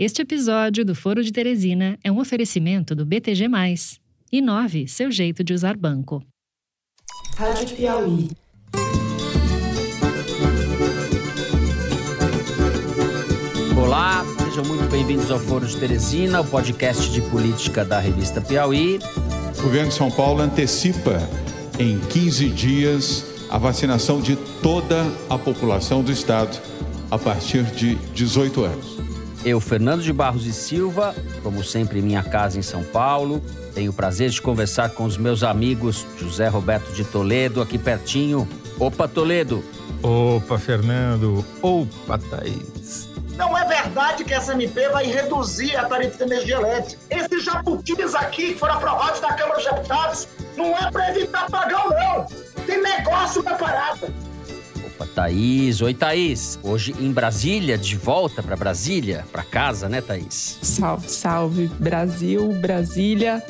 Este 0.00 0.22
episódio 0.22 0.84
do 0.84 0.94
Foro 0.94 1.24
de 1.24 1.32
Teresina 1.32 1.98
é 2.04 2.12
um 2.12 2.20
oferecimento 2.20 2.94
do 2.94 3.04
BTG. 3.04 3.46
Inove 4.30 4.86
seu 4.86 5.10
jeito 5.10 5.42
de 5.42 5.52
usar 5.52 5.76
banco. 5.76 6.22
Rádio 7.36 7.74
Piauí. 7.74 8.30
Olá, 13.76 14.24
sejam 14.44 14.64
muito 14.66 14.88
bem-vindos 14.88 15.32
ao 15.32 15.40
Foro 15.40 15.66
de 15.66 15.76
Teresina, 15.76 16.42
o 16.42 16.44
podcast 16.44 17.10
de 17.10 17.20
política 17.22 17.84
da 17.84 17.98
revista 17.98 18.40
Piauí. 18.40 19.00
O 19.58 19.62
governo 19.62 19.88
de 19.88 19.94
São 19.94 20.12
Paulo 20.12 20.42
antecipa 20.42 21.18
em 21.76 21.98
15 21.98 22.48
dias 22.50 23.26
a 23.50 23.58
vacinação 23.58 24.20
de 24.20 24.36
toda 24.62 25.04
a 25.28 25.36
população 25.36 26.04
do 26.04 26.12
estado 26.12 26.56
a 27.10 27.18
partir 27.18 27.64
de 27.64 27.96
18 28.14 28.62
anos. 28.62 28.97
Eu, 29.44 29.60
Fernando 29.60 30.02
de 30.02 30.12
Barros 30.12 30.46
e 30.46 30.52
Silva, 30.52 31.14
como 31.42 31.62
sempre 31.62 32.00
em 32.00 32.02
minha 32.02 32.22
casa 32.22 32.58
em 32.58 32.62
São 32.62 32.82
Paulo, 32.82 33.42
tenho 33.74 33.90
o 33.90 33.94
prazer 33.94 34.30
de 34.30 34.42
conversar 34.42 34.90
com 34.90 35.04
os 35.04 35.16
meus 35.16 35.42
amigos 35.42 36.04
José 36.18 36.48
Roberto 36.48 36.92
de 36.92 37.04
Toledo, 37.04 37.62
aqui 37.62 37.78
pertinho. 37.78 38.48
Opa, 38.78 39.06
Toledo! 39.06 39.64
Opa, 40.02 40.58
Fernando! 40.58 41.44
Opa, 41.62 42.18
Thaís! 42.18 43.08
Não 43.36 43.56
é 43.56 43.64
verdade 43.64 44.24
que 44.24 44.34
essa 44.34 44.52
MP 44.52 44.88
vai 44.88 45.06
reduzir 45.06 45.76
a 45.76 45.84
tarifa 45.84 46.16
de 46.18 46.22
energia 46.24 46.56
elétrica. 46.56 47.00
Esses 47.08 47.44
jabutis 47.44 48.14
aqui 48.16 48.52
que 48.52 48.58
foram 48.58 48.74
aprovados 48.74 49.20
na 49.20 49.32
Câmara 49.34 49.54
dos 49.54 49.64
Deputados 49.64 50.28
não 50.56 50.76
é 50.76 50.90
para 50.90 51.10
evitar 51.10 51.48
pagão, 51.48 51.88
não. 51.88 52.26
Tem 52.66 52.82
negócio 52.82 53.40
da 53.44 53.54
parada. 53.54 54.12
Opa, 54.98 55.06
Thaís. 55.06 55.80
Oi, 55.80 55.94
Thaís. 55.94 56.58
Hoje 56.60 56.92
em 56.98 57.12
Brasília, 57.12 57.78
de 57.78 57.96
volta 57.96 58.42
para 58.42 58.56
Brasília, 58.56 59.24
para 59.30 59.44
casa, 59.44 59.88
né, 59.88 60.00
Thaís? 60.00 60.58
Salve, 60.60 61.08
salve, 61.08 61.70
Brasil, 61.78 62.52
Brasília. 62.54 63.40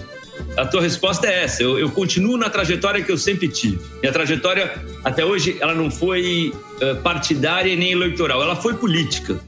A 0.59 0.67
tua 0.67 0.83
resposta 0.83 1.27
é 1.27 1.45
essa. 1.45 1.63
Eu, 1.63 1.79
eu, 1.79 1.91
continuo 1.91 2.37
na 2.37 2.51
trajetória 2.51 3.03
que 3.03 3.11
eu 3.11 3.17
sempre 3.17 3.49
tive. 3.49 3.81
Minha 4.03 4.13
trajetória, 4.13 4.71
até 5.03 5.25
hoje, 5.25 5.57
ela 5.59 5.75
não 5.75 5.91
foi 5.91 6.53
uh, 6.83 6.97
partidária 7.03 7.75
nem 7.75 7.93
eleitoral, 7.93 8.43
ela 8.43 8.55
foi 8.55 8.75
política. 8.75 9.41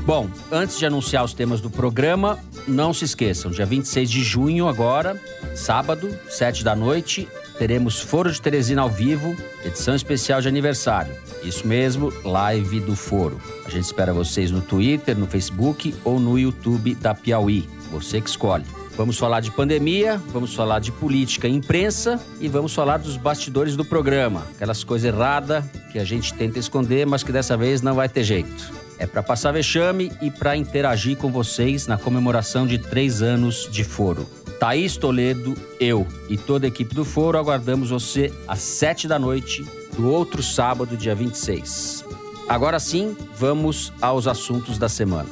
Bom, 0.00 0.28
antes 0.52 0.78
de 0.78 0.84
anunciar 0.84 1.24
os 1.24 1.32
temas 1.32 1.62
do 1.62 1.70
programa, 1.70 2.38
não 2.68 2.92
se 2.92 3.06
esqueçam, 3.06 3.50
dia 3.50 3.64
26 3.64 4.10
de 4.10 4.22
junho, 4.22 4.68
agora, 4.68 5.18
sábado, 5.54 6.14
7 6.28 6.62
da 6.62 6.76
noite, 6.76 7.26
teremos 7.58 8.00
Foro 8.00 8.30
de 8.30 8.40
Teresina 8.40 8.82
ao 8.82 8.90
vivo, 8.90 9.36
edição 9.64 9.94
especial 9.94 10.40
de 10.40 10.48
aniversário. 10.48 11.14
Isso 11.42 11.66
mesmo, 11.66 12.12
live 12.24 12.80
do 12.80 12.96
Foro. 12.96 13.40
A 13.64 13.70
gente 13.70 13.84
espera 13.84 14.12
vocês 14.12 14.50
no 14.50 14.60
Twitter, 14.60 15.16
no 15.16 15.26
Facebook 15.26 15.94
ou 16.04 16.18
no 16.18 16.38
YouTube 16.38 16.94
da 16.94 17.14
Piauí. 17.14 17.68
Você 17.90 18.20
que 18.20 18.28
escolhe. 18.28 18.64
Vamos 18.96 19.18
falar 19.18 19.40
de 19.40 19.50
pandemia, 19.50 20.20
vamos 20.32 20.54
falar 20.54 20.78
de 20.78 20.92
política 20.92 21.48
e 21.48 21.52
imprensa 21.52 22.20
e 22.40 22.46
vamos 22.46 22.72
falar 22.72 22.98
dos 22.98 23.16
bastidores 23.16 23.74
do 23.74 23.84
programa. 23.84 24.46
Aquelas 24.54 24.84
coisas 24.84 25.12
erradas 25.12 25.64
que 25.90 25.98
a 25.98 26.04
gente 26.04 26.32
tenta 26.34 26.58
esconder, 26.58 27.04
mas 27.04 27.24
que 27.24 27.32
dessa 27.32 27.56
vez 27.56 27.82
não 27.82 27.94
vai 27.94 28.08
ter 28.08 28.22
jeito. 28.22 28.72
É 28.98 29.06
para 29.06 29.22
passar 29.22 29.50
vexame 29.50 30.12
e 30.22 30.30
para 30.30 30.56
interagir 30.56 31.16
com 31.16 31.30
vocês 31.30 31.88
na 31.88 31.98
comemoração 31.98 32.66
de 32.66 32.78
três 32.78 33.20
anos 33.20 33.68
de 33.70 33.82
foro. 33.82 34.28
Thaís 34.64 34.96
Toledo, 34.96 35.54
eu 35.78 36.06
e 36.26 36.38
toda 36.38 36.66
a 36.66 36.68
equipe 36.68 36.94
do 36.94 37.04
Foro 37.04 37.36
aguardamos 37.36 37.90
você 37.90 38.32
às 38.48 38.60
sete 38.60 39.06
da 39.06 39.18
noite 39.18 39.62
do 39.94 40.08
outro 40.08 40.42
sábado, 40.42 40.96
dia 40.96 41.14
26. 41.14 42.02
Agora 42.48 42.80
sim, 42.80 43.14
vamos 43.36 43.92
aos 44.00 44.26
assuntos 44.26 44.78
da 44.78 44.88
semana. 44.88 45.28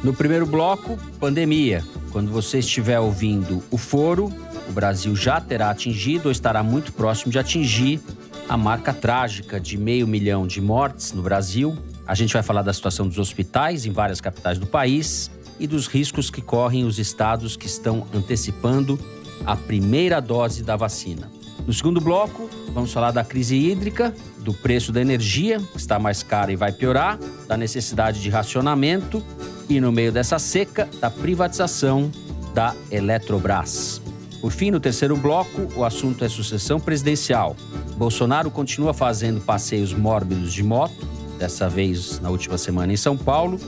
No 0.00 0.14
primeiro 0.14 0.46
bloco, 0.46 0.96
pandemia. 1.18 1.82
Quando 2.12 2.30
você 2.30 2.60
estiver 2.60 3.00
ouvindo 3.00 3.64
o 3.68 3.76
Foro, 3.76 4.32
o 4.68 4.72
Brasil 4.72 5.16
já 5.16 5.40
terá 5.40 5.70
atingido 5.70 6.26
ou 6.26 6.30
estará 6.30 6.62
muito 6.62 6.92
próximo 6.92 7.32
de 7.32 7.40
atingir 7.40 8.00
a 8.48 8.56
marca 8.56 8.94
trágica 8.94 9.58
de 9.58 9.76
meio 9.76 10.06
milhão 10.06 10.46
de 10.46 10.60
mortes 10.60 11.12
no 11.12 11.20
Brasil. 11.20 11.76
A 12.06 12.14
gente 12.14 12.32
vai 12.32 12.44
falar 12.44 12.62
da 12.62 12.72
situação 12.72 13.08
dos 13.08 13.18
hospitais 13.18 13.86
em 13.86 13.90
várias 13.90 14.20
capitais 14.20 14.56
do 14.56 14.68
país 14.68 15.32
e 15.62 15.66
dos 15.68 15.86
riscos 15.86 16.28
que 16.28 16.42
correm 16.42 16.84
os 16.84 16.98
estados 16.98 17.56
que 17.56 17.66
estão 17.66 18.04
antecipando 18.12 18.98
a 19.46 19.54
primeira 19.54 20.20
dose 20.20 20.64
da 20.64 20.74
vacina. 20.74 21.30
No 21.64 21.72
segundo 21.72 22.00
bloco, 22.00 22.50
vamos 22.74 22.92
falar 22.92 23.12
da 23.12 23.22
crise 23.22 23.56
hídrica, 23.56 24.12
do 24.40 24.52
preço 24.52 24.90
da 24.90 25.00
energia, 25.00 25.60
que 25.60 25.78
está 25.78 26.00
mais 26.00 26.20
cara 26.24 26.50
e 26.50 26.56
vai 26.56 26.72
piorar, 26.72 27.16
da 27.46 27.56
necessidade 27.56 28.20
de 28.20 28.28
racionamento 28.28 29.22
e, 29.68 29.80
no 29.80 29.92
meio 29.92 30.10
dessa 30.10 30.36
seca, 30.40 30.88
da 31.00 31.08
privatização 31.08 32.10
da 32.52 32.74
Eletrobras. 32.90 34.02
Por 34.40 34.50
fim, 34.50 34.72
no 34.72 34.80
terceiro 34.80 35.16
bloco, 35.16 35.68
o 35.76 35.84
assunto 35.84 36.24
é 36.24 36.28
sucessão 36.28 36.80
presidencial. 36.80 37.54
Bolsonaro 37.96 38.50
continua 38.50 38.92
fazendo 38.92 39.40
passeios 39.40 39.94
mórbidos 39.94 40.52
de 40.52 40.64
moto, 40.64 41.06
dessa 41.38 41.68
vez 41.68 42.18
na 42.18 42.30
última 42.30 42.58
semana 42.58 42.92
em 42.92 42.96
São 42.96 43.16
Paulo, 43.16 43.60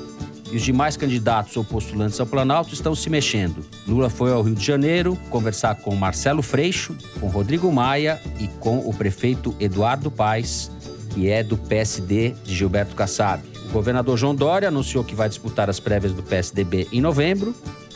e 0.51 0.57
os 0.57 0.63
demais 0.63 0.97
candidatos 0.97 1.57
ou 1.57 1.65
postulantes 1.65 2.21
ao 2.21 2.27
Planalto 2.27 2.75
estão 2.75 2.95
se 2.95 3.09
mexendo. 3.09 3.65
Lula 3.87 4.11
foi 4.11 4.33
ao 4.33 4.43
Rio 4.43 4.55
de 4.55 4.65
Janeiro 4.65 5.17
conversar 5.31 5.77
com 5.77 5.95
Marcelo 5.95 6.43
Freixo, 6.43 6.95
com 7.21 7.29
Rodrigo 7.29 7.71
Maia 7.73 8.21
e 8.39 8.49
com 8.61 8.79
o 8.79 8.93
prefeito 8.93 9.55
Eduardo 9.59 10.11
Paes, 10.11 10.71
que 11.11 11.29
é 11.29 11.43
do 11.43 11.57
PSD 11.57 12.35
de 12.45 12.55
Gilberto 12.55 12.95
Kassab. 12.95 13.43
O 13.69 13.73
governador 13.73 14.17
João 14.17 14.35
Dória 14.35 14.69
anunciou 14.69 15.03
que 15.03 15.15
vai 15.15 15.29
disputar 15.29 15.71
as 15.71 15.81
prévias 15.81 16.13
do 16.13 16.23
PSDB 16.23 16.89
em 16.93 17.01
novembro 17.01 17.55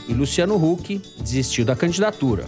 e 0.08 0.14
Luciano 0.14 0.56
Huck 0.56 1.00
desistiu 1.20 1.64
da 1.64 1.76
candidatura. 1.76 2.47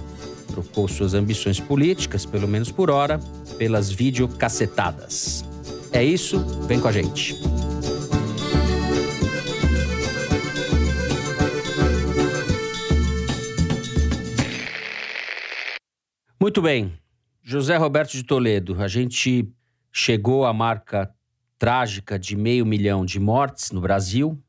Trocou 0.49 0.89
suas 0.89 1.15
ambições 1.15 1.61
políticas, 1.61 2.27
pelo 2.27 2.49
menos 2.49 2.73
por 2.73 2.91
hora, 2.91 3.21
pelas 3.59 3.91
videocacetadas. 3.91 5.45
É 5.93 6.03
isso, 6.03 6.39
vem 6.67 6.81
com 6.81 6.89
a 6.89 6.93
gente. 6.93 7.37
Muito 16.43 16.63
bem. 16.63 16.95
José 17.43 17.77
Roberto 17.77 18.13
de 18.13 18.23
Toledo, 18.23 18.83
a 18.83 18.89
gente 18.89 19.47
chegou 19.93 20.47
à 20.47 20.55
marca 20.55 21.15
trágica 21.59 22.19
de 22.19 22.35
meio 22.35 22.65
milhão 22.65 23.05
de 23.05 23.21
mortes 23.21 23.71
no 23.73 23.81
Brasil, 23.83 24.43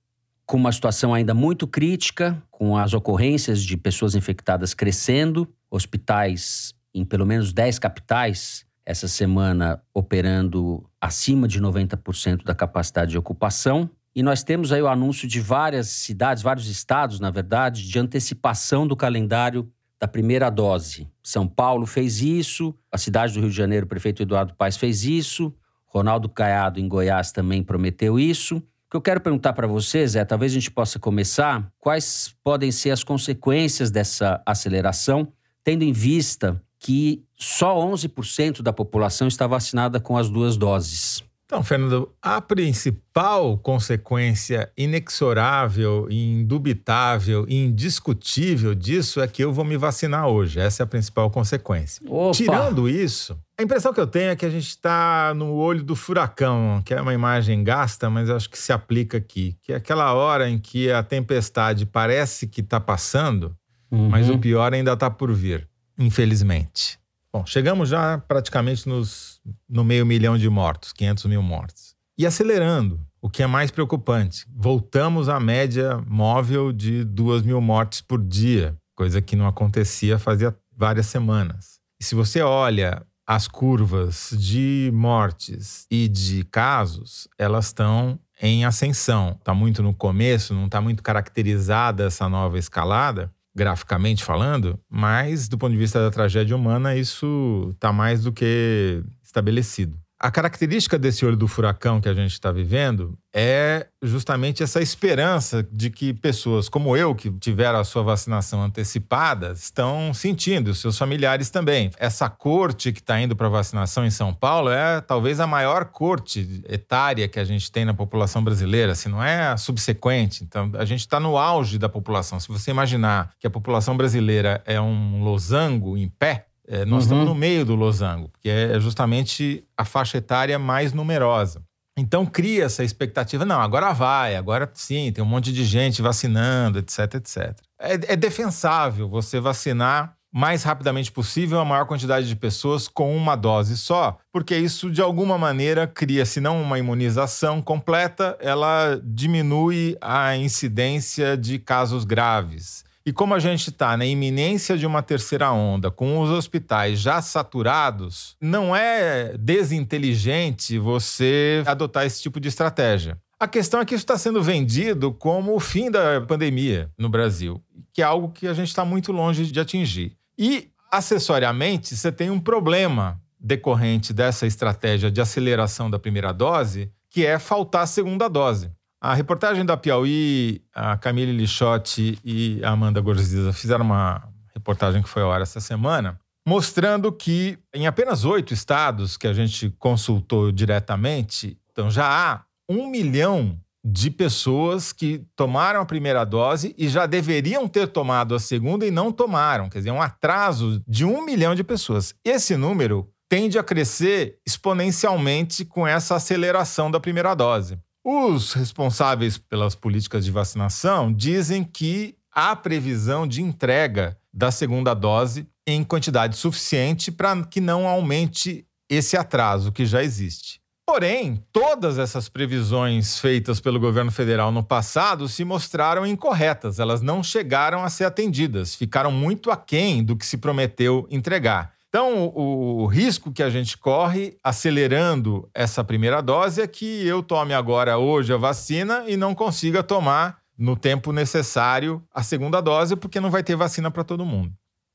com 0.46 0.56
uma 0.56 0.72
situação 0.72 1.14
ainda 1.14 1.34
muito 1.34 1.68
crítica, 1.68 2.42
com 2.50 2.78
as 2.78 2.94
ocorrências 2.94 3.62
de 3.62 3.76
pessoas 3.76 4.16
infectadas 4.16 4.74
crescendo, 4.74 5.46
hospitais 5.70 6.74
em 6.94 7.04
pelo 7.04 7.26
menos 7.26 7.52
10 7.52 7.78
capitais 7.78 8.66
essa 8.86 9.10
semana 9.10 9.84
operando 9.94 10.90
acima 11.02 11.46
de 11.46 11.60
90% 11.60 12.46
da 12.46 12.56
capacidade 12.56 13.12
de 13.12 13.18
ocupação. 13.18 13.90
E 14.16 14.24
nós 14.24 14.44
temos 14.44 14.72
aí 14.72 14.82
o 14.82 14.88
anúncio 14.88 15.28
de 15.28 15.42
várias 15.42 15.90
cidades, 15.90 16.42
vários 16.42 16.68
estados, 16.68 17.20
na 17.20 17.30
verdade, 17.30 17.86
de 17.86 18.00
antecipação 18.00 18.88
do 18.88 18.96
calendário 18.96 19.70
da 20.02 20.08
primeira 20.08 20.50
dose. 20.50 21.08
São 21.22 21.48
Paulo 21.48 21.86
fez 21.86 22.22
isso, 22.22 22.74
a 22.92 22.98
cidade 22.98 23.34
do 23.36 23.40
Rio 23.40 23.52
de 23.52 23.56
Janeiro, 23.56 23.86
o 23.86 23.90
prefeito 23.90 24.24
Eduardo 24.24 24.56
Paes 24.56 24.76
fez 24.76 25.06
isso, 25.06 25.54
Ronaldo 25.86 26.28
Caiado 26.28 26.80
em 26.80 26.88
Goiás 26.88 27.32
também 27.32 27.62
prometeu 27.62 28.20
isso. 28.20 28.58
O 28.58 28.90
que 28.90 28.98
eu 28.98 29.02
quero 29.02 29.22
perguntar 29.22 29.54
para 29.54 29.68
vocês 29.68 30.16
é, 30.16 30.26
talvez 30.26 30.52
a 30.52 30.56
gente 30.56 30.72
possa 30.72 30.98
começar, 30.98 31.72
quais 31.78 32.36
podem 32.44 32.72
ser 32.72 32.90
as 32.90 33.04
consequências 33.04 33.92
dessa 33.92 34.42
aceleração, 34.44 35.32
tendo 35.64 35.84
em 35.84 35.94
vista 35.94 36.60
que 36.80 37.24
só 37.38 37.78
11% 37.78 38.64
da 38.64 38.74
população 38.74 39.28
está 39.28 39.46
vacinada 39.46 40.00
com 40.00 40.18
as 40.18 40.32
duas 40.32 40.58
doses. 40.58 41.24
Então, 41.52 41.62
Fernando, 41.66 42.10
a 42.22 42.40
principal 42.40 43.58
consequência 43.58 44.72
inexorável, 44.78 46.08
indubitável, 46.10 47.46
indiscutível 47.50 48.74
disso 48.74 49.20
é 49.20 49.28
que 49.28 49.44
eu 49.44 49.52
vou 49.52 49.66
me 49.66 49.76
vacinar 49.76 50.28
hoje. 50.28 50.62
Essa 50.62 50.84
é 50.84 50.86
a 50.86 50.88
principal 50.88 51.30
consequência. 51.30 52.02
Opa. 52.08 52.32
Tirando 52.32 52.88
isso, 52.88 53.38
a 53.60 53.64
impressão 53.64 53.94
que 53.94 54.00
eu 54.00 54.08
tenho 54.08 54.30
é 54.30 54.36
que 54.38 54.46
a 54.46 54.50
gente 54.50 54.70
está 54.70 55.34
no 55.36 55.52
olho 55.56 55.84
do 55.84 55.94
furacão, 55.94 56.82
que 56.86 56.94
é 56.94 57.02
uma 57.02 57.14
imagem 57.14 57.62
gasta, 57.66 58.10
mas 58.10 58.30
acho 58.30 58.50
que 58.50 58.58
se 58.58 58.72
aplica 58.72 59.18
aqui. 59.18 59.58
Que 59.62 59.74
é 59.74 59.76
aquela 59.76 60.14
hora 60.14 60.50
em 60.50 60.58
que 60.58 60.90
a 60.90 61.04
tempestade 61.04 61.86
parece 61.86 62.48
que 62.48 62.62
está 62.62 62.80
passando, 62.80 63.54
uhum. 63.92 64.08
mas 64.08 64.30
o 64.30 64.38
pior 64.38 64.74
ainda 64.74 64.94
está 64.94 65.10
por 65.10 65.34
vir, 65.34 65.68
infelizmente. 66.00 67.01
Bom, 67.34 67.46
chegamos 67.46 67.88
já 67.88 68.18
praticamente 68.18 68.90
nos, 68.90 69.40
no 69.68 69.84
meio 69.84 70.06
milhão 70.06 70.38
de 70.38 70.50
mortos, 70.50 70.92
500 70.92 71.26
mil 71.26 71.42
mortos. 71.42 71.96
E 72.18 72.26
acelerando, 72.26 73.00
o 73.22 73.30
que 73.30 73.42
é 73.42 73.48
mais 73.48 73.72
preocupante, 73.72 74.46
voltamos 74.54 75.30
à 75.30 75.40
média 75.40 75.98
móvel 76.06 76.74
de 76.74 77.06
2 77.06 77.44
mil 77.44 77.62
mortes 77.62 78.02
por 78.02 78.22
dia, 78.22 78.76
coisa 78.96 79.22
que 79.22 79.36
não 79.36 79.48
acontecia 79.48 80.20
fazia 80.20 80.56
várias 80.76 81.06
semanas. 81.06 81.80
E 82.02 82.04
se 82.04 82.16
você 82.16 82.42
olha 82.42 83.06
as 83.26 83.48
curvas 83.48 84.36
de 84.38 84.92
mortes 84.94 85.86
e 85.90 86.10
de 86.10 86.44
casos, 86.46 87.30
elas 87.38 87.68
estão 87.68 88.20
em 88.42 88.66
ascensão. 88.66 89.38
Está 89.40 89.54
muito 89.54 89.82
no 89.82 89.94
começo, 89.94 90.54
não 90.54 90.66
está 90.66 90.82
muito 90.82 91.02
caracterizada 91.02 92.06
essa 92.06 92.28
nova 92.28 92.58
escalada, 92.60 93.32
graficamente 93.54 94.24
falando, 94.24 94.80
mas 94.90 95.48
do 95.48 95.58
ponto 95.58 95.72
de 95.72 95.78
vista 95.78 96.00
da 96.00 96.10
tragédia 96.10 96.56
humana, 96.56 96.96
isso 96.96 97.70
está 97.74 97.92
mais 97.92 98.24
do 98.24 98.32
que 98.32 99.04
estabelecido. 99.24 100.01
A 100.24 100.30
característica 100.30 101.00
desse 101.00 101.26
olho 101.26 101.36
do 101.36 101.48
furacão 101.48 102.00
que 102.00 102.08
a 102.08 102.14
gente 102.14 102.34
está 102.34 102.52
vivendo 102.52 103.18
é 103.34 103.88
justamente 104.04 104.62
essa 104.62 104.80
esperança 104.80 105.68
de 105.72 105.90
que 105.90 106.14
pessoas 106.14 106.70
como 106.70 106.96
eu, 106.96 107.16
que 107.16 107.32
tiveram 107.32 107.80
a 107.80 107.84
sua 107.84 108.04
vacinação 108.04 108.62
antecipada, 108.62 109.54
estão 109.54 110.14
sentindo, 110.14 110.70
os 110.70 110.80
seus 110.80 110.96
familiares 110.96 111.50
também. 111.50 111.90
Essa 111.98 112.30
corte 112.30 112.92
que 112.92 113.00
está 113.00 113.20
indo 113.20 113.36
para 113.36 113.50
vacinação 113.50 114.06
em 114.06 114.12
São 114.12 114.32
Paulo 114.32 114.70
é 114.70 115.02
talvez 115.02 115.40
a 115.40 115.48
maior 115.48 115.86
corte 115.86 116.62
etária 116.70 117.28
que 117.28 117.40
a 117.40 117.44
gente 117.44 117.72
tem 117.72 117.84
na 117.84 117.94
população 117.96 118.44
brasileira, 118.44 118.94
se 118.94 119.10
não 119.10 119.24
é 119.24 119.48
a 119.48 119.58
subsequente. 119.58 120.44
Então, 120.44 120.70
a 120.76 120.86
gente 120.86 121.00
está 121.00 121.20
no 121.20 121.36
auge 121.36 121.80
da 121.80 121.90
população. 121.90 122.40
Se 122.40 122.48
você 122.48 122.70
imaginar 122.70 123.32
que 123.40 123.48
a 123.48 123.50
população 123.50 123.98
brasileira 123.98 124.62
é 124.68 124.80
um 124.80 125.24
losango 125.24 125.98
em 125.98 126.08
pé, 126.08 126.46
é, 126.68 126.86
nós 126.86 126.92
uhum. 126.92 127.00
estamos 127.00 127.26
no 127.26 127.36
meio 127.36 127.66
do 127.66 127.76
losango, 127.76 128.32
que 128.40 128.50
é 128.50 128.80
justamente 128.80 129.64
a 129.78 129.84
faixa 129.84 130.18
etária 130.18 130.58
mais 130.58 130.94
numerosa. 130.94 131.62
Então 131.98 132.26
cria 132.26 132.66
essa 132.66 132.84
expectativa, 132.84 133.46
não, 133.46 133.60
agora 133.60 133.92
vai, 133.92 134.36
agora 134.36 134.70
sim, 134.74 135.12
tem 135.12 135.24
um 135.24 135.28
monte 135.28 135.52
de 135.52 135.66
gente 135.66 136.02
vacinando, 136.02 136.80
etc, 136.80 137.16
etc. 137.16 137.58
É, 137.80 138.14
é 138.14 138.16
defensável 138.16 139.10
você 139.10 139.40
vacinar 139.40 140.16
mais 140.34 140.64
rapidamente 140.64 141.12
possível 141.12 141.60
a 141.60 141.66
maior 141.66 141.86
quantidade 141.86 142.28
de 142.28 142.36
pessoas 142.36 142.88
com 142.88 143.16
uma 143.16 143.36
dose 143.36 143.78
só, 143.78 144.18
porque 144.32 144.56
isso 144.56 144.90
de 144.90 145.02
alguma 145.02 145.38
maneira 145.38 145.86
cria, 145.86 146.26
se 146.26 146.40
não 146.40 146.62
uma 146.62 146.80
imunização 146.80 147.62
completa, 147.62 148.38
ela 148.40 149.00
diminui 149.04 149.98
a 150.00 150.38
incidência 150.38 151.36
de 151.36 151.60
casos 151.60 152.06
graves. 152.06 152.86
E 153.06 153.12
como 153.12 153.34
a 153.34 153.40
gente 153.40 153.70
está 153.70 153.98
na 153.98 154.06
iminência 154.06 154.78
de 154.78 154.86
uma 154.86 155.02
terceira 155.02 155.52
onda, 155.52 155.90
com 155.90 156.20
os 156.20 156.30
hospitais 156.30 157.00
já 157.00 157.22
saturados, 157.22 158.36
não 158.40 158.76
é 158.76 159.36
desinteligente 159.38 160.78
você 160.78 161.64
adotar 161.66 162.06
esse 162.06 162.22
tipo 162.22 162.40
de 162.40 162.48
estratégia. 162.48 163.18
A 163.40 163.48
questão 163.48 163.80
é 163.80 163.86
que 163.86 163.96
isso 163.96 164.04
está 164.04 164.20
sendo 164.20 164.44
vendido 164.44 165.12
como 165.12 165.56
o 165.56 165.60
fim 165.60 165.90
da 165.90 166.22
pandemia 166.22 166.92
no 166.96 167.10
Brasil, 167.10 167.60
que 167.92 168.04
é 168.04 168.06
algo 168.06 168.30
que 168.32 168.48
a 168.48 168.54
gente 168.54 168.68
está 168.68 168.86
muito 168.86 169.12
longe 169.12 169.52
de 169.52 169.60
atingir. 169.60 170.16
E, 170.38 170.70
acessoriamente, 170.92 171.96
você 171.96 172.12
tem 172.12 172.30
um 172.30 172.40
problema 172.40 173.20
decorrente 173.40 174.14
dessa 174.14 174.46
estratégia 174.46 175.10
de 175.10 175.20
aceleração 175.20 175.90
da 175.90 175.98
primeira 175.98 176.32
dose, 176.32 176.92
que 177.10 177.26
é 177.26 177.40
faltar 177.40 177.82
a 177.82 177.88
segunda 177.88 178.28
dose. 178.28 178.72
A 179.04 179.16
reportagem 179.16 179.66
da 179.66 179.76
Piauí, 179.76 180.62
a 180.76 180.96
Camille 180.96 181.32
Lixotti 181.32 182.20
e 182.24 182.64
a 182.64 182.70
Amanda 182.70 183.02
Gorziza 183.02 183.52
fizeram 183.52 183.84
uma 183.84 184.30
reportagem 184.54 185.02
que 185.02 185.10
foi 185.10 185.24
ao 185.24 185.32
ar 185.32 185.42
essa 185.42 185.60
semana, 185.60 186.20
mostrando 186.48 187.12
que 187.12 187.58
em 187.74 187.88
apenas 187.88 188.26
oito 188.26 188.54
estados 188.54 189.18
que 189.18 189.26
a 189.26 189.34
gente 189.34 189.72
consultou 189.80 190.52
diretamente, 190.52 191.58
então 191.72 191.90
já 191.90 192.06
há 192.06 192.44
um 192.70 192.88
milhão 192.92 193.60
de 193.84 194.12
pessoas 194.12 194.94
que 194.94 195.26
tomaram 195.36 195.82
a 195.82 195.86
primeira 195.86 196.24
dose 196.24 196.76
e 196.78 196.88
já 196.88 197.08
deveriam 197.08 197.68
ter 197.68 197.88
tomado 197.88 198.36
a 198.36 198.40
segunda 198.40 198.86
e 198.86 198.92
não 198.92 199.12
tomaram. 199.12 199.68
Quer 199.68 199.80
dizer, 199.80 199.92
um 199.92 200.02
atraso 200.02 200.80
de 200.88 201.04
um 201.04 201.26
milhão 201.26 201.56
de 201.56 201.64
pessoas. 201.64 202.14
Esse 202.24 202.56
número 202.56 203.10
tende 203.28 203.58
a 203.58 203.64
crescer 203.64 204.38
exponencialmente 204.46 205.66
com 205.66 205.88
essa 205.88 206.18
aceleração 206.18 206.92
da 206.92 207.00
primeira 207.00 207.34
dose. 207.34 207.80
Os 208.04 208.54
responsáveis 208.54 209.38
pelas 209.38 209.76
políticas 209.76 210.26
de 210.26 210.32
vacinação 210.32 211.14
dizem 211.14 211.64
que 211.64 212.16
há 212.34 212.56
previsão 212.56 213.28
de 213.28 213.42
entrega 213.42 214.18
da 214.34 214.50
segunda 214.50 214.94
dose 214.94 215.48
em 215.68 215.84
quantidade 215.84 216.36
suficiente 216.36 217.12
para 217.12 217.44
que 217.46 217.62
não 217.62 217.88
aumente 217.88 218.66
esse 218.90 219.16
atraso 219.16 219.72
que 219.72 219.86
já 219.86 220.04
existe. 220.04 220.60
Porém, 220.86 221.42
todas 221.54 222.00
essas 222.00 222.28
previsões 222.28 223.20
feitas 223.20 223.60
pelo 223.60 223.80
governo 223.80 224.12
federal 224.12 224.52
no 224.52 224.64
passado 224.64 225.30
se 225.30 225.46
mostraram 225.46 226.06
incorretas, 226.06 226.80
elas 226.80 227.02
não 227.02 227.22
chegaram 227.24 227.84
a 227.84 227.90
ser 227.90 228.06
atendidas, 228.06 228.76
ficaram 228.76 229.12
muito 229.12 229.52
aquém 229.52 230.04
do 230.04 230.18
que 230.18 230.26
se 230.26 230.38
prometeu 230.38 231.08
entregar. 231.10 231.74
Então, 231.92 232.32
o, 232.34 232.86
risco 232.86 233.34
que 233.34 233.44
a 233.44 233.50
gente 233.50 233.78
corre 233.78 234.38
acelerando 234.42 235.50
essa 235.54 235.84
primeira 235.84 236.22
dose 236.22 236.62
é 236.62 236.68
que 236.68 237.06
eu 237.06 237.22
tome 237.22 237.54
agora, 237.54 237.98
hoje, 237.98 238.32
a 238.32 238.38
vacina 238.38 239.04
e 239.10 239.18
não 239.18 239.36
consiga 239.36 239.84
tomar 239.84 240.40
no 240.58 240.78
tempo 240.78 241.12
necessário 241.12 242.02
a 242.14 242.24
segunda 242.24 242.62
dose, 242.62 242.96
porque 242.96 243.20
não 243.20 243.30
vai 243.30 243.44
ter 243.44 243.58
vacina 243.58 243.92
para 243.92 244.06
todo 244.06 244.26
mundo. 244.26 244.54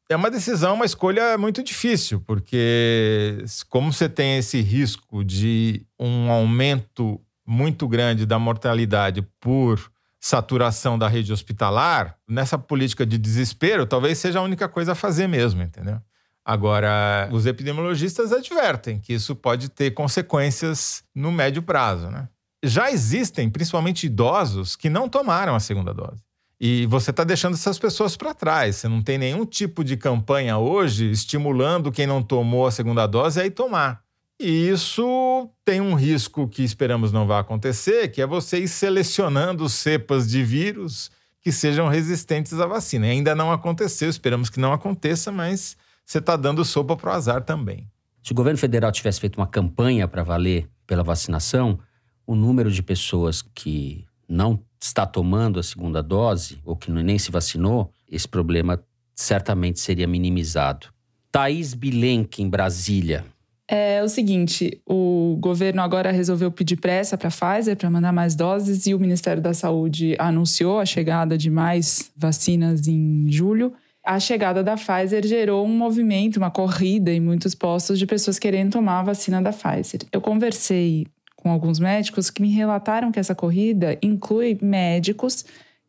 É 0.08 0.16
uma 0.16 0.30
decisão, 0.30 0.72
uma 0.72 0.86
escolha 0.86 1.36
muito 1.36 1.62
difícil, 1.62 2.22
porque 2.26 3.44
como 3.68 3.92
você 3.92 4.08
tem 4.08 4.38
esse 4.38 4.62
risco 4.62 5.22
de 5.22 5.84
um 6.00 6.30
aumento 6.30 7.20
muito 7.46 7.86
grande 7.86 8.24
da 8.24 8.38
mortalidade 8.38 9.20
por 9.38 9.92
saturação 10.18 10.98
da 10.98 11.08
rede 11.08 11.30
hospitalar, 11.30 12.16
nessa 12.26 12.56
política 12.56 13.04
de 13.04 13.18
desespero, 13.18 13.84
talvez 13.84 14.16
seja 14.16 14.38
a 14.38 14.42
única 14.42 14.66
coisa 14.66 14.92
a 14.92 14.94
fazer 14.94 15.26
mesmo, 15.26 15.60
entendeu? 15.62 16.00
Agora, 16.48 17.28
os 17.32 17.44
epidemiologistas 17.44 18.32
advertem 18.32 19.00
que 19.00 19.12
isso 19.12 19.34
pode 19.34 19.68
ter 19.68 19.90
consequências 19.90 21.02
no 21.12 21.32
médio 21.32 21.60
prazo, 21.60 22.08
né? 22.08 22.28
Já 22.62 22.88
existem, 22.88 23.50
principalmente 23.50 24.06
idosos, 24.06 24.76
que 24.76 24.88
não 24.88 25.08
tomaram 25.08 25.56
a 25.56 25.60
segunda 25.60 25.92
dose. 25.92 26.22
E 26.60 26.86
você 26.86 27.10
está 27.10 27.24
deixando 27.24 27.54
essas 27.54 27.80
pessoas 27.80 28.16
para 28.16 28.32
trás. 28.32 28.76
Você 28.76 28.86
não 28.86 29.02
tem 29.02 29.18
nenhum 29.18 29.44
tipo 29.44 29.82
de 29.82 29.96
campanha 29.96 30.56
hoje 30.56 31.10
estimulando 31.10 31.90
quem 31.90 32.06
não 32.06 32.22
tomou 32.22 32.64
a 32.64 32.70
segunda 32.70 33.08
dose 33.08 33.40
a 33.40 33.44
ir 33.44 33.50
tomar. 33.50 34.00
E 34.38 34.68
isso 34.68 35.50
tem 35.64 35.80
um 35.80 35.94
risco 35.94 36.46
que 36.46 36.62
esperamos 36.62 37.10
não 37.10 37.26
vá 37.26 37.40
acontecer, 37.40 38.06
que 38.12 38.22
é 38.22 38.26
você 38.26 38.60
ir 38.60 38.68
selecionando 38.68 39.68
cepas 39.68 40.28
de 40.28 40.44
vírus 40.44 41.10
que 41.42 41.50
sejam 41.50 41.88
resistentes 41.88 42.52
à 42.60 42.66
vacina. 42.66 43.08
E 43.08 43.10
ainda 43.10 43.34
não 43.34 43.50
aconteceu, 43.50 44.08
esperamos 44.08 44.48
que 44.48 44.60
não 44.60 44.72
aconteça, 44.72 45.32
mas 45.32 45.76
você 46.06 46.18
está 46.18 46.36
dando 46.36 46.64
sopa 46.64 46.96
para 46.96 47.10
o 47.10 47.14
azar 47.14 47.42
também. 47.42 47.90
Se 48.22 48.30
o 48.30 48.34
governo 48.34 48.58
federal 48.58 48.92
tivesse 48.92 49.20
feito 49.20 49.36
uma 49.36 49.46
campanha 49.46 50.06
para 50.06 50.22
valer 50.22 50.68
pela 50.86 51.02
vacinação, 51.02 51.78
o 52.24 52.36
número 52.36 52.70
de 52.70 52.82
pessoas 52.82 53.42
que 53.42 54.04
não 54.28 54.60
está 54.80 55.04
tomando 55.04 55.58
a 55.58 55.62
segunda 55.62 56.02
dose 56.02 56.60
ou 56.64 56.76
que 56.76 56.90
nem 56.90 57.18
se 57.18 57.32
vacinou, 57.32 57.90
esse 58.08 58.26
problema 58.26 58.80
certamente 59.14 59.80
seria 59.80 60.06
minimizado. 60.06 60.88
Thaís 61.32 61.74
Bilenque, 61.74 62.42
em 62.42 62.48
Brasília. 62.48 63.24
É 63.68 64.00
o 64.02 64.08
seguinte, 64.08 64.80
o 64.86 65.36
governo 65.40 65.82
agora 65.82 66.12
resolveu 66.12 66.52
pedir 66.52 66.76
pressa 66.76 67.18
para 67.18 67.28
a 67.28 67.32
Pfizer 67.32 67.76
para 67.76 67.90
mandar 67.90 68.12
mais 68.12 68.36
doses 68.36 68.86
e 68.86 68.94
o 68.94 68.98
Ministério 69.00 69.42
da 69.42 69.52
Saúde 69.52 70.14
anunciou 70.20 70.78
a 70.78 70.86
chegada 70.86 71.36
de 71.36 71.50
mais 71.50 72.12
vacinas 72.16 72.86
em 72.86 73.26
julho 73.28 73.72
a 74.06 74.20
chegada 74.20 74.62
da 74.62 74.76
Pfizer 74.76 75.26
gerou 75.26 75.66
um 75.66 75.76
movimento, 75.76 76.36
uma 76.36 76.50
corrida 76.50 77.12
em 77.12 77.18
muitos 77.18 77.56
postos 77.56 77.98
de 77.98 78.06
pessoas 78.06 78.38
querendo 78.38 78.70
tomar 78.70 79.00
a 79.00 79.02
vacina 79.02 79.42
da 79.42 79.52
Pfizer. 79.52 80.02
Eu 80.12 80.20
conversei 80.20 81.08
com 81.34 81.50
alguns 81.50 81.80
médicos 81.80 82.30
que 82.30 82.40
me 82.40 82.48
relataram 82.48 83.10
que 83.10 83.18
essa 83.18 83.34
corrida 83.34 83.98
inclui 84.00 84.56
médicos 84.62 85.44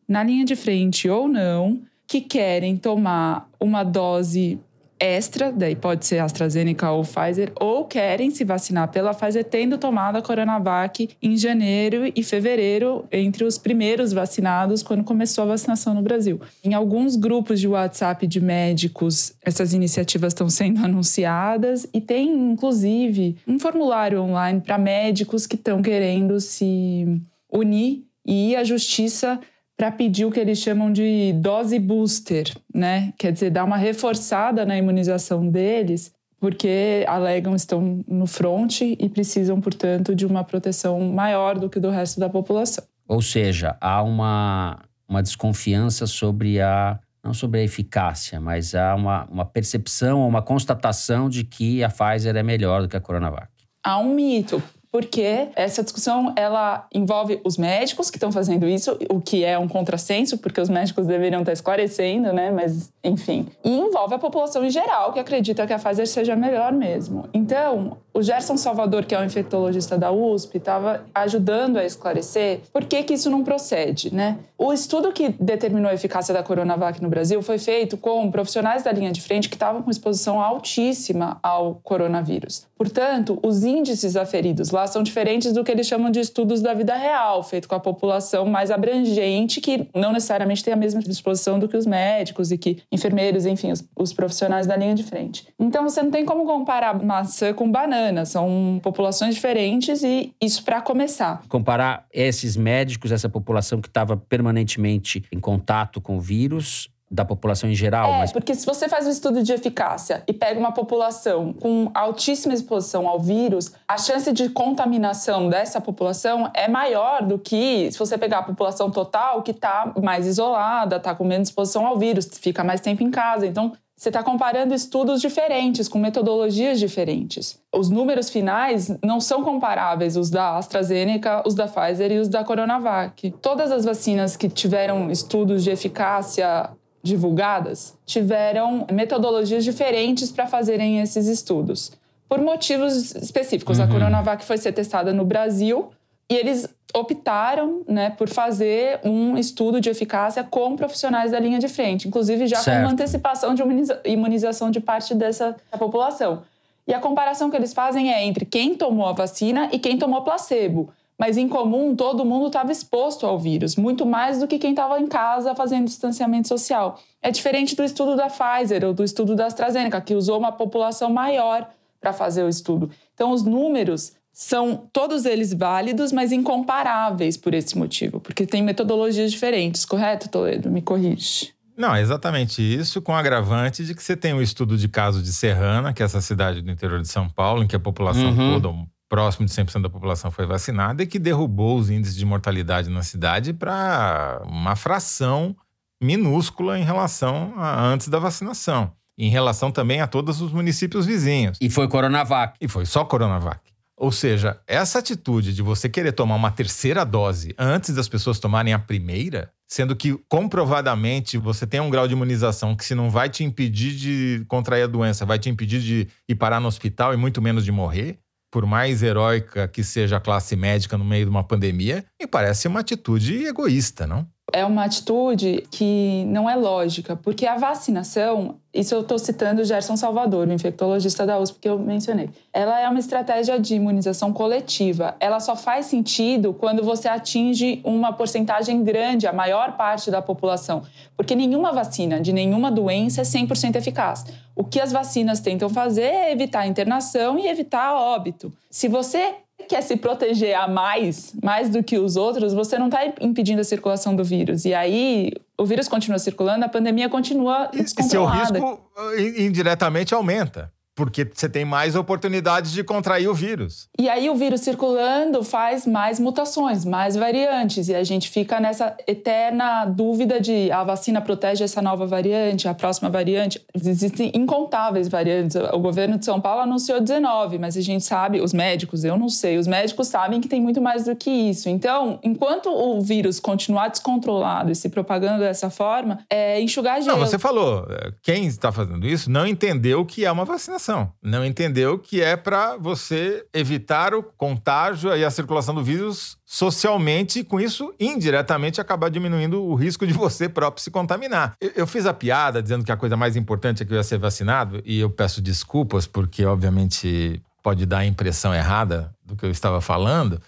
na 0.06 0.24
linha 0.24 0.44
de 0.44 0.56
frente 0.56 1.08
ou 1.08 1.28
não 1.28 1.80
que 2.08 2.20
querem 2.20 2.76
tomar 2.76 3.48
uma 3.60 3.84
dose 3.84 4.58
extra, 5.00 5.52
daí 5.52 5.76
pode 5.76 6.06
ser 6.06 6.18
AstraZeneca 6.18 6.90
ou 6.90 7.02
Pfizer, 7.02 7.52
ou 7.58 7.84
querem 7.84 8.30
se 8.30 8.44
vacinar 8.44 8.88
pela 8.88 9.14
Pfizer 9.14 9.44
tendo 9.44 9.78
tomado 9.78 10.16
a 10.16 10.22
Coronavac 10.22 11.08
em 11.22 11.36
janeiro 11.36 12.10
e 12.14 12.22
fevereiro, 12.22 13.04
entre 13.10 13.44
os 13.44 13.58
primeiros 13.58 14.12
vacinados 14.12 14.82
quando 14.82 15.04
começou 15.04 15.44
a 15.44 15.48
vacinação 15.48 15.94
no 15.94 16.02
Brasil. 16.02 16.40
Em 16.64 16.74
alguns 16.74 17.16
grupos 17.16 17.60
de 17.60 17.68
WhatsApp 17.68 18.26
de 18.26 18.40
médicos, 18.40 19.32
essas 19.42 19.72
iniciativas 19.72 20.32
estão 20.32 20.48
sendo 20.48 20.82
anunciadas 20.84 21.86
e 21.92 22.00
tem 22.00 22.28
inclusive 22.28 23.36
um 23.46 23.58
formulário 23.58 24.20
online 24.20 24.60
para 24.60 24.78
médicos 24.78 25.46
que 25.46 25.56
estão 25.56 25.82
querendo 25.82 26.40
se 26.40 27.06
unir 27.52 28.04
e 28.26 28.54
a 28.54 28.62
justiça 28.62 29.40
para 29.78 29.92
pedir 29.92 30.24
o 30.24 30.30
que 30.32 30.40
eles 30.40 30.58
chamam 30.58 30.92
de 30.92 31.32
dose 31.34 31.78
booster, 31.78 32.52
né? 32.74 33.12
Quer 33.16 33.32
dizer, 33.32 33.50
dar 33.50 33.62
uma 33.62 33.76
reforçada 33.76 34.66
na 34.66 34.76
imunização 34.76 35.48
deles, 35.48 36.12
porque 36.40 37.04
alegam 37.06 37.54
estão 37.54 38.04
no 38.08 38.26
front 38.26 38.80
e 38.80 39.08
precisam, 39.08 39.60
portanto, 39.60 40.16
de 40.16 40.26
uma 40.26 40.42
proteção 40.42 41.00
maior 41.00 41.56
do 41.56 41.70
que 41.70 41.78
do 41.78 41.90
resto 41.90 42.18
da 42.18 42.28
população. 42.28 42.84
Ou 43.06 43.22
seja, 43.22 43.76
há 43.80 44.02
uma, 44.02 44.80
uma 45.08 45.22
desconfiança 45.22 46.08
sobre 46.08 46.60
a 46.60 46.98
não 47.22 47.34
sobre 47.34 47.60
a 47.60 47.64
eficácia, 47.64 48.40
mas 48.40 48.74
há 48.74 48.94
uma, 48.94 49.26
uma 49.26 49.44
percepção, 49.44 50.26
uma 50.26 50.40
constatação 50.40 51.28
de 51.28 51.44
que 51.44 51.84
a 51.84 51.88
Pfizer 51.88 52.34
é 52.34 52.42
melhor 52.42 52.80
do 52.80 52.88
que 52.88 52.96
a 52.96 53.00
Coronavac. 53.00 53.48
Há 53.84 53.98
um 53.98 54.14
mito, 54.14 54.62
porque 54.98 55.46
essa 55.54 55.80
discussão 55.80 56.32
ela 56.34 56.88
envolve 56.92 57.40
os 57.44 57.56
médicos 57.56 58.10
que 58.10 58.16
estão 58.16 58.32
fazendo 58.32 58.66
isso, 58.66 58.98
o 59.08 59.20
que 59.20 59.44
é 59.44 59.56
um 59.56 59.68
contrassenso, 59.68 60.38
porque 60.38 60.60
os 60.60 60.68
médicos 60.68 61.06
deveriam 61.06 61.38
estar 61.38 61.52
esclarecendo, 61.52 62.32
né? 62.32 62.50
Mas, 62.50 62.92
enfim. 63.04 63.46
E 63.62 63.78
envolve 63.78 64.14
a 64.16 64.18
população 64.18 64.64
em 64.64 64.70
geral, 64.70 65.12
que 65.12 65.20
acredita 65.20 65.64
que 65.68 65.72
a 65.72 65.78
Pfizer 65.78 66.08
seja 66.08 66.34
melhor 66.34 66.72
mesmo. 66.72 67.28
Então, 67.32 67.98
o 68.18 68.22
Gerson 68.22 68.56
Salvador, 68.56 69.04
que 69.04 69.14
é 69.14 69.20
um 69.20 69.24
infectologista 69.24 69.96
da 69.96 70.10
USP, 70.10 70.58
estava 70.58 71.04
ajudando 71.14 71.76
a 71.76 71.84
esclarecer 71.84 72.62
por 72.72 72.84
que, 72.84 73.04
que 73.04 73.14
isso 73.14 73.30
não 73.30 73.44
procede, 73.44 74.12
né? 74.12 74.38
O 74.58 74.72
estudo 74.72 75.12
que 75.12 75.28
determinou 75.28 75.88
a 75.88 75.94
eficácia 75.94 76.34
da 76.34 76.42
Coronavac 76.42 77.00
no 77.00 77.08
Brasil 77.08 77.40
foi 77.42 77.58
feito 77.58 77.96
com 77.96 78.28
profissionais 78.28 78.82
da 78.82 78.90
linha 78.90 79.12
de 79.12 79.20
frente 79.20 79.48
que 79.48 79.54
estavam 79.54 79.82
com 79.82 79.90
exposição 79.90 80.40
altíssima 80.40 81.38
ao 81.44 81.76
coronavírus. 81.76 82.66
Portanto, 82.76 83.38
os 83.40 83.62
índices 83.62 84.16
aferidos 84.16 84.70
lá 84.70 84.86
são 84.88 85.02
diferentes 85.04 85.52
do 85.52 85.62
que 85.62 85.70
eles 85.70 85.86
chamam 85.86 86.10
de 86.10 86.18
estudos 86.18 86.60
da 86.60 86.74
vida 86.74 86.96
real, 86.96 87.44
feito 87.44 87.68
com 87.68 87.76
a 87.76 87.80
população 87.80 88.46
mais 88.46 88.72
abrangente, 88.72 89.60
que 89.60 89.88
não 89.94 90.12
necessariamente 90.12 90.64
tem 90.64 90.74
a 90.74 90.76
mesma 90.76 91.00
disposição 91.00 91.58
do 91.58 91.68
que 91.68 91.76
os 91.76 91.86
médicos 91.86 92.50
e 92.50 92.58
que 92.58 92.82
enfermeiros, 92.90 93.46
enfim, 93.46 93.70
os, 93.70 93.84
os 93.96 94.12
profissionais 94.12 94.66
da 94.66 94.76
linha 94.76 94.94
de 94.94 95.04
frente. 95.04 95.46
Então, 95.58 95.82
você 95.82 96.02
não 96.02 96.10
tem 96.10 96.24
como 96.24 96.44
comparar 96.44 97.00
maçã 97.00 97.52
com 97.52 97.70
banana, 97.70 98.07
são 98.24 98.80
populações 98.82 99.34
diferentes 99.34 100.02
e 100.02 100.32
isso 100.40 100.62
para 100.64 100.80
começar. 100.80 101.42
Comparar 101.48 102.06
esses 102.12 102.56
médicos, 102.56 103.12
essa 103.12 103.28
população 103.28 103.80
que 103.80 103.88
estava 103.88 104.16
permanentemente 104.16 105.24
em 105.32 105.40
contato 105.40 106.00
com 106.00 106.16
o 106.16 106.20
vírus, 106.20 106.90
da 107.10 107.24
população 107.24 107.70
em 107.70 107.74
geral. 107.74 108.12
É, 108.12 108.18
mas... 108.18 108.32
porque 108.32 108.54
se 108.54 108.66
você 108.66 108.88
faz 108.88 109.06
um 109.06 109.10
estudo 109.10 109.42
de 109.42 109.52
eficácia 109.52 110.22
e 110.26 110.32
pega 110.32 110.60
uma 110.60 110.72
população 110.72 111.52
com 111.52 111.90
altíssima 111.94 112.54
exposição 112.54 113.08
ao 113.08 113.18
vírus, 113.18 113.72
a 113.86 113.96
chance 113.96 114.30
de 114.32 114.48
contaminação 114.50 115.48
dessa 115.48 115.80
população 115.80 116.50
é 116.54 116.68
maior 116.68 117.22
do 117.22 117.38
que 117.38 117.90
se 117.90 117.98
você 117.98 118.18
pegar 118.18 118.38
a 118.38 118.42
população 118.42 118.90
total 118.90 119.42
que 119.42 119.52
está 119.52 119.92
mais 120.02 120.26
isolada, 120.26 120.96
está 120.96 121.14
com 121.14 121.24
menos 121.24 121.48
exposição 121.48 121.86
ao 121.86 121.98
vírus, 121.98 122.28
fica 122.40 122.62
mais 122.62 122.80
tempo 122.80 123.02
em 123.02 123.10
casa. 123.10 123.46
Então, 123.46 123.72
você 123.98 124.10
está 124.10 124.22
comparando 124.22 124.72
estudos 124.72 125.20
diferentes, 125.20 125.88
com 125.88 125.98
metodologias 125.98 126.78
diferentes. 126.78 127.60
Os 127.74 127.90
números 127.90 128.30
finais 128.30 128.96
não 129.02 129.20
são 129.20 129.42
comparáveis, 129.42 130.16
os 130.16 130.30
da 130.30 130.56
AstraZeneca, 130.56 131.42
os 131.44 131.52
da 131.52 131.66
Pfizer 131.66 132.12
e 132.12 132.18
os 132.18 132.28
da 132.28 132.44
Coronavac. 132.44 133.32
Todas 133.42 133.72
as 133.72 133.84
vacinas 133.84 134.36
que 134.36 134.48
tiveram 134.48 135.10
estudos 135.10 135.64
de 135.64 135.70
eficácia 135.70 136.70
divulgadas 137.02 137.98
tiveram 138.06 138.86
metodologias 138.92 139.64
diferentes 139.64 140.30
para 140.30 140.46
fazerem 140.46 141.00
esses 141.00 141.26
estudos, 141.26 141.90
por 142.28 142.40
motivos 142.40 143.16
específicos. 143.16 143.78
Uhum. 143.78 143.84
A 143.84 143.88
Coronavac 143.88 144.44
foi 144.44 144.58
ser 144.58 144.70
testada 144.70 145.12
no 145.12 145.24
Brasil 145.24 145.90
e 146.30 146.36
eles 146.36 146.68
optaram 146.94 147.82
né, 147.86 148.10
por 148.10 148.28
fazer 148.28 149.00
um 149.04 149.36
estudo 149.36 149.80
de 149.80 149.90
eficácia 149.90 150.42
com 150.42 150.74
profissionais 150.74 151.32
da 151.32 151.38
linha 151.38 151.58
de 151.58 151.68
frente, 151.68 152.08
inclusive 152.08 152.46
já 152.46 152.58
certo. 152.58 152.78
com 152.78 152.84
uma 152.84 152.92
antecipação 152.92 153.54
de 153.54 153.62
imunização 154.04 154.70
de 154.70 154.80
parte 154.80 155.14
dessa 155.14 155.54
população. 155.78 156.42
E 156.86 156.94
a 156.94 156.98
comparação 156.98 157.50
que 157.50 157.56
eles 157.56 157.74
fazem 157.74 158.12
é 158.12 158.24
entre 158.24 158.46
quem 158.46 158.74
tomou 158.74 159.06
a 159.06 159.12
vacina 159.12 159.68
e 159.70 159.78
quem 159.78 159.98
tomou 159.98 160.22
placebo 160.22 160.90
mas 161.18 161.36
em 161.36 161.48
comum 161.48 161.96
todo 161.96 162.24
mundo 162.24 162.46
estava 162.46 162.70
exposto 162.70 163.26
ao 163.26 163.38
vírus, 163.38 163.74
muito 163.74 164.06
mais 164.06 164.38
do 164.38 164.46
que 164.46 164.58
quem 164.58 164.70
estava 164.70 165.00
em 165.00 165.08
casa 165.08 165.52
fazendo 165.54 165.86
distanciamento 165.86 166.46
social. 166.46 167.00
É 167.20 167.32
diferente 167.32 167.74
do 167.74 167.82
estudo 167.82 168.14
da 168.14 168.28
Pfizer 168.28 168.84
ou 168.84 168.94
do 168.94 169.02
estudo 169.02 169.34
da 169.34 169.46
AstraZeneca, 169.46 170.00
que 170.00 170.14
usou 170.14 170.38
uma 170.38 170.52
população 170.52 171.10
maior 171.10 171.68
para 172.00 172.12
fazer 172.12 172.44
o 172.44 172.48
estudo. 172.48 172.88
Então, 173.12 173.32
os 173.32 173.42
números 173.42 174.12
são 174.40 174.88
todos 174.92 175.24
eles 175.24 175.52
válidos, 175.52 176.12
mas 176.12 176.30
incomparáveis 176.30 177.36
por 177.36 177.52
esse 177.54 177.76
motivo, 177.76 178.20
porque 178.20 178.46
tem 178.46 178.62
metodologias 178.62 179.32
diferentes, 179.32 179.84
correto, 179.84 180.28
Toledo? 180.28 180.70
Me 180.70 180.80
corrige. 180.80 181.52
Não, 181.76 181.92
é 181.92 182.00
exatamente 182.00 182.62
isso, 182.62 183.02
com 183.02 183.16
agravante 183.16 183.84
de 183.84 183.96
que 183.96 184.02
você 184.02 184.16
tem 184.16 184.32
o 184.32 184.36
um 184.36 184.40
estudo 184.40 184.78
de 184.78 184.86
caso 184.86 185.20
de 185.20 185.32
Serrana, 185.32 185.92
que 185.92 186.04
é 186.04 186.06
essa 186.06 186.20
cidade 186.20 186.62
do 186.62 186.70
interior 186.70 187.02
de 187.02 187.08
São 187.08 187.28
Paulo, 187.28 187.64
em 187.64 187.66
que 187.66 187.74
a 187.74 187.80
população 187.80 188.28
uhum. 188.28 188.60
toda, 188.60 188.86
próximo 189.08 189.44
de 189.44 189.50
100% 189.52 189.82
da 189.82 189.90
população 189.90 190.30
foi 190.30 190.46
vacinada 190.46 191.02
e 191.02 191.06
que 191.08 191.18
derrubou 191.18 191.76
os 191.76 191.90
índices 191.90 192.14
de 192.14 192.24
mortalidade 192.24 192.88
na 192.88 193.02
cidade 193.02 193.52
para 193.52 194.40
uma 194.44 194.76
fração 194.76 195.56
minúscula 196.00 196.78
em 196.78 196.84
relação 196.84 197.54
a 197.56 197.84
antes 197.84 198.06
da 198.06 198.20
vacinação. 198.20 198.92
Em 199.18 199.30
relação 199.30 199.72
também 199.72 200.00
a 200.00 200.06
todos 200.06 200.40
os 200.40 200.52
municípios 200.52 201.06
vizinhos. 201.06 201.58
E 201.60 201.68
foi 201.68 201.88
Coronavac. 201.88 202.56
E 202.60 202.68
foi 202.68 202.86
só 202.86 203.04
Coronavac. 203.04 203.58
Ou 203.98 204.12
seja, 204.12 204.60
essa 204.66 205.00
atitude 205.00 205.52
de 205.52 205.60
você 205.60 205.88
querer 205.88 206.12
tomar 206.12 206.36
uma 206.36 206.52
terceira 206.52 207.04
dose 207.04 207.52
antes 207.58 207.92
das 207.92 208.08
pessoas 208.08 208.38
tomarem 208.38 208.72
a 208.72 208.78
primeira, 208.78 209.50
sendo 209.66 209.96
que 209.96 210.16
comprovadamente 210.28 211.36
você 211.36 211.66
tem 211.66 211.80
um 211.80 211.90
grau 211.90 212.06
de 212.06 212.14
imunização 212.14 212.76
que 212.76 212.84
se 212.84 212.94
não 212.94 213.10
vai 213.10 213.28
te 213.28 213.42
impedir 213.42 213.94
de 213.94 214.44
contrair 214.46 214.84
a 214.84 214.86
doença, 214.86 215.26
vai 215.26 215.38
te 215.38 215.50
impedir 215.50 215.80
de 215.80 216.08
ir 216.28 216.34
parar 216.36 216.60
no 216.60 216.68
hospital 216.68 217.12
e 217.12 217.16
muito 217.16 217.42
menos 217.42 217.64
de 217.64 217.72
morrer, 217.72 218.20
por 218.52 218.64
mais 218.64 219.02
heróica 219.02 219.66
que 219.66 219.82
seja 219.82 220.16
a 220.16 220.20
classe 220.20 220.54
médica 220.54 220.96
no 220.96 221.04
meio 221.04 221.24
de 221.24 221.30
uma 221.30 221.44
pandemia, 221.44 222.04
me 222.20 222.26
parece 222.26 222.68
uma 222.68 222.80
atitude 222.80 223.46
egoísta, 223.46 224.06
não? 224.06 224.26
É 224.52 224.64
uma 224.64 224.84
atitude 224.84 225.66
que 225.70 226.24
não 226.26 226.48
é 226.48 226.56
lógica, 226.56 227.16
porque 227.16 227.46
a 227.46 227.56
vacinação 227.56 228.56
isso 228.78 228.94
eu 228.94 229.00
estou 229.00 229.18
citando 229.18 229.62
o 229.62 229.64
Gerson 229.64 229.96
Salvador, 229.96 230.46
o 230.46 230.52
infectologista 230.52 231.26
da 231.26 231.38
USP 231.38 231.58
que 231.58 231.68
eu 231.68 231.78
mencionei. 231.78 232.30
Ela 232.52 232.78
é 232.78 232.88
uma 232.88 233.00
estratégia 233.00 233.58
de 233.58 233.74
imunização 233.74 234.32
coletiva. 234.32 235.16
Ela 235.18 235.40
só 235.40 235.56
faz 235.56 235.86
sentido 235.86 236.52
quando 236.52 236.84
você 236.84 237.08
atinge 237.08 237.80
uma 237.82 238.12
porcentagem 238.12 238.84
grande, 238.84 239.26
a 239.26 239.32
maior 239.32 239.76
parte 239.76 240.12
da 240.12 240.22
população. 240.22 240.82
Porque 241.16 241.34
nenhuma 241.34 241.72
vacina 241.72 242.20
de 242.20 242.32
nenhuma 242.32 242.70
doença 242.70 243.22
é 243.22 243.24
100% 243.24 243.74
eficaz. 243.74 244.26
O 244.54 244.62
que 244.62 244.80
as 244.80 244.92
vacinas 244.92 245.40
tentam 245.40 245.68
fazer 245.68 246.02
é 246.02 246.30
evitar 246.30 246.64
internação 246.66 247.38
e 247.38 247.48
evitar 247.48 247.94
óbito. 247.94 248.52
Se 248.70 248.86
você 248.86 249.34
quer 249.66 249.82
se 249.82 249.96
proteger 249.96 250.54
a 250.54 250.68
mais, 250.68 251.34
mais 251.42 251.68
do 251.68 251.82
que 251.82 251.98
os 251.98 252.16
outros, 252.16 252.52
você 252.52 252.78
não 252.78 252.86
está 252.86 253.00
impedindo 253.20 253.60
a 253.60 253.64
circulação 253.64 254.14
do 254.14 254.24
vírus. 254.24 254.64
E 254.64 254.72
aí 254.72 255.32
o 255.58 255.64
vírus 255.64 255.88
continua 255.88 256.18
circulando, 256.18 256.64
a 256.64 256.68
pandemia 256.68 257.08
continua 257.08 257.66
descontrolada. 257.72 258.58
E 258.58 258.60
seu 258.60 258.64
risco 258.64 258.90
eh, 259.16 259.42
indiretamente 259.44 260.14
aumenta 260.14 260.72
porque 260.98 261.24
você 261.32 261.48
tem 261.48 261.64
mais 261.64 261.94
oportunidades 261.94 262.72
de 262.72 262.82
contrair 262.82 263.28
o 263.28 263.32
vírus. 263.32 263.88
E 263.96 264.08
aí 264.08 264.28
o 264.28 264.34
vírus 264.34 264.62
circulando 264.62 265.44
faz 265.44 265.86
mais 265.86 266.18
mutações, 266.18 266.84
mais 266.84 267.14
variantes, 267.14 267.88
e 267.88 267.94
a 267.94 268.02
gente 268.02 268.28
fica 268.28 268.58
nessa 268.58 268.96
eterna 269.06 269.84
dúvida 269.84 270.40
de 270.40 270.72
a 270.72 270.82
vacina 270.82 271.20
protege 271.20 271.62
essa 271.62 271.80
nova 271.80 272.04
variante, 272.04 272.66
a 272.66 272.74
próxima 272.74 273.08
variante. 273.08 273.64
Existem 273.72 274.32
incontáveis 274.34 275.06
variantes. 275.06 275.54
O 275.72 275.78
governo 275.78 276.18
de 276.18 276.24
São 276.24 276.40
Paulo 276.40 276.62
anunciou 276.62 277.00
19, 277.00 277.60
mas 277.60 277.76
a 277.76 277.80
gente 277.80 278.04
sabe, 278.04 278.40
os 278.40 278.52
médicos, 278.52 279.04
eu 279.04 279.16
não 279.16 279.28
sei, 279.28 279.56
os 279.56 279.68
médicos 279.68 280.08
sabem 280.08 280.40
que 280.40 280.48
tem 280.48 280.60
muito 280.60 280.82
mais 280.82 281.04
do 281.04 281.14
que 281.14 281.30
isso. 281.30 281.68
Então, 281.68 282.18
enquanto 282.24 282.70
o 282.70 283.00
vírus 283.00 283.38
continuar 283.38 283.86
descontrolado 283.86 284.72
e 284.72 284.74
se 284.74 284.88
propagando 284.88 285.38
dessa 285.38 285.70
forma, 285.70 286.18
é 286.28 286.60
enxugar 286.60 287.00
gelo. 287.00 287.18
Não, 287.18 287.24
você 287.24 287.38
falou, 287.38 287.86
eh, 287.88 288.10
quem 288.20 288.46
está 288.46 288.72
fazendo 288.72 289.06
isso 289.06 289.30
não 289.30 289.46
entendeu 289.46 290.04
que 290.04 290.24
é 290.24 290.32
uma 290.32 290.44
vacinação 290.44 290.87
vacinação. 290.88 291.12
Não 291.22 291.44
entendeu 291.44 291.98
que 291.98 292.22
é 292.22 292.36
para 292.36 292.76
você 292.76 293.44
evitar 293.52 294.14
o 294.14 294.22
contágio 294.22 295.14
e 295.14 295.24
a 295.24 295.30
circulação 295.30 295.74
do 295.74 295.84
vírus 295.84 296.38
socialmente, 296.46 297.40
e 297.40 297.44
com 297.44 297.60
isso, 297.60 297.94
indiretamente, 298.00 298.80
acabar 298.80 299.10
diminuindo 299.10 299.62
o 299.62 299.74
risco 299.74 300.06
de 300.06 300.12
você 300.14 300.48
próprio 300.48 300.82
se 300.82 300.90
contaminar. 300.90 301.54
Eu, 301.60 301.72
eu 301.76 301.86
fiz 301.86 302.06
a 302.06 302.14
piada 302.14 302.62
dizendo 302.62 302.84
que 302.84 302.92
a 302.92 302.96
coisa 302.96 303.16
mais 303.16 303.36
importante 303.36 303.82
é 303.82 303.86
que 303.86 303.92
eu 303.92 303.96
ia 303.96 304.02
ser 304.02 304.18
vacinado, 304.18 304.80
e 304.84 304.98
eu 304.98 305.10
peço 305.10 305.42
desculpas, 305.42 306.06
porque, 306.06 306.44
obviamente, 306.44 307.42
pode 307.62 307.84
dar 307.84 307.98
a 307.98 308.06
impressão 308.06 308.54
errada 308.54 309.12
do 309.22 309.36
que 309.36 309.44
eu 309.44 309.50
estava 309.50 309.80
falando. 309.80 310.40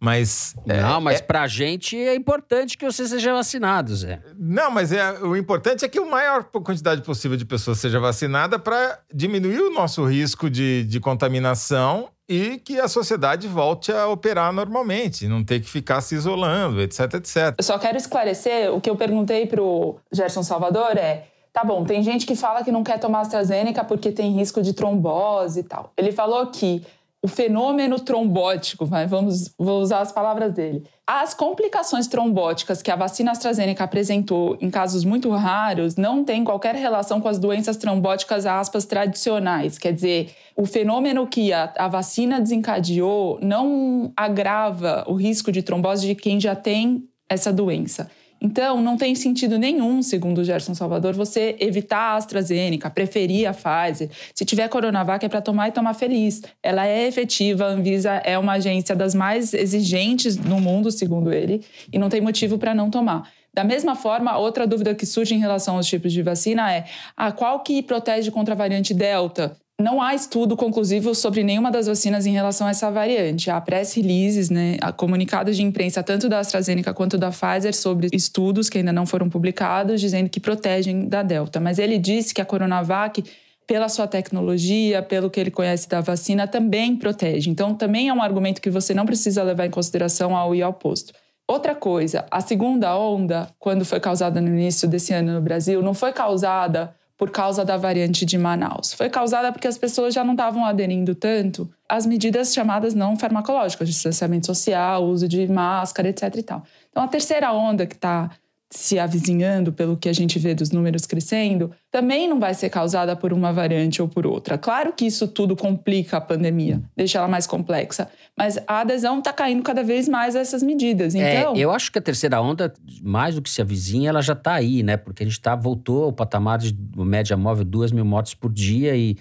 Mas. 0.00 0.54
É, 0.66 0.80
não, 0.80 0.96
é, 0.96 1.00
mas 1.00 1.18
é... 1.20 1.22
pra 1.22 1.46
gente 1.46 1.94
é 1.96 2.14
importante 2.14 2.78
que 2.78 2.84
você 2.86 3.06
seja 3.06 3.34
vacinado, 3.34 3.94
Zé. 3.94 4.20
Não, 4.38 4.70
mas 4.70 4.90
é, 4.92 5.12
o 5.20 5.36
importante 5.36 5.84
é 5.84 5.88
que 5.88 5.98
a 5.98 6.04
maior 6.06 6.44
quantidade 6.44 7.02
possível 7.02 7.36
de 7.36 7.44
pessoas 7.44 7.78
seja 7.78 8.00
vacinada 8.00 8.58
para 8.58 8.98
diminuir 9.12 9.60
o 9.60 9.70
nosso 9.70 10.02
risco 10.06 10.48
de, 10.48 10.84
de 10.84 10.98
contaminação 10.98 12.08
e 12.26 12.58
que 12.58 12.80
a 12.80 12.88
sociedade 12.88 13.46
volte 13.46 13.92
a 13.92 14.06
operar 14.06 14.52
normalmente, 14.52 15.26
não 15.26 15.44
ter 15.44 15.60
que 15.60 15.68
ficar 15.68 16.00
se 16.00 16.14
isolando, 16.14 16.80
etc, 16.80 17.14
etc. 17.14 17.54
Eu 17.58 17.64
só 17.64 17.76
quero 17.76 17.98
esclarecer, 17.98 18.72
o 18.72 18.80
que 18.80 18.88
eu 18.88 18.96
perguntei 18.96 19.46
pro 19.46 19.96
Gerson 20.10 20.42
Salvador 20.42 20.96
é. 20.96 21.26
Tá 21.52 21.64
bom, 21.64 21.84
tem 21.84 22.00
gente 22.00 22.26
que 22.26 22.36
fala 22.36 22.62
que 22.62 22.70
não 22.70 22.84
quer 22.84 23.00
tomar 23.00 23.22
AstraZeneca 23.22 23.82
porque 23.82 24.12
tem 24.12 24.32
risco 24.32 24.62
de 24.62 24.72
trombose 24.72 25.58
e 25.58 25.62
tal. 25.64 25.92
Ele 25.96 26.12
falou 26.12 26.46
que 26.46 26.86
o 27.22 27.28
fenômeno 27.28 28.00
trombótico, 28.00 28.86
vamos, 28.86 29.52
vou 29.58 29.82
usar 29.82 30.00
as 30.00 30.10
palavras 30.10 30.54
dele. 30.54 30.84
As 31.06 31.34
complicações 31.34 32.06
trombóticas 32.06 32.80
que 32.80 32.90
a 32.90 32.96
vacina 32.96 33.32
AstraZeneca 33.32 33.84
apresentou 33.84 34.56
em 34.58 34.70
casos 34.70 35.04
muito 35.04 35.28
raros 35.30 35.96
não 35.96 36.24
têm 36.24 36.42
qualquer 36.44 36.74
relação 36.74 37.20
com 37.20 37.28
as 37.28 37.38
doenças 37.38 37.76
trombóticas, 37.76 38.46
aspas, 38.46 38.86
tradicionais. 38.86 39.76
Quer 39.76 39.92
dizer, 39.92 40.34
o 40.56 40.64
fenômeno 40.64 41.26
que 41.26 41.52
a, 41.52 41.70
a 41.76 41.88
vacina 41.88 42.40
desencadeou 42.40 43.38
não 43.42 44.12
agrava 44.16 45.04
o 45.06 45.14
risco 45.14 45.52
de 45.52 45.62
trombose 45.62 46.06
de 46.06 46.14
quem 46.14 46.40
já 46.40 46.54
tem 46.56 47.04
essa 47.28 47.52
doença. 47.52 48.10
Então, 48.40 48.80
não 48.80 48.96
tem 48.96 49.14
sentido 49.14 49.58
nenhum, 49.58 50.02
segundo 50.02 50.42
Gerson 50.42 50.74
Salvador, 50.74 51.14
você 51.14 51.56
evitar 51.60 51.98
a 51.98 52.16
AstraZeneca, 52.16 52.88
preferir 52.88 53.46
a 53.46 53.52
Pfizer. 53.52 54.08
Se 54.34 54.44
tiver 54.46 54.66
Coronavac, 54.68 55.24
é 55.24 55.28
para 55.28 55.42
tomar 55.42 55.68
e 55.68 55.72
tomar 55.72 55.92
feliz. 55.92 56.40
Ela 56.62 56.86
é 56.86 57.06
efetiva, 57.06 57.66
a 57.66 57.68
Anvisa 57.68 58.12
é 58.24 58.38
uma 58.38 58.52
agência 58.52 58.96
das 58.96 59.14
mais 59.14 59.52
exigentes 59.52 60.36
no 60.36 60.58
mundo, 60.58 60.90
segundo 60.90 61.30
ele, 61.32 61.62
e 61.92 61.98
não 61.98 62.08
tem 62.08 62.22
motivo 62.22 62.56
para 62.56 62.74
não 62.74 62.88
tomar. 62.88 63.28
Da 63.52 63.64
mesma 63.64 63.94
forma, 63.94 64.38
outra 64.38 64.66
dúvida 64.66 64.94
que 64.94 65.04
surge 65.04 65.34
em 65.34 65.38
relação 65.38 65.76
aos 65.76 65.86
tipos 65.86 66.12
de 66.12 66.22
vacina 66.22 66.72
é: 66.72 66.84
ah, 67.16 67.32
qual 67.32 67.60
que 67.60 67.82
protege 67.82 68.30
contra 68.30 68.54
a 68.54 68.56
variante 68.56 68.94
Delta? 68.94 69.59
Não 69.80 70.00
há 70.00 70.14
estudo 70.14 70.56
conclusivo 70.56 71.14
sobre 71.14 71.42
nenhuma 71.42 71.70
das 71.70 71.86
vacinas 71.86 72.26
em 72.26 72.32
relação 72.32 72.66
a 72.66 72.70
essa 72.70 72.90
variante. 72.90 73.50
Há 73.50 73.60
press 73.60 73.94
releases, 73.94 74.50
né, 74.50 74.76
comunicados 74.96 75.56
de 75.56 75.62
imprensa 75.62 76.02
tanto 76.02 76.28
da 76.28 76.38
AstraZeneca 76.38 76.92
quanto 76.92 77.16
da 77.16 77.30
Pfizer 77.30 77.74
sobre 77.74 78.08
estudos 78.12 78.68
que 78.68 78.78
ainda 78.78 78.92
não 78.92 79.06
foram 79.06 79.28
publicados 79.28 80.00
dizendo 80.00 80.28
que 80.28 80.38
protegem 80.38 81.08
da 81.08 81.22
Delta. 81.22 81.58
Mas 81.58 81.78
ele 81.78 81.98
disse 81.98 82.34
que 82.34 82.40
a 82.40 82.44
Coronavac, 82.44 83.24
pela 83.66 83.88
sua 83.88 84.06
tecnologia, 84.06 85.02
pelo 85.02 85.30
que 85.30 85.40
ele 85.40 85.50
conhece 85.50 85.88
da 85.88 86.00
vacina, 86.00 86.46
também 86.46 86.96
protege. 86.96 87.48
Então, 87.48 87.74
também 87.74 88.08
é 88.08 88.12
um 88.12 88.22
argumento 88.22 88.60
que 88.60 88.70
você 88.70 88.92
não 88.92 89.06
precisa 89.06 89.42
levar 89.42 89.66
em 89.66 89.70
consideração 89.70 90.36
ao 90.36 90.54
ir 90.54 90.62
ao 90.62 90.72
posto. 90.72 91.12
Outra 91.48 91.74
coisa, 91.74 92.26
a 92.30 92.40
segunda 92.40 92.96
onda, 92.96 93.48
quando 93.58 93.84
foi 93.84 93.98
causada 93.98 94.40
no 94.40 94.48
início 94.48 94.86
desse 94.86 95.12
ano 95.12 95.32
no 95.32 95.40
Brasil, 95.40 95.82
não 95.82 95.94
foi 95.94 96.12
causada 96.12 96.94
por 97.20 97.30
causa 97.30 97.66
da 97.66 97.76
variante 97.76 98.24
de 98.24 98.38
Manaus. 98.38 98.94
Foi 98.94 99.10
causada 99.10 99.52
porque 99.52 99.68
as 99.68 99.76
pessoas 99.76 100.14
já 100.14 100.24
não 100.24 100.32
estavam 100.32 100.64
aderindo 100.64 101.14
tanto 101.14 101.70
às 101.86 102.06
medidas 102.06 102.54
chamadas 102.54 102.94
não 102.94 103.14
farmacológicas, 103.14 103.90
distanciamento 103.90 104.46
social, 104.46 105.04
uso 105.04 105.28
de 105.28 105.46
máscara, 105.46 106.08
etc. 106.08 106.34
E 106.36 106.42
tal. 106.42 106.62
Então, 106.90 107.02
a 107.02 107.08
terceira 107.08 107.52
onda 107.52 107.84
que 107.86 107.94
está 107.94 108.30
se 108.72 109.00
avizinhando, 109.00 109.72
pelo 109.72 109.96
que 109.96 110.08
a 110.08 110.12
gente 110.12 110.38
vê 110.38 110.54
dos 110.54 110.70
números 110.70 111.04
crescendo, 111.04 111.72
também 111.90 112.28
não 112.28 112.38
vai 112.38 112.54
ser 112.54 112.70
causada 112.70 113.16
por 113.16 113.32
uma 113.32 113.52
variante 113.52 114.00
ou 114.00 114.06
por 114.06 114.24
outra. 114.24 114.56
Claro 114.56 114.92
que 114.92 115.04
isso 115.04 115.26
tudo 115.26 115.56
complica 115.56 116.18
a 116.18 116.20
pandemia, 116.20 116.80
deixa 116.96 117.18
ela 117.18 117.26
mais 117.26 117.48
complexa, 117.48 118.08
mas 118.38 118.58
a 118.68 118.80
adesão 118.80 119.18
está 119.18 119.32
caindo 119.32 119.62
cada 119.64 119.82
vez 119.82 120.08
mais 120.08 120.36
a 120.36 120.40
essas 120.40 120.62
medidas. 120.62 121.16
É, 121.16 121.40
então, 121.40 121.56
é, 121.56 121.58
eu 121.58 121.72
acho 121.72 121.90
que 121.90 121.98
a 121.98 122.02
terceira 122.02 122.40
onda, 122.40 122.72
mais 123.02 123.34
do 123.34 123.42
que 123.42 123.50
se 123.50 123.60
avizinha, 123.60 124.10
ela 124.10 124.22
já 124.22 124.34
está 124.34 124.54
aí, 124.54 124.84
né? 124.84 124.96
Porque 124.96 125.24
a 125.24 125.26
gente 125.26 125.40
tá, 125.40 125.56
voltou 125.56 126.04
ao 126.04 126.12
patamar 126.12 126.58
de 126.58 126.72
média 126.96 127.36
móvel, 127.36 127.64
duas 127.64 127.90
mil 127.90 128.04
mortes 128.04 128.34
por 128.34 128.52
dia 128.52 128.94
e, 128.96 129.16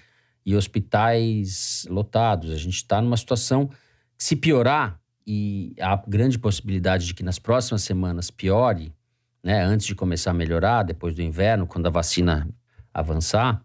e 0.46 0.56
hospitais 0.56 1.88
lotados. 1.90 2.52
A 2.52 2.58
gente 2.58 2.76
está 2.76 3.02
numa 3.02 3.18
situação 3.18 3.68
que 4.16 4.24
se 4.24 4.36
piorar, 4.36 5.00
e 5.32 5.76
há 5.80 6.02
grande 6.08 6.40
possibilidade 6.40 7.06
de 7.06 7.14
que 7.14 7.22
nas 7.22 7.38
próximas 7.38 7.84
semanas 7.84 8.32
piore, 8.32 8.92
né, 9.44 9.62
antes 9.64 9.86
de 9.88 9.96
começar 9.96 10.32
a 10.32 10.34
melhorar, 10.34 10.84
depois 10.84 11.16
do 11.16 11.22
inverno, 11.22 11.68
quando 11.68 11.88
a 11.88 11.90
vacina 11.90 12.48
avançar, 12.94 13.62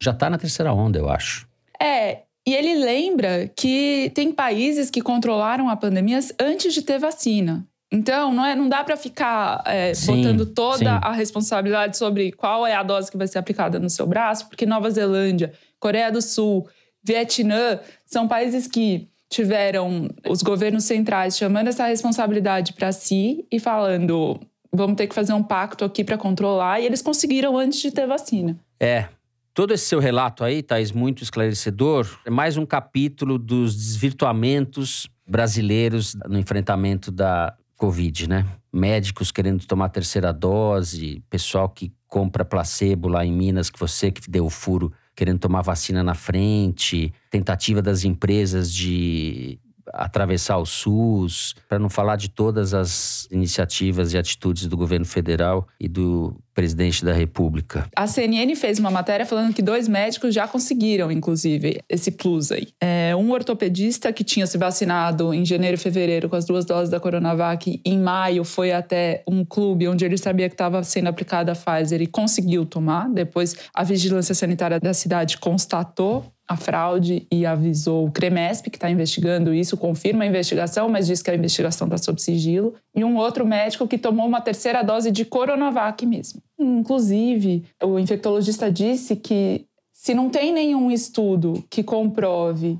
já 0.00 0.10
está 0.10 0.28
na 0.28 0.38
terceira 0.38 0.72
onda, 0.72 0.98
eu 0.98 1.08
acho. 1.08 1.48
É, 1.80 2.22
e 2.46 2.54
ele 2.54 2.74
lembra 2.74 3.50
que 3.56 4.12
tem 4.14 4.32
países 4.32 4.90
que 4.90 5.00
controlaram 5.00 5.68
a 5.68 5.76
pandemia 5.76 6.20
antes 6.38 6.74
de 6.74 6.82
ter 6.82 6.98
vacina. 6.98 7.66
Então, 7.90 8.32
não, 8.32 8.44
é, 8.44 8.56
não 8.56 8.68
dá 8.68 8.82
para 8.82 8.96
ficar 8.96 9.62
é, 9.64 9.94
sim, 9.94 10.16
botando 10.16 10.46
toda 10.46 10.78
sim. 10.78 11.00
a 11.00 11.12
responsabilidade 11.12 11.96
sobre 11.96 12.32
qual 12.32 12.66
é 12.66 12.74
a 12.74 12.82
dose 12.82 13.10
que 13.10 13.16
vai 13.16 13.26
ser 13.26 13.38
aplicada 13.38 13.78
no 13.78 13.88
seu 13.88 14.06
braço, 14.06 14.48
porque 14.48 14.66
Nova 14.66 14.90
Zelândia, 14.90 15.52
Coreia 15.78 16.10
do 16.10 16.20
Sul, 16.20 16.68
Vietnã 17.02 17.78
são 18.04 18.26
países 18.26 18.66
que 18.66 19.08
tiveram 19.28 20.08
os 20.28 20.42
governos 20.42 20.84
centrais 20.84 21.36
chamando 21.36 21.68
essa 21.68 21.86
responsabilidade 21.86 22.72
para 22.72 22.92
si 22.92 23.46
e 23.50 23.60
falando: 23.60 24.40
vamos 24.74 24.96
ter 24.96 25.06
que 25.06 25.14
fazer 25.14 25.32
um 25.32 25.42
pacto 25.42 25.84
aqui 25.84 26.04
para 26.04 26.18
controlar, 26.18 26.80
e 26.80 26.86
eles 26.86 27.02
conseguiram 27.02 27.56
antes 27.56 27.80
de 27.80 27.90
ter 27.90 28.06
vacina. 28.06 28.58
É. 28.78 29.08
Todo 29.52 29.72
esse 29.72 29.86
seu 29.86 30.00
relato 30.00 30.42
aí, 30.42 30.62
Thaís, 30.62 30.90
muito 30.90 31.22
esclarecedor, 31.22 32.08
é 32.26 32.30
mais 32.30 32.56
um 32.56 32.66
capítulo 32.66 33.38
dos 33.38 33.76
desvirtuamentos 33.76 35.08
brasileiros 35.26 36.16
no 36.28 36.38
enfrentamento 36.38 37.12
da 37.12 37.54
Covid, 37.78 38.28
né? 38.28 38.44
Médicos 38.72 39.30
querendo 39.30 39.64
tomar 39.64 39.90
terceira 39.90 40.32
dose, 40.32 41.22
pessoal 41.30 41.68
que 41.68 41.92
compra 42.08 42.44
placebo 42.44 43.06
lá 43.06 43.24
em 43.24 43.32
Minas, 43.32 43.70
que 43.70 43.78
você 43.78 44.10
que 44.10 44.28
deu 44.28 44.46
o 44.46 44.50
furo 44.50 44.92
querendo 45.14 45.38
tomar 45.38 45.62
vacina 45.62 46.02
na 46.02 46.14
frente, 46.14 47.12
tentativa 47.30 47.80
das 47.80 48.04
empresas 48.04 48.72
de 48.72 49.58
atravessar 49.92 50.58
o 50.58 50.66
SUS, 50.66 51.54
para 51.68 51.78
não 51.78 51.88
falar 51.88 52.16
de 52.16 52.28
todas 52.28 52.74
as 52.74 53.28
iniciativas 53.30 54.12
e 54.12 54.18
atitudes 54.18 54.66
do 54.66 54.76
governo 54.76 55.06
federal 55.06 55.66
e 55.78 55.88
do 55.88 56.36
presidente 56.54 57.04
da 57.04 57.12
República. 57.12 57.88
A 57.96 58.06
CNN 58.06 58.54
fez 58.54 58.78
uma 58.78 58.90
matéria 58.90 59.26
falando 59.26 59.52
que 59.52 59.60
dois 59.60 59.88
médicos 59.88 60.32
já 60.32 60.46
conseguiram, 60.46 61.10
inclusive, 61.10 61.80
esse 61.88 62.12
plus 62.12 62.52
aí. 62.52 62.68
É, 62.80 63.14
um 63.16 63.32
ortopedista 63.32 64.12
que 64.12 64.22
tinha 64.22 64.46
se 64.46 64.56
vacinado 64.56 65.34
em 65.34 65.44
janeiro 65.44 65.74
e 65.74 65.78
fevereiro 65.78 66.28
com 66.28 66.36
as 66.36 66.44
duas 66.44 66.64
doses 66.64 66.90
da 66.90 67.00
Coronavac, 67.00 67.80
em 67.84 67.98
maio 67.98 68.44
foi 68.44 68.70
até 68.70 69.24
um 69.28 69.44
clube 69.44 69.88
onde 69.88 70.04
ele 70.04 70.16
sabia 70.16 70.48
que 70.48 70.54
estava 70.54 70.82
sendo 70.84 71.08
aplicada 71.08 71.52
a 71.52 71.56
Pfizer 71.56 72.00
e 72.00 72.06
conseguiu 72.06 72.64
tomar. 72.64 73.08
Depois, 73.10 73.56
a 73.74 73.82
vigilância 73.82 74.34
sanitária 74.34 74.78
da 74.78 74.94
cidade 74.94 75.38
constatou 75.38 76.24
a 76.46 76.56
fraude 76.56 77.26
e 77.30 77.46
avisou 77.46 78.06
o 78.06 78.12
CREMESP, 78.12 78.70
que 78.70 78.76
está 78.76 78.90
investigando 78.90 79.54
isso, 79.54 79.76
confirma 79.76 80.24
a 80.24 80.26
investigação, 80.26 80.88
mas 80.88 81.06
diz 81.06 81.22
que 81.22 81.30
a 81.30 81.34
investigação 81.34 81.86
está 81.86 81.96
sob 81.96 82.20
sigilo. 82.20 82.74
E 82.94 83.02
um 83.02 83.16
outro 83.16 83.46
médico 83.46 83.88
que 83.88 83.96
tomou 83.96 84.26
uma 84.26 84.40
terceira 84.40 84.82
dose 84.82 85.10
de 85.10 85.24
Coronavac 85.24 86.04
mesmo. 86.04 86.42
Inclusive, 86.58 87.64
o 87.82 87.98
infectologista 87.98 88.70
disse 88.70 89.16
que 89.16 89.66
se 89.92 90.12
não 90.12 90.28
tem 90.28 90.52
nenhum 90.52 90.90
estudo 90.90 91.64
que 91.70 91.82
comprove 91.82 92.78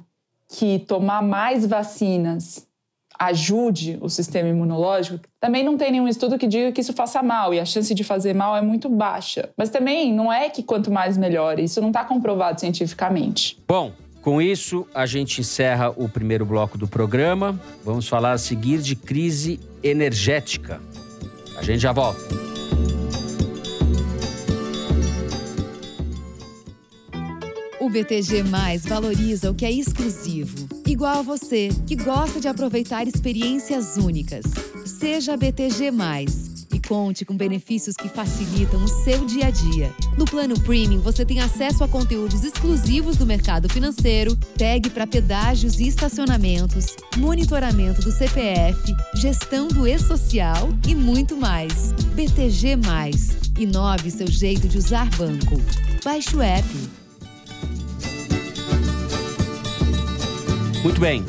que 0.49 0.79
tomar 0.81 1.23
mais 1.23 1.65
vacinas 1.65 2.67
ajude 3.19 3.99
o 4.01 4.09
sistema 4.09 4.49
imunológico, 4.49 5.21
também 5.41 5.65
não 5.65 5.77
tem 5.77 5.93
nenhum 5.93 6.09
estudo 6.09 6.39
que 6.39 6.47
diga 6.47 6.73
que 6.73 6.81
isso 6.81 6.93
faça 6.93 7.23
mal 7.23 7.53
e 7.53 7.61
a 7.61 7.65
chance 7.65 7.95
de 7.95 8.03
fazer 8.03 8.35
mal 8.35 8.57
é 8.57 8.63
muito 8.63 8.89
baixa. 8.89 9.51
Mas 9.57 9.71
também 9.71 10.13
não 10.13 10.33
é 10.33 10.49
que 10.49 10.63
quanto 10.63 10.91
mais 10.91 11.17
melhor, 11.17 11.59
isso 11.59 11.81
não 11.81 11.89
está 11.89 12.05
comprovado 12.05 12.61
cientificamente. 12.61 13.59
Bom, 13.69 13.93
com 14.23 14.41
isso 14.41 14.87
a 14.95 15.07
gente 15.07 15.41
encerra 15.41 15.91
o 15.91 16.09
primeiro 16.09 16.47
bloco 16.47 16.79
do 16.79 16.89
programa. 16.89 17.61
Vamos 17.85 18.09
falar 18.09 18.33
a 18.33 18.39
seguir 18.39 18.79
de 18.79 18.97
crise 18.97 19.61
energética. 19.83 20.81
A 21.57 21.63
gente 21.63 21.81
já 21.81 21.93
volta. 21.93 22.54
O 27.85 27.91
BTG 27.91 28.45
Mais 28.45 28.83
valoriza 28.87 29.51
o 29.51 29.55
que 29.55 29.67
é 29.67 29.71
exclusivo, 29.71 30.67
igual 30.87 31.19
a 31.19 31.23
você, 31.23 31.69
que 31.87 31.95
gosta 31.95 32.41
de 32.41 32.49
aproveitar 32.49 33.07
experiências 33.07 33.99
únicas. 33.99 34.47
Seja 34.87 35.37
BTG 35.37 35.91
Mais 35.91 36.65
e 36.73 36.81
conte 36.81 37.27
com 37.27 37.37
benefícios 37.37 37.95
que 37.95 38.09
facilitam 38.09 38.83
o 38.83 38.89
seu 38.89 39.27
dia 39.27 39.49
a 39.49 39.51
dia. 39.51 39.93
No 40.17 40.25
plano 40.25 40.59
Premium, 40.61 41.03
você 41.03 41.27
tem 41.27 41.41
acesso 41.41 41.85
a 41.85 41.89
conteúdos 41.89 42.43
exclusivos 42.43 43.19
do 43.19 43.27
mercado 43.27 43.69
financeiro, 43.69 44.35
tag 44.57 44.89
para 44.89 45.07
pedágios 45.07 45.79
e 45.79 45.87
estacionamentos, 45.87 46.97
monitoramento 47.19 48.01
do 48.01 48.11
CPF, 48.11 48.81
gestão 49.17 49.69
do 49.69 49.87
e-social 49.87 50.71
e 50.89 50.95
muito 50.95 51.37
mais. 51.37 51.93
BTG 52.15 52.77
Mais. 52.77 53.37
Inove 53.59 54.11
seu 54.11 54.27
jeito 54.27 54.67
de 54.67 54.79
usar 54.79 55.11
banco. 55.19 55.61
Baixe 56.03 56.35
o 56.35 56.41
app. 56.41 57.04
Muito 60.85 61.01
bem. 61.01 61.25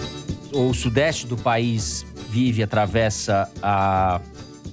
O 0.51 0.73
sudeste 0.73 1.25
do 1.25 1.37
país 1.37 2.05
vive, 2.29 2.61
atravessa 2.61 3.49
a 3.63 4.19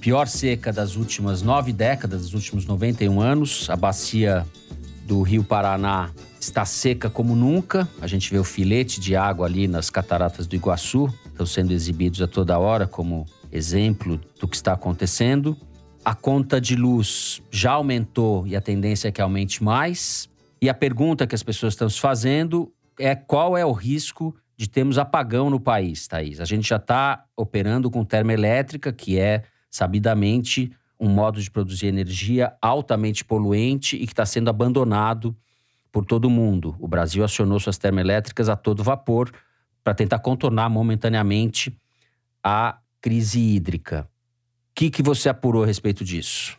pior 0.01 0.27
seca 0.27 0.73
das 0.73 0.97
últimas 0.97 1.41
nove 1.41 1.71
décadas, 1.71 2.23
dos 2.23 2.33
últimos 2.33 2.65
91 2.65 3.21
anos. 3.21 3.69
A 3.69 3.77
bacia 3.77 4.45
do 5.05 5.21
Rio 5.21 5.41
Paraná 5.41 6.11
está 6.37 6.65
seca 6.65 7.09
como 7.09 7.33
nunca. 7.33 7.87
A 8.01 8.07
gente 8.07 8.29
vê 8.29 8.37
o 8.37 8.43
filete 8.43 8.99
de 8.99 9.15
água 9.15 9.45
ali 9.45 9.69
nas 9.69 9.89
cataratas 9.89 10.47
do 10.47 10.55
Iguaçu, 10.57 11.07
estão 11.27 11.45
sendo 11.45 11.71
exibidos 11.71 12.21
a 12.21 12.27
toda 12.27 12.59
hora 12.59 12.85
como 12.85 13.25
exemplo 13.53 14.19
do 14.37 14.49
que 14.49 14.57
está 14.57 14.73
acontecendo. 14.73 15.55
A 16.03 16.13
conta 16.13 16.59
de 16.59 16.75
luz 16.75 17.41
já 17.49 17.71
aumentou 17.71 18.45
e 18.45 18.53
a 18.53 18.59
tendência 18.59 19.07
é 19.07 19.11
que 19.13 19.21
aumente 19.21 19.63
mais. 19.63 20.27
E 20.61 20.69
a 20.69 20.73
pergunta 20.73 21.25
que 21.25 21.35
as 21.35 21.41
pessoas 21.41 21.71
estão 21.71 21.89
se 21.89 22.01
fazendo 22.01 22.69
é 22.99 23.15
qual 23.15 23.57
é 23.57 23.65
o 23.65 23.71
risco 23.71 24.35
de 24.55 24.69
termos 24.69 24.97
apagão 24.97 25.49
no 25.49 25.59
país, 25.59 26.07
Thaís. 26.07 26.39
A 26.39 26.45
gente 26.45 26.67
já 26.67 26.77
está 26.77 27.25
operando 27.35 27.89
com 27.89 28.05
termoelétrica, 28.05 28.93
que 28.93 29.19
é 29.19 29.43
sabidamente 29.69 30.71
um 30.99 31.09
modo 31.09 31.41
de 31.41 31.49
produzir 31.49 31.87
energia 31.87 32.53
altamente 32.61 33.25
poluente 33.25 33.95
e 33.95 34.05
que 34.05 34.13
está 34.13 34.25
sendo 34.25 34.49
abandonado 34.49 35.35
por 35.91 36.05
todo 36.05 36.29
mundo. 36.29 36.75
O 36.79 36.87
Brasil 36.87 37.23
acionou 37.23 37.59
suas 37.59 37.77
termoelétricas 37.77 38.49
a 38.49 38.55
todo 38.55 38.83
vapor 38.83 39.31
para 39.83 39.93
tentar 39.93 40.19
contornar 40.19 40.69
momentaneamente 40.69 41.75
a 42.43 42.77
crise 43.01 43.39
hídrica. 43.39 44.07
O 44.71 44.75
que, 44.75 44.89
que 44.89 45.03
você 45.03 45.29
apurou 45.29 45.63
a 45.63 45.67
respeito 45.67 46.03
disso? 46.03 46.57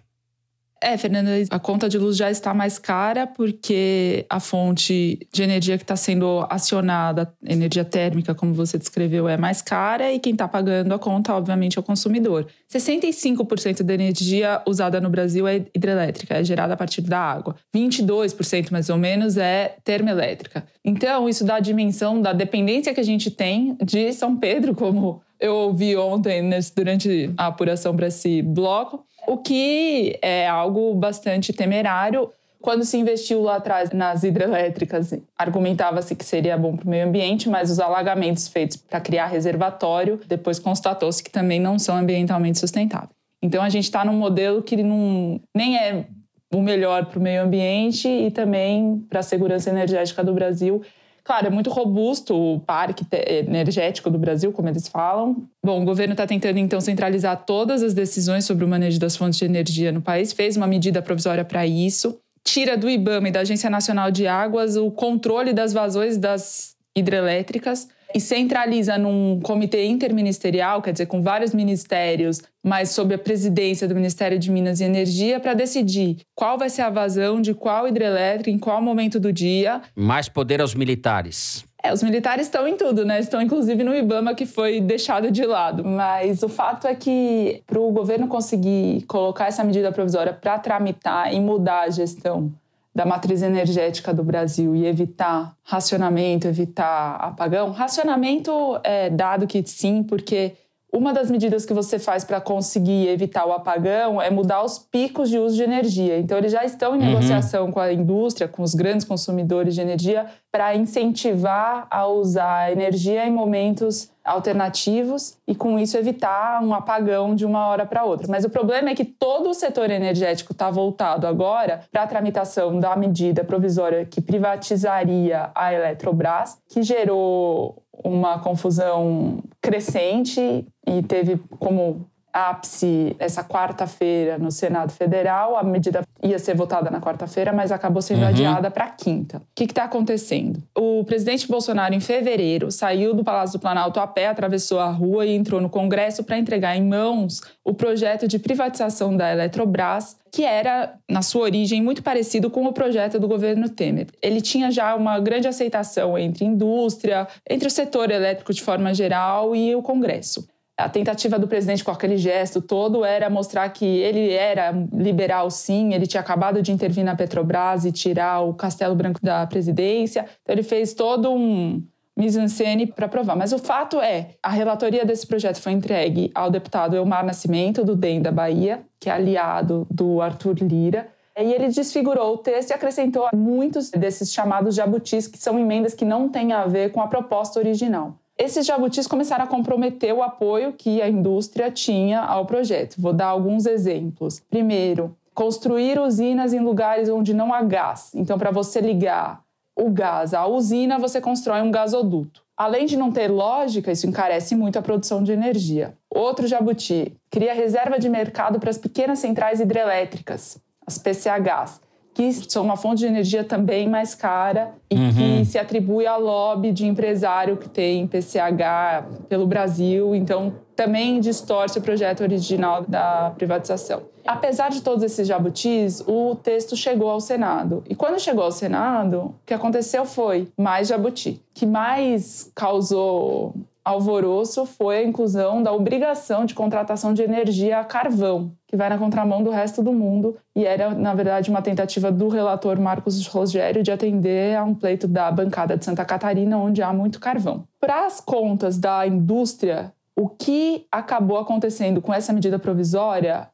É, 0.87 0.99
Fernanda, 0.99 1.31
a 1.49 1.59
conta 1.59 1.89
de 1.89 1.97
luz 1.97 2.15
já 2.15 2.31
está 2.31 2.53
mais 2.53 2.79
cara 2.79 3.27
porque 3.27 4.27
a 4.29 4.39
fonte 4.39 5.19
de 5.33 5.43
energia 5.43 5.79
que 5.79 5.83
está 5.83 5.97
sendo 5.97 6.47
acionada, 6.51 7.33
energia 7.43 7.87
térmica, 7.87 8.35
como 8.35 8.53
você 8.53 8.77
descreveu, 8.77 9.27
é 9.27 9.39
mais 9.39 9.63
cara 9.63 10.13
e 10.13 10.19
quem 10.19 10.35
está 10.35 10.47
pagando 10.47 10.93
a 10.93 10.99
conta, 10.99 11.33
obviamente, 11.33 11.79
é 11.79 11.81
o 11.81 11.83
consumidor. 11.83 12.47
65% 12.71 13.83
da 13.83 13.95
energia 13.95 14.61
usada 14.67 15.01
no 15.01 15.09
Brasil 15.09 15.49
é 15.49 15.65
hidrelétrica, 15.75 16.35
é 16.35 16.45
gerada 16.45 16.75
a 16.75 16.77
partir 16.77 17.01
da 17.01 17.19
água. 17.19 17.57
22% 17.75 18.71
mais 18.71 18.91
ou 18.91 18.99
menos 18.99 19.39
é 19.39 19.77
termoelétrica. 19.83 20.67
Então, 20.85 21.27
isso 21.31 21.47
dá 21.47 21.55
a 21.55 21.61
dimensão 21.61 22.21
da 22.21 22.35
dependência 22.35 22.93
que 22.93 23.01
a 23.01 23.05
gente 23.05 23.31
tem 23.31 23.75
de 23.83 24.13
São 24.13 24.37
Pedro, 24.37 24.75
como 24.75 25.23
eu 25.41 25.55
ouvi 25.55 25.97
ontem 25.97 26.51
durante 26.77 27.33
a 27.39 27.47
apuração 27.47 27.97
para 27.97 28.09
esse 28.09 28.43
bloco 28.43 29.05
o 29.27 29.39
que 29.39 30.19
é 30.23 30.47
algo 30.47 30.95
bastante 30.95 31.53
temerário. 31.53 32.31
Quando 32.61 32.85
se 32.85 32.97
investiu 32.97 33.43
lá 33.43 33.57
atrás 33.57 33.91
nas 33.91 34.25
hidrelétricas, 34.25 35.13
argumentava-se 35.37 36.15
que 36.15 36.25
seria 36.25 36.57
bom 36.57 36.77
para 36.77 36.87
o 36.87 36.89
meio 36.89 37.07
ambiente, 37.07 37.49
mas 37.49 37.71
os 37.71 37.79
alagamentos 37.79 38.49
feitos 38.49 38.77
para 38.77 39.01
criar 39.01 39.27
reservatório, 39.27 40.19
depois 40.27 40.59
constatou-se 40.59 41.23
que 41.23 41.31
também 41.31 41.61
não 41.61 41.79
são 41.79 41.97
ambientalmente 41.97 42.59
sustentáveis. 42.59 43.11
Então 43.43 43.63
a 43.63 43.69
gente 43.69 43.85
está 43.85 44.03
num 44.05 44.15
modelo 44.15 44.63
que 44.63 44.83
não, 44.83 45.39
nem 45.55 45.77
é 45.77 46.07
o 46.51 46.63
melhor 46.63 47.05
para 47.07 47.19
o 47.19 47.23
meio 47.23 47.43
ambiente 47.43 48.09
e 48.09 48.31
também 48.31 49.05
para 49.11 49.21
a 49.21 49.23
segurança 49.23 49.69
energética 49.69 50.25
do 50.25 50.33
Brasil 50.33 50.83
Claro, 51.25 51.47
é 51.47 51.51
muito 51.51 51.71
robusto 51.71 52.35
o 52.37 52.61
parque 52.61 53.03
energético 53.11 54.11
do 54.11 54.19
Brasil, 54.19 54.53
como 54.53 54.69
eles 54.69 54.87
falam. 54.87 55.43
Bom, 55.65 55.81
o 55.81 55.85
governo 55.85 56.13
está 56.13 56.27
tentando, 56.27 56.59
então, 56.59 56.79
centralizar 56.83 57.45
todas 57.47 57.83
as 57.83 57.95
decisões 57.95 58.45
sobre 58.45 58.63
o 58.63 58.69
manejo 58.69 59.01
das 59.01 59.17
fontes 59.17 59.39
de 59.39 59.47
energia 59.47 59.91
no 59.91 60.03
país, 60.03 60.35
fez 60.35 60.55
uma 60.55 60.67
medida 60.67 61.01
provisória 61.01 61.43
para 61.43 61.67
isso, 61.67 62.19
tira 62.45 62.77
do 62.77 62.91
IBAMA 62.91 63.29
e 63.29 63.33
da 63.33 63.41
Agência 63.41 63.71
Nacional 63.71 64.11
de 64.11 64.27
Águas 64.27 64.77
o 64.77 64.91
controle 64.91 65.55
das 65.55 65.73
vazões 65.73 66.19
das 66.19 66.77
hidrelétricas 66.95 67.89
e 68.15 68.21
centraliza 68.21 68.97
num 68.97 69.41
comitê 69.41 69.87
interministerial, 69.87 70.81
quer 70.81 70.93
dizer, 70.93 71.07
com 71.07 71.21
vários 71.21 71.53
ministérios, 71.53 72.41
mas 72.63 72.91
sob 72.91 73.13
a 73.13 73.19
presidência 73.19 73.89
do 73.89 73.95
Ministério 73.95 74.39
de 74.39 74.51
Minas 74.51 74.81
e 74.81 74.85
Energia, 74.85 75.41
para 75.41 75.53
decidir 75.53 76.19
qual 76.35 76.57
vai 76.57 76.71
ser 76.71 76.83
a 76.83 76.91
vazão 76.91 77.41
de 77.41 77.53
qual 77.53 77.89
hidrelétrica, 77.89 78.51
em 78.51 78.59
qual 78.59 78.81
momento 78.81 79.19
do 79.19 79.33
dia. 79.33 79.83
Mais 79.97 80.29
poder 80.29 80.61
aos 80.61 80.75
militares. 80.75 81.65
É, 81.83 81.93
os 81.93 82.03
militares 82.03 82.47
estão 82.47 82.67
em 82.67 82.79
tudo, 82.79 83.05
né? 83.05 83.21
Estão 83.21 83.43
inclusive 83.43 83.85
no 83.85 83.95
IBAMA, 83.95 84.35
que 84.35 84.47
foi 84.47 84.81
deixado 84.81 85.31
de 85.31 85.45
lado. 85.45 85.85
Mas 85.85 86.43
o 86.43 86.49
fato 86.49 86.87
é 86.87 86.95
que, 86.95 87.63
para 87.67 87.79
o 87.79 87.91
governo 87.91 88.27
conseguir 88.27 89.03
colocar 89.07 89.49
essa 89.49 89.63
medida 89.63 89.93
provisória 89.93 90.33
para 90.33 90.59
tramitar 90.59 91.35
e 91.35 91.39
mudar 91.39 91.83
a 91.83 91.91
gestão 91.91 92.51
da 92.95 93.05
matriz 93.05 93.43
energética 93.43 94.15
do 94.15 94.23
Brasil 94.23 94.75
e 94.77 94.87
evitar 94.87 95.57
racionamento, 95.63 96.47
evitar 96.47 97.17
apagão? 97.17 97.73
Racionamento 97.73 98.79
é 98.85 99.11
dado 99.11 99.47
que 99.47 99.63
sim, 99.67 100.03
porque 100.03 100.55
uma 100.93 101.13
das 101.13 101.29
medidas 101.29 101.67
que 101.67 101.75
você 101.75 101.99
faz 101.99 102.23
para 102.23 102.41
conseguir 102.41 103.09
evitar 103.09 103.45
o 103.47 103.53
apagão 103.53 104.23
é 104.23 104.31
mudar 104.31 104.63
os 104.63 104.79
picos 104.79 105.29
de 105.29 105.37
uso 105.37 105.57
de 105.57 105.65
energia. 105.65 106.17
Então, 106.21 106.39
eles 106.39 106.53
já 106.53 106.65
estão 106.65 106.95
em 106.95 107.01
uhum. 107.01 107.07
negociação 107.07 107.73
com 107.73 107.81
a 107.81 107.93
indústria, 107.93 108.47
com 108.47 108.63
os 108.63 108.77
grandes 108.77 109.05
consumidores 109.05 109.75
de 109.75 109.81
energia, 109.81 110.27
para 110.53 110.77
incentivar 110.77 111.89
a 111.91 112.07
usar 112.07 112.71
energia 112.71 113.27
em 113.27 113.33
momentos 113.33 114.09
alternativos 114.25 115.37
e, 115.47 115.55
com 115.55 115.79
isso, 115.79 115.97
evitar 115.97 116.63
um 116.63 116.73
apagão 116.73 117.35
de 117.35 117.45
uma 117.45 117.69
hora 117.69 117.85
para 117.85 118.05
outra. 118.05 118.27
Mas 118.29 118.45
o 118.45 118.51
problema 118.51 118.91
é 118.91 118.95
que 118.95 119.05
todo 119.05 119.51
o 119.51 119.55
setor 119.55 119.91
energético 119.91 120.53
está 120.53 120.71
voltado 120.71 121.27
agora 121.27 121.83
para 121.93 122.03
a 122.03 122.07
tramitação 122.07 122.81
da 122.81 122.97
medida 122.97 123.45
provisória 123.45 124.05
que 124.07 124.21
privatizaria 124.21 125.51
a 125.55 125.75
Eletrobras, 125.75 126.59
que 126.69 126.83
gerou 126.83 127.83
uma 128.03 128.39
confusão 128.39 129.39
crescente 129.61 130.67
e 130.87 131.03
teve 131.03 131.39
como 131.59 132.07
ápice 132.35 133.15
essa 133.21 133.45
quarta-feira 133.45 134.37
no 134.37 134.51
Senado 134.51 134.91
Federal. 134.93 135.57
A 135.57 135.63
medida 135.63 136.03
ia 136.21 136.39
ser 136.39 136.57
votada 136.57 136.91
na 136.91 137.01
quarta-feira, 137.01 137.53
mas 137.53 137.71
acabou 137.71 138.03
sendo 138.03 138.23
uhum. 138.23 138.29
adiada 138.29 138.71
para 138.73 138.89
quinta. 138.89 139.39
O 139.39 139.43
que 139.55 139.65
está 139.65 139.85
acontecendo? 139.85 140.61
O 140.77 141.05
presidente 141.05 141.47
Bolsonaro, 141.47 141.95
em 141.95 142.01
fevereiro, 142.01 142.73
saiu 142.73 143.15
do 143.15 143.23
Palácio 143.23 143.59
do 143.59 143.63
Planalto 143.63 144.01
a 144.01 144.07
pé, 144.07 144.27
atravessou 144.27 144.81
a 144.81 144.91
rua 144.91 145.25
e 145.25 145.35
entrou 145.35 145.61
no 145.61 145.71
Congresso 145.71 146.25
para 146.25 146.37
entregar 146.37 146.77
em 146.77 146.83
mãos 146.83 147.41
o 147.65 147.73
projeto 147.73 148.27
de 148.27 148.39
privatização 148.39 149.17
da 149.17 149.31
Eletrobras, 149.31 150.17
que 150.33 150.43
era, 150.45 150.95
na 151.09 151.23
sua 151.23 151.43
origem, 151.43 151.81
muito 151.81 152.03
parecido 152.03 152.51
com 152.51 152.65
o 152.67 152.73
projeto 152.73 153.21
do 153.21 153.29
governo 153.29 153.69
Temer. 153.69 154.09
Ele 154.21 154.41
tinha 154.41 154.73
já 154.73 154.97
uma 154.97 155.21
grande 155.21 155.47
aceitação 155.47 156.19
entre 156.19 156.45
indústria, 156.45 157.29
entre 157.49 157.69
o 157.69 157.71
setor 157.71 158.11
elétrico 158.11 158.53
de 158.53 158.61
forma 158.61 158.93
geral 158.93 159.55
e 159.55 159.77
o 159.77 159.83
Congresso 159.83 160.49
a 160.77 160.89
tentativa 160.89 161.39
do 161.39 161.47
presidente 161.47 161.85
com 161.85 161.91
aquele 161.91 162.17
gesto 162.17 162.61
todo 162.61 163.05
era 163.05 163.31
mostrar 163.31 163.69
que 163.69 163.85
ele 163.85 164.33
era 164.33 164.73
liberal 164.93 165.51
sim, 165.51 165.95
ele 165.95 166.07
tinha 166.07 166.21
acabado 166.21 166.61
de 166.61 166.73
intervir 166.73 167.05
na 167.05 167.15
Petrobras 167.15 167.85
e 167.85 167.93
tirar 167.93 168.41
o 168.41 168.55
Castelo 168.55 168.95
Branco 168.95 169.21
da 169.23 169.47
presidência. 169.47 170.27
Então 170.43 170.55
ele 170.55 170.65
fez 170.65 170.93
todo 170.93 171.31
um 171.31 171.83
mise-en-scène 172.17 172.87
para 172.87 173.09
provar. 173.09 173.37
Mas 173.37 173.53
o 173.53 173.59
fato 173.59 174.01
é, 174.01 174.31
a 174.43 174.51
relatoria 174.51 175.05
desse 175.05 175.27
projeto 175.27 175.61
foi 175.61 175.73
entregue 175.73 176.31
ao 176.35 176.51
deputado 176.51 176.97
Elmar 176.97 177.25
Nascimento, 177.25 177.85
do 177.85 177.97
DEM 177.97 178.23
da 178.23 178.33
Bahia, 178.33 178.85
que 178.99 179.09
é 179.09 179.13
aliado 179.13 179.87
do 179.91 180.21
Arthur 180.21 180.57
Lira, 180.61 181.09
e 181.37 181.53
ele 181.53 181.69
desfigurou 181.69 182.35
o 182.35 182.39
texto 182.39 182.71
e 182.71 182.73
acrescentou 182.73 183.29
muitos 183.35 183.91
desses 183.91 184.33
chamados 184.33 184.77
jabutis, 184.77 185.27
que 185.27 185.39
são 185.39 185.59
emendas 185.59 185.93
que 185.93 186.05
não 186.05 186.29
têm 186.29 186.53
a 186.53 186.65
ver 186.67 186.93
com 186.93 187.01
a 187.01 187.09
proposta 187.09 187.59
original. 187.59 188.17
Esses 188.37 188.67
jabutis 188.67 189.07
começaram 189.07 189.45
a 189.45 189.49
comprometer 189.49 190.13
o 190.13 190.23
apoio 190.23 190.73
que 190.73 191.01
a 191.01 191.09
indústria 191.09 191.71
tinha 191.71 192.21
ao 192.21 192.45
projeto. 192.45 192.97
Vou 192.99 193.13
dar 193.13 193.27
alguns 193.27 193.65
exemplos. 193.65 194.43
Primeiro, 194.51 195.17
construir 195.33 196.01
usinas 196.01 196.53
em 196.53 196.59
lugares 196.59 197.09
onde 197.09 197.33
não 197.33 197.55
há 197.55 197.63
gás. 197.63 198.13
Então, 198.13 198.37
para 198.37 198.51
você 198.51 198.81
ligar 198.81 199.41
o 199.77 199.89
gás 199.89 200.35
à 200.35 200.47
usina, 200.47 200.99
você 200.99 201.21
constrói 201.21 201.61
um 201.63 201.71
gasoduto. 201.71 202.43
Além 202.57 202.87
de 202.87 202.97
não 202.97 203.13
ter 203.13 203.29
lógica, 203.29 203.93
isso 203.93 204.07
encarece 204.07 204.57
muito 204.57 204.79
a 204.79 204.83
produção 204.83 205.23
de 205.23 205.33
energia. 205.33 205.97
Outro 206.11 206.47
jabuti 206.47 207.13
cria 207.31 207.55
reserva 207.55 207.99
de 207.99 208.09
mercado 208.09 208.59
para 208.59 208.71
as 208.71 208.79
pequenas 208.79 209.21
centrais 209.21 209.61
hidrelétricas, 209.61 210.59
as 210.87 210.99
PCHs 210.99 211.84
que 212.15 212.33
são 212.33 212.63
uma 212.63 212.77
fonte 212.77 213.01
de 213.01 213.07
energia 213.07 213.43
também 213.43 213.89
mais 213.89 214.15
cara 214.15 214.73
e 214.89 214.95
uhum. 214.95 215.13
que 215.13 215.45
se 215.45 215.59
atribui 215.59 216.07
ao 216.07 216.21
lobby 216.21 216.71
de 216.71 216.87
empresário 216.87 217.57
que 217.57 217.69
tem 217.69 218.07
PCH 218.07 219.27
pelo 219.29 219.47
Brasil. 219.47 220.15
Então, 220.15 220.55
também 220.77 221.19
distorce 221.19 221.79
o 221.79 221.83
projeto 221.83 222.23
original 222.23 222.85
da 222.87 223.33
privatização. 223.37 224.03
Apesar 224.25 224.71
de 224.71 224.81
todos 224.81 225.03
esses 225.03 225.27
jabutis, 225.27 226.03
o 226.07 226.37
texto 226.37 226.77
chegou 226.77 227.11
ao 227.11 227.21
Senado. 227.21 227.83
E 227.89 227.95
quando 227.95 228.19
chegou 228.21 228.45
ao 228.45 228.53
Senado, 228.53 229.19
o 229.19 229.35
que 229.45 229.53
aconteceu 229.53 230.05
foi 230.05 230.49
mais 230.57 230.89
jabuti, 230.89 231.43
que 231.53 231.67
mais 231.67 232.51
causou 232.55 233.55
alvoroço 233.85 234.65
foi 234.65 234.99
a 234.99 235.05
inclusão 235.05 235.63
da 235.63 235.71
obrigação 235.73 236.47
de 236.47 236.55
contratação 236.55 237.13
de 237.13 237.23
energia 237.23 237.81
a 237.81 237.85
carvão, 237.85 238.53
que 238.75 238.77
vai 238.77 238.89
na 238.89 238.99
contramão 238.99 239.41
do 239.41 239.51
resto 239.51 239.85
do 239.85 239.93
mundo 239.93 240.37
e 240.53 240.67
era, 240.67 240.93
na 240.93 241.15
verdade, 241.15 241.49
uma 241.49 241.63
tentativa 241.63 242.11
do 242.11 242.29
relator 242.29 242.81
Marcos 242.81 243.25
Rogério 243.25 243.85
de 243.85 243.93
atender 243.93 244.57
a 244.57 244.65
um 244.65 244.75
pleito 244.75 245.07
da 245.07 245.31
bancada 245.31 245.77
de 245.77 245.85
Santa 245.85 246.05
Catarina, 246.05 246.59
onde 246.59 246.83
há 246.83 246.93
muito 246.93 247.21
carvão. 247.21 247.69
Para 247.79 248.05
as 248.05 248.21
contas 248.21 248.77
da 248.77 249.07
indústria, 249.07 249.93
o 250.17 250.29
que 250.29 250.89
acabou 250.91 251.39
acontecendo 251.39 252.03
com 252.03 252.13
essa 252.13 252.33
medida 252.33 252.59
provisória 252.59 253.49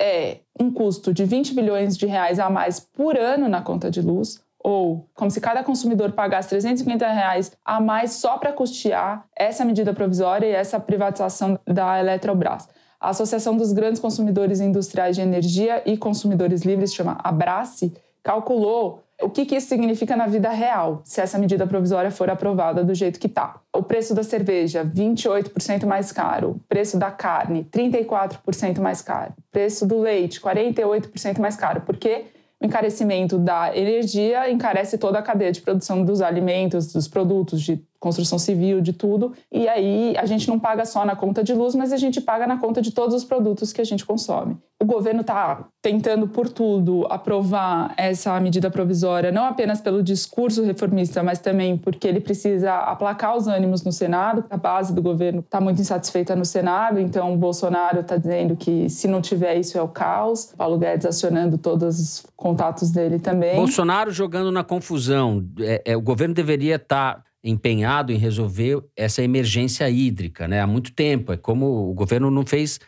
é 0.00 0.38
um 0.58 0.68
custo 0.68 1.14
de 1.14 1.24
20 1.24 1.54
bilhões 1.54 1.96
de 1.96 2.06
reais 2.06 2.40
a 2.40 2.50
mais 2.50 2.80
por 2.80 3.16
ano 3.16 3.48
na 3.48 3.62
conta 3.62 3.88
de 3.88 4.02
luz, 4.02 4.42
ou 4.58 5.06
como 5.14 5.30
se 5.30 5.40
cada 5.40 5.62
consumidor 5.62 6.10
pagasse 6.10 6.48
350 6.48 7.06
reais 7.06 7.52
a 7.64 7.80
mais 7.80 8.14
só 8.14 8.36
para 8.36 8.52
custear 8.52 9.26
essa 9.36 9.64
medida 9.64 9.94
provisória 9.94 10.44
e 10.44 10.50
essa 10.50 10.80
privatização 10.80 11.56
da 11.64 12.00
Eletrobras. 12.00 12.68
A 13.06 13.10
Associação 13.10 13.56
dos 13.56 13.72
Grandes 13.72 14.00
Consumidores 14.00 14.58
Industriais 14.58 15.14
de 15.14 15.22
Energia 15.22 15.80
e 15.86 15.96
Consumidores 15.96 16.62
Livres, 16.62 16.92
chama 16.92 17.16
Abrace, 17.22 17.94
calculou 18.20 19.00
O 19.22 19.30
que, 19.30 19.46
que 19.46 19.54
isso 19.54 19.68
significa 19.68 20.16
na 20.16 20.26
vida 20.26 20.50
real, 20.50 21.02
se 21.04 21.20
essa 21.20 21.38
medida 21.38 21.68
provisória 21.68 22.10
for 22.10 22.28
aprovada 22.28 22.82
do 22.82 22.92
jeito 22.96 23.20
que 23.20 23.28
está? 23.28 23.60
O 23.72 23.80
preço 23.80 24.12
da 24.12 24.24
cerveja, 24.24 24.84
28% 24.84 25.86
mais 25.86 26.10
caro. 26.10 26.60
Preço 26.68 26.98
da 26.98 27.12
carne, 27.12 27.64
34% 27.70 28.80
mais 28.80 29.00
caro. 29.00 29.32
Preço 29.52 29.86
do 29.86 30.00
leite, 30.00 30.40
48% 30.40 31.38
mais 31.38 31.54
caro. 31.54 31.82
Porque 31.82 32.24
o 32.60 32.66
encarecimento 32.66 33.38
da 33.38 33.70
energia 33.76 34.50
encarece 34.50 34.98
toda 34.98 35.20
a 35.20 35.22
cadeia 35.22 35.52
de 35.52 35.60
produção 35.60 36.04
dos 36.04 36.20
alimentos, 36.20 36.92
dos 36.92 37.06
produtos, 37.06 37.62
de 37.62 37.80
construção 37.98 38.38
civil, 38.38 38.80
de 38.80 38.92
tudo. 38.92 39.32
E 39.50 39.68
aí 39.68 40.14
a 40.16 40.26
gente 40.26 40.48
não 40.48 40.58
paga 40.58 40.84
só 40.84 41.04
na 41.04 41.16
conta 41.16 41.42
de 41.42 41.54
luz, 41.54 41.74
mas 41.74 41.92
a 41.92 41.96
gente 41.96 42.20
paga 42.20 42.46
na 42.46 42.58
conta 42.58 42.80
de 42.82 42.90
todos 42.90 43.14
os 43.14 43.24
produtos 43.24 43.72
que 43.72 43.80
a 43.80 43.84
gente 43.84 44.04
consome. 44.04 44.56
O 44.78 44.84
governo 44.84 45.22
está 45.22 45.66
tentando, 45.80 46.28
por 46.28 46.50
tudo, 46.50 47.06
aprovar 47.08 47.94
essa 47.96 48.38
medida 48.38 48.70
provisória, 48.70 49.32
não 49.32 49.46
apenas 49.46 49.80
pelo 49.80 50.02
discurso 50.02 50.62
reformista, 50.62 51.22
mas 51.22 51.38
também 51.38 51.78
porque 51.78 52.06
ele 52.06 52.20
precisa 52.20 52.74
aplacar 52.74 53.34
os 53.36 53.48
ânimos 53.48 53.82
no 53.82 53.90
Senado. 53.90 54.44
A 54.50 54.56
base 54.58 54.92
do 54.92 55.00
governo 55.00 55.40
está 55.40 55.62
muito 55.62 55.80
insatisfeita 55.80 56.36
no 56.36 56.44
Senado, 56.44 57.00
então 57.00 57.32
o 57.32 57.38
Bolsonaro 57.38 58.00
está 58.00 58.18
dizendo 58.18 58.54
que 58.54 58.90
se 58.90 59.08
não 59.08 59.22
tiver 59.22 59.56
isso 59.58 59.78
é 59.78 59.82
o 59.82 59.88
caos. 59.88 60.52
Paulo 60.56 60.78
Guedes 60.78 61.06
acionando 61.06 61.56
todos 61.56 61.98
os 61.98 62.26
contatos 62.36 62.90
dele 62.90 63.18
também. 63.18 63.56
Bolsonaro 63.56 64.10
jogando 64.10 64.52
na 64.52 64.62
confusão. 64.62 65.42
É, 65.58 65.82
é, 65.86 65.96
o 65.96 66.02
governo 66.02 66.34
deveria 66.34 66.76
estar 66.76 67.14
tá 67.14 67.22
empenhado 67.46 68.12
em 68.12 68.16
resolver 68.16 68.82
essa 68.96 69.22
emergência 69.22 69.88
hídrica, 69.88 70.48
né? 70.48 70.60
Há 70.60 70.66
muito 70.66 70.92
tempo. 70.92 71.32
É 71.32 71.36
como 71.36 71.90
o 71.90 71.94
governo 71.94 72.30
não 72.30 72.44
fez 72.44 72.80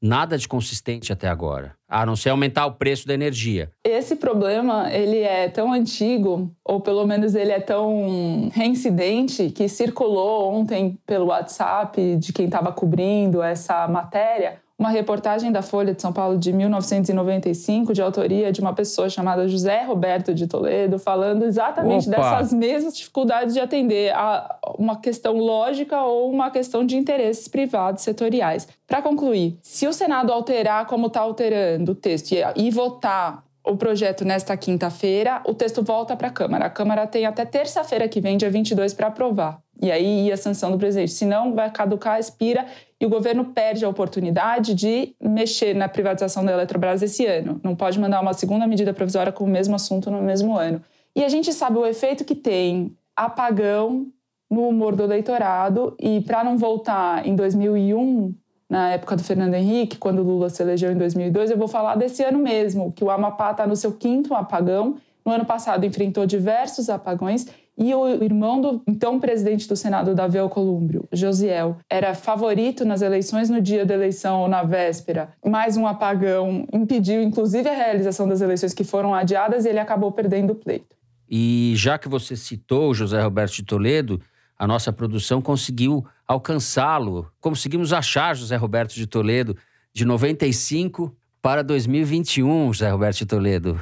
nada 0.00 0.36
de 0.36 0.46
consistente 0.46 1.12
até 1.12 1.28
agora, 1.28 1.74
a 1.88 2.04
não 2.04 2.16
ser 2.16 2.30
aumentar 2.30 2.66
o 2.66 2.72
preço 2.72 3.06
da 3.06 3.14
energia. 3.14 3.70
Esse 3.84 4.16
problema, 4.16 4.92
ele 4.92 5.20
é 5.20 5.48
tão 5.48 5.72
antigo, 5.72 6.50
ou 6.64 6.80
pelo 6.80 7.06
menos 7.06 7.34
ele 7.34 7.50
é 7.50 7.60
tão 7.60 8.50
reincidente, 8.52 9.50
que 9.50 9.68
circulou 9.68 10.52
ontem 10.52 10.98
pelo 11.06 11.26
WhatsApp 11.26 12.16
de 12.16 12.32
quem 12.32 12.46
estava 12.46 12.72
cobrindo 12.72 13.42
essa 13.42 13.88
matéria, 13.88 14.60
uma 14.78 14.90
reportagem 14.90 15.50
da 15.50 15.62
Folha 15.62 15.94
de 15.94 16.02
São 16.02 16.12
Paulo 16.12 16.38
de 16.38 16.52
1995, 16.52 17.94
de 17.94 18.02
autoria 18.02 18.52
de 18.52 18.60
uma 18.60 18.74
pessoa 18.74 19.08
chamada 19.08 19.48
José 19.48 19.82
Roberto 19.84 20.34
de 20.34 20.46
Toledo, 20.46 20.98
falando 20.98 21.44
exatamente 21.44 22.08
Opa. 22.08 22.16
dessas 22.16 22.52
mesmas 22.52 22.96
dificuldades 22.96 23.54
de 23.54 23.60
atender 23.60 24.14
a 24.14 24.58
uma 24.78 25.00
questão 25.00 25.38
lógica 25.38 26.02
ou 26.02 26.30
uma 26.30 26.50
questão 26.50 26.84
de 26.84 26.96
interesses 26.96 27.48
privados 27.48 28.02
setoriais. 28.02 28.68
Para 28.86 29.00
concluir, 29.00 29.58
se 29.62 29.86
o 29.86 29.92
Senado 29.92 30.30
alterar 30.30 30.86
como 30.86 31.06
está 31.06 31.20
alterando 31.20 31.92
o 31.92 31.94
texto 31.94 32.32
e, 32.32 32.42
e 32.56 32.70
votar 32.70 33.46
o 33.64 33.76
projeto 33.76 34.24
nesta 34.24 34.56
quinta-feira, 34.56 35.42
o 35.44 35.54
texto 35.54 35.82
volta 35.82 36.14
para 36.14 36.28
a 36.28 36.30
Câmara. 36.30 36.66
A 36.66 36.70
Câmara 36.70 37.06
tem 37.06 37.26
até 37.26 37.44
terça-feira 37.44 38.06
que 38.08 38.20
vem, 38.20 38.36
dia 38.36 38.50
22, 38.50 38.94
para 38.94 39.08
aprovar. 39.08 39.58
E 39.80 39.90
aí 39.90 40.32
a 40.32 40.36
sanção 40.36 40.70
do 40.70 40.78
presidente. 40.78 41.12
Se 41.12 41.24
não, 41.24 41.54
vai 41.54 41.70
caducar, 41.70 42.18
expira 42.18 42.66
e 43.00 43.04
o 43.04 43.08
governo 43.08 43.44
perde 43.46 43.84
a 43.84 43.88
oportunidade 43.88 44.74
de 44.74 45.14
mexer 45.20 45.74
na 45.74 45.88
privatização 45.88 46.44
da 46.44 46.52
Eletrobras 46.52 47.02
esse 47.02 47.26
ano. 47.26 47.60
Não 47.62 47.76
pode 47.76 47.98
mandar 48.00 48.20
uma 48.20 48.32
segunda 48.32 48.66
medida 48.66 48.94
provisória 48.94 49.32
com 49.32 49.44
o 49.44 49.48
mesmo 49.48 49.74
assunto 49.74 50.10
no 50.10 50.22
mesmo 50.22 50.56
ano. 50.56 50.82
E 51.14 51.22
a 51.22 51.28
gente 51.28 51.52
sabe 51.52 51.78
o 51.78 51.86
efeito 51.86 52.24
que 52.24 52.34
tem 52.34 52.96
apagão 53.14 54.06
no 54.50 54.68
humor 54.68 54.94
do 54.94 55.02
eleitorado 55.02 55.96
e 56.00 56.20
para 56.20 56.44
não 56.44 56.56
voltar 56.56 57.26
em 57.26 57.34
2001, 57.34 58.34
na 58.68 58.90
época 58.90 59.16
do 59.16 59.22
Fernando 59.22 59.54
Henrique, 59.54 59.96
quando 59.96 60.22
Lula 60.22 60.48
se 60.48 60.62
elegeu 60.62 60.90
em 60.90 60.96
2002, 60.96 61.50
eu 61.50 61.56
vou 61.56 61.68
falar 61.68 61.96
desse 61.96 62.22
ano 62.22 62.38
mesmo, 62.38 62.92
que 62.92 63.04
o 63.04 63.10
Amapá 63.10 63.52
está 63.52 63.66
no 63.66 63.76
seu 63.76 63.92
quinto 63.92 64.34
apagão. 64.34 64.96
No 65.24 65.32
ano 65.32 65.44
passado 65.44 65.84
enfrentou 65.84 66.26
diversos 66.26 66.88
apagões 66.88 67.46
e 67.78 67.94
o 67.94 68.24
irmão 68.24 68.60
do 68.60 68.82
então 68.86 69.20
presidente 69.20 69.68
do 69.68 69.76
Senado, 69.76 70.14
Davi 70.14 70.38
Alcolumbre, 70.38 71.02
Josiel, 71.12 71.76
era 71.90 72.14
favorito 72.14 72.84
nas 72.84 73.02
eleições 73.02 73.50
no 73.50 73.60
dia 73.60 73.84
da 73.84 73.94
eleição 73.94 74.42
ou 74.42 74.48
na 74.48 74.62
véspera. 74.62 75.28
Mais 75.44 75.76
um 75.76 75.86
apagão 75.86 76.66
impediu, 76.72 77.22
inclusive, 77.22 77.68
a 77.68 77.74
realização 77.74 78.26
das 78.26 78.40
eleições 78.40 78.72
que 78.72 78.84
foram 78.84 79.14
adiadas 79.14 79.64
e 79.64 79.68
ele 79.68 79.78
acabou 79.78 80.10
perdendo 80.10 80.52
o 80.52 80.54
pleito. 80.54 80.96
E 81.28 81.74
já 81.76 81.98
que 81.98 82.08
você 82.08 82.34
citou 82.34 82.94
José 82.94 83.20
Roberto 83.20 83.54
de 83.54 83.64
Toledo, 83.64 84.20
a 84.58 84.66
nossa 84.66 84.92
produção 84.92 85.42
conseguiu 85.42 86.06
alcançá-lo. 86.26 87.30
Conseguimos 87.40 87.92
achar 87.92 88.34
José 88.34 88.56
Roberto 88.56 88.94
de 88.94 89.06
Toledo 89.06 89.56
de 89.92 90.04
95 90.04 91.14
para 91.42 91.62
2021, 91.62 92.72
José 92.72 92.88
Roberto 92.88 93.18
de 93.18 93.26
Toledo. 93.26 93.80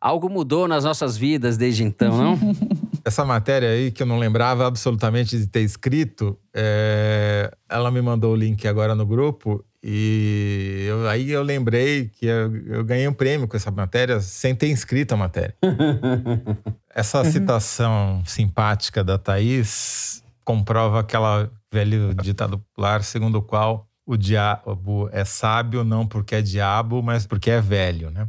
Algo 0.00 0.28
mudou 0.28 0.68
nas 0.68 0.84
nossas 0.84 1.16
vidas 1.16 1.56
desde 1.56 1.82
então, 1.82 2.16
não? 2.16 2.38
Essa 3.04 3.24
matéria 3.24 3.68
aí, 3.68 3.90
que 3.90 4.02
eu 4.02 4.06
não 4.06 4.18
lembrava 4.18 4.66
absolutamente 4.66 5.38
de 5.38 5.46
ter 5.46 5.60
escrito, 5.60 6.38
é... 6.54 7.50
ela 7.68 7.90
me 7.90 8.00
mandou 8.00 8.32
o 8.32 8.36
link 8.36 8.66
agora 8.66 8.94
no 8.94 9.04
grupo 9.04 9.64
e 9.86 10.86
eu, 10.88 11.06
aí 11.06 11.30
eu 11.30 11.42
lembrei 11.42 12.08
que 12.08 12.24
eu, 12.24 12.56
eu, 12.68 12.84
ganhei 12.84 13.06
um 13.06 13.12
prêmio 13.12 13.46
com 13.46 13.54
essa 13.54 13.70
matéria 13.70 14.18
sem 14.18 14.54
ter 14.54 14.68
escrito 14.68 15.12
a 15.12 15.16
matéria. 15.18 15.54
essa 16.88 17.18
uhum. 17.18 17.30
citação 17.30 18.22
simpática 18.24 19.04
da 19.04 19.18
Thaís 19.18 20.24
comprova 20.42 21.00
aquela 21.00 21.50
velho 21.70 22.14
ditado 22.14 22.58
popular 22.58 23.02
segundo 23.02 23.36
o 23.36 23.42
qual 23.42 23.86
o 24.06 24.16
diabo 24.16 25.10
é 25.12 25.22
sábio 25.22 25.84
não 25.84 26.06
porque 26.06 26.36
é 26.36 26.42
diabo, 26.42 27.02
mas 27.02 27.26
porque 27.26 27.50
é 27.50 27.60
velho, 27.60 28.10
né? 28.10 28.26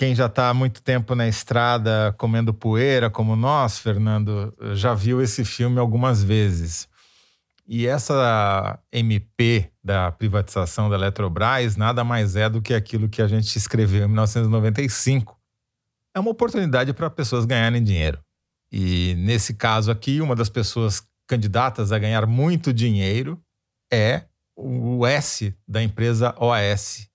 Quem 0.00 0.14
já 0.14 0.24
está 0.24 0.48
há 0.48 0.54
muito 0.54 0.80
tempo 0.80 1.14
na 1.14 1.28
estrada 1.28 2.14
comendo 2.16 2.54
poeira, 2.54 3.10
como 3.10 3.36
nós, 3.36 3.78
Fernando, 3.78 4.50
já 4.72 4.94
viu 4.94 5.20
esse 5.20 5.44
filme 5.44 5.78
algumas 5.78 6.24
vezes. 6.24 6.88
E 7.68 7.86
essa 7.86 8.78
MP 8.90 9.70
da 9.84 10.10
privatização 10.10 10.88
da 10.88 10.96
Eletrobras 10.96 11.76
nada 11.76 12.02
mais 12.02 12.34
é 12.34 12.48
do 12.48 12.62
que 12.62 12.72
aquilo 12.72 13.10
que 13.10 13.20
a 13.20 13.28
gente 13.28 13.54
escreveu 13.54 14.04
em 14.04 14.08
1995. 14.08 15.38
É 16.14 16.18
uma 16.18 16.30
oportunidade 16.30 16.94
para 16.94 17.10
pessoas 17.10 17.44
ganharem 17.44 17.84
dinheiro. 17.84 18.18
E 18.72 19.14
nesse 19.18 19.52
caso 19.52 19.90
aqui, 19.90 20.22
uma 20.22 20.34
das 20.34 20.48
pessoas 20.48 21.06
candidatas 21.26 21.92
a 21.92 21.98
ganhar 21.98 22.26
muito 22.26 22.72
dinheiro 22.72 23.38
é 23.92 24.22
o 24.56 25.06
S 25.06 25.54
da 25.68 25.82
empresa 25.82 26.34
OAS, 26.38 27.09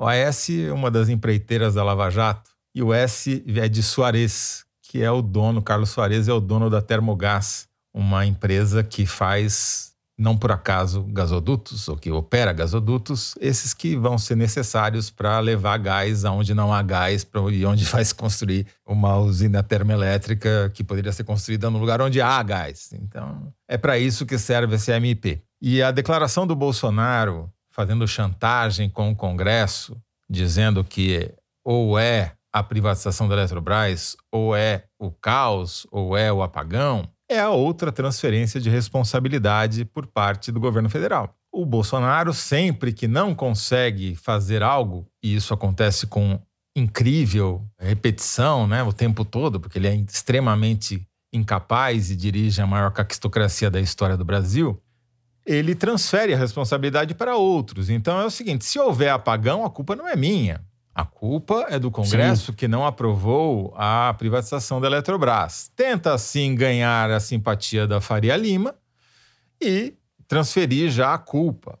o 0.00 0.08
S 0.08 0.64
é 0.64 0.72
uma 0.72 0.90
das 0.90 1.10
empreiteiras 1.10 1.74
da 1.74 1.84
Lava 1.84 2.08
Jato 2.08 2.50
e 2.74 2.82
o 2.82 2.94
S 2.94 3.44
é 3.46 3.68
de 3.68 3.82
Soares, 3.82 4.64
que 4.82 5.02
é 5.02 5.10
o 5.10 5.20
dono, 5.20 5.60
Carlos 5.60 5.90
Soares 5.90 6.26
é 6.26 6.32
o 6.32 6.40
dono 6.40 6.70
da 6.70 6.80
Termogás, 6.80 7.68
uma 7.92 8.24
empresa 8.24 8.82
que 8.82 9.04
faz, 9.04 9.92
não 10.18 10.38
por 10.38 10.52
acaso, 10.52 11.02
gasodutos, 11.02 11.86
ou 11.86 11.98
que 11.98 12.10
opera 12.10 12.50
gasodutos, 12.50 13.34
esses 13.42 13.74
que 13.74 13.94
vão 13.94 14.16
ser 14.16 14.36
necessários 14.36 15.10
para 15.10 15.38
levar 15.38 15.76
gás 15.76 16.24
aonde 16.24 16.54
não 16.54 16.72
há 16.72 16.80
gás 16.80 17.26
e 17.52 17.66
onde 17.66 17.84
vai 17.84 18.02
se 18.02 18.14
construir 18.14 18.66
uma 18.86 19.18
usina 19.18 19.62
termoelétrica 19.62 20.70
que 20.72 20.82
poderia 20.82 21.12
ser 21.12 21.24
construída 21.24 21.68
no 21.68 21.78
lugar 21.78 22.00
onde 22.00 22.22
há 22.22 22.42
gás. 22.42 22.90
Então, 22.94 23.52
é 23.68 23.76
para 23.76 23.98
isso 23.98 24.24
que 24.24 24.38
serve 24.38 24.76
esse 24.76 24.90
MP. 24.92 25.42
E 25.60 25.82
a 25.82 25.90
declaração 25.90 26.46
do 26.46 26.56
Bolsonaro 26.56 27.52
fazendo 27.80 28.06
chantagem 28.06 28.90
com 28.90 29.10
o 29.10 29.16
Congresso, 29.16 29.96
dizendo 30.28 30.84
que 30.84 31.32
ou 31.64 31.98
é 31.98 32.34
a 32.52 32.62
privatização 32.62 33.26
da 33.26 33.34
Eletrobras, 33.34 34.18
ou 34.30 34.54
é 34.54 34.84
o 34.98 35.10
caos, 35.10 35.86
ou 35.90 36.14
é 36.14 36.30
o 36.30 36.42
apagão, 36.42 37.08
é 37.26 37.40
a 37.40 37.48
outra 37.48 37.90
transferência 37.90 38.60
de 38.60 38.68
responsabilidade 38.68 39.86
por 39.86 40.06
parte 40.06 40.52
do 40.52 40.60
governo 40.60 40.90
federal. 40.90 41.34
O 41.50 41.64
Bolsonaro, 41.64 42.34
sempre 42.34 42.92
que 42.92 43.08
não 43.08 43.34
consegue 43.34 44.14
fazer 44.14 44.62
algo, 44.62 45.06
e 45.22 45.34
isso 45.34 45.54
acontece 45.54 46.06
com 46.06 46.38
incrível 46.76 47.64
repetição 47.78 48.66
né, 48.66 48.82
o 48.82 48.92
tempo 48.92 49.24
todo, 49.24 49.58
porque 49.58 49.78
ele 49.78 49.88
é 49.88 49.94
extremamente 49.94 51.00
incapaz 51.32 52.10
e 52.10 52.16
dirige 52.16 52.60
a 52.60 52.66
maior 52.66 52.90
caquistocracia 52.90 53.70
da 53.70 53.80
história 53.80 54.18
do 54.18 54.24
Brasil, 54.24 54.78
ele 55.46 55.74
transfere 55.74 56.34
a 56.34 56.38
responsabilidade 56.38 57.14
para 57.14 57.36
outros. 57.36 57.90
Então 57.90 58.20
é 58.20 58.24
o 58.24 58.30
seguinte: 58.30 58.64
se 58.64 58.78
houver 58.78 59.10
apagão, 59.10 59.64
a 59.64 59.70
culpa 59.70 59.96
não 59.96 60.08
é 60.08 60.16
minha. 60.16 60.60
A 60.94 61.04
culpa 61.04 61.66
é 61.68 61.78
do 61.78 61.90
Congresso 61.90 62.46
sim. 62.46 62.52
que 62.52 62.68
não 62.68 62.84
aprovou 62.84 63.72
a 63.76 64.12
privatização 64.18 64.80
da 64.80 64.88
Eletrobras. 64.88 65.70
Tenta, 65.74 66.12
assim, 66.12 66.54
ganhar 66.54 67.10
a 67.10 67.20
simpatia 67.20 67.86
da 67.86 68.00
Faria 68.00 68.36
Lima 68.36 68.74
e 69.60 69.94
transferir 70.26 70.90
já 70.90 71.14
a 71.14 71.18
culpa. 71.18 71.78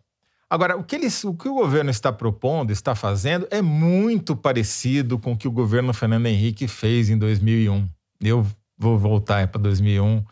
Agora, 0.48 0.76
o 0.76 0.82
que, 0.82 0.96
eles, 0.96 1.22
o 1.22 1.34
que 1.34 1.48
o 1.48 1.54
governo 1.54 1.90
está 1.90 2.12
propondo, 2.12 2.72
está 2.72 2.94
fazendo, 2.94 3.46
é 3.50 3.62
muito 3.62 4.34
parecido 4.34 5.18
com 5.18 5.32
o 5.32 5.36
que 5.36 5.46
o 5.46 5.52
governo 5.52 5.92
Fernando 5.92 6.26
Henrique 6.26 6.66
fez 6.66 7.08
em 7.08 7.16
2001. 7.16 7.88
Eu 8.20 8.44
vou 8.76 8.98
voltar 8.98 9.46
para 9.48 9.60
2001, 9.60 10.24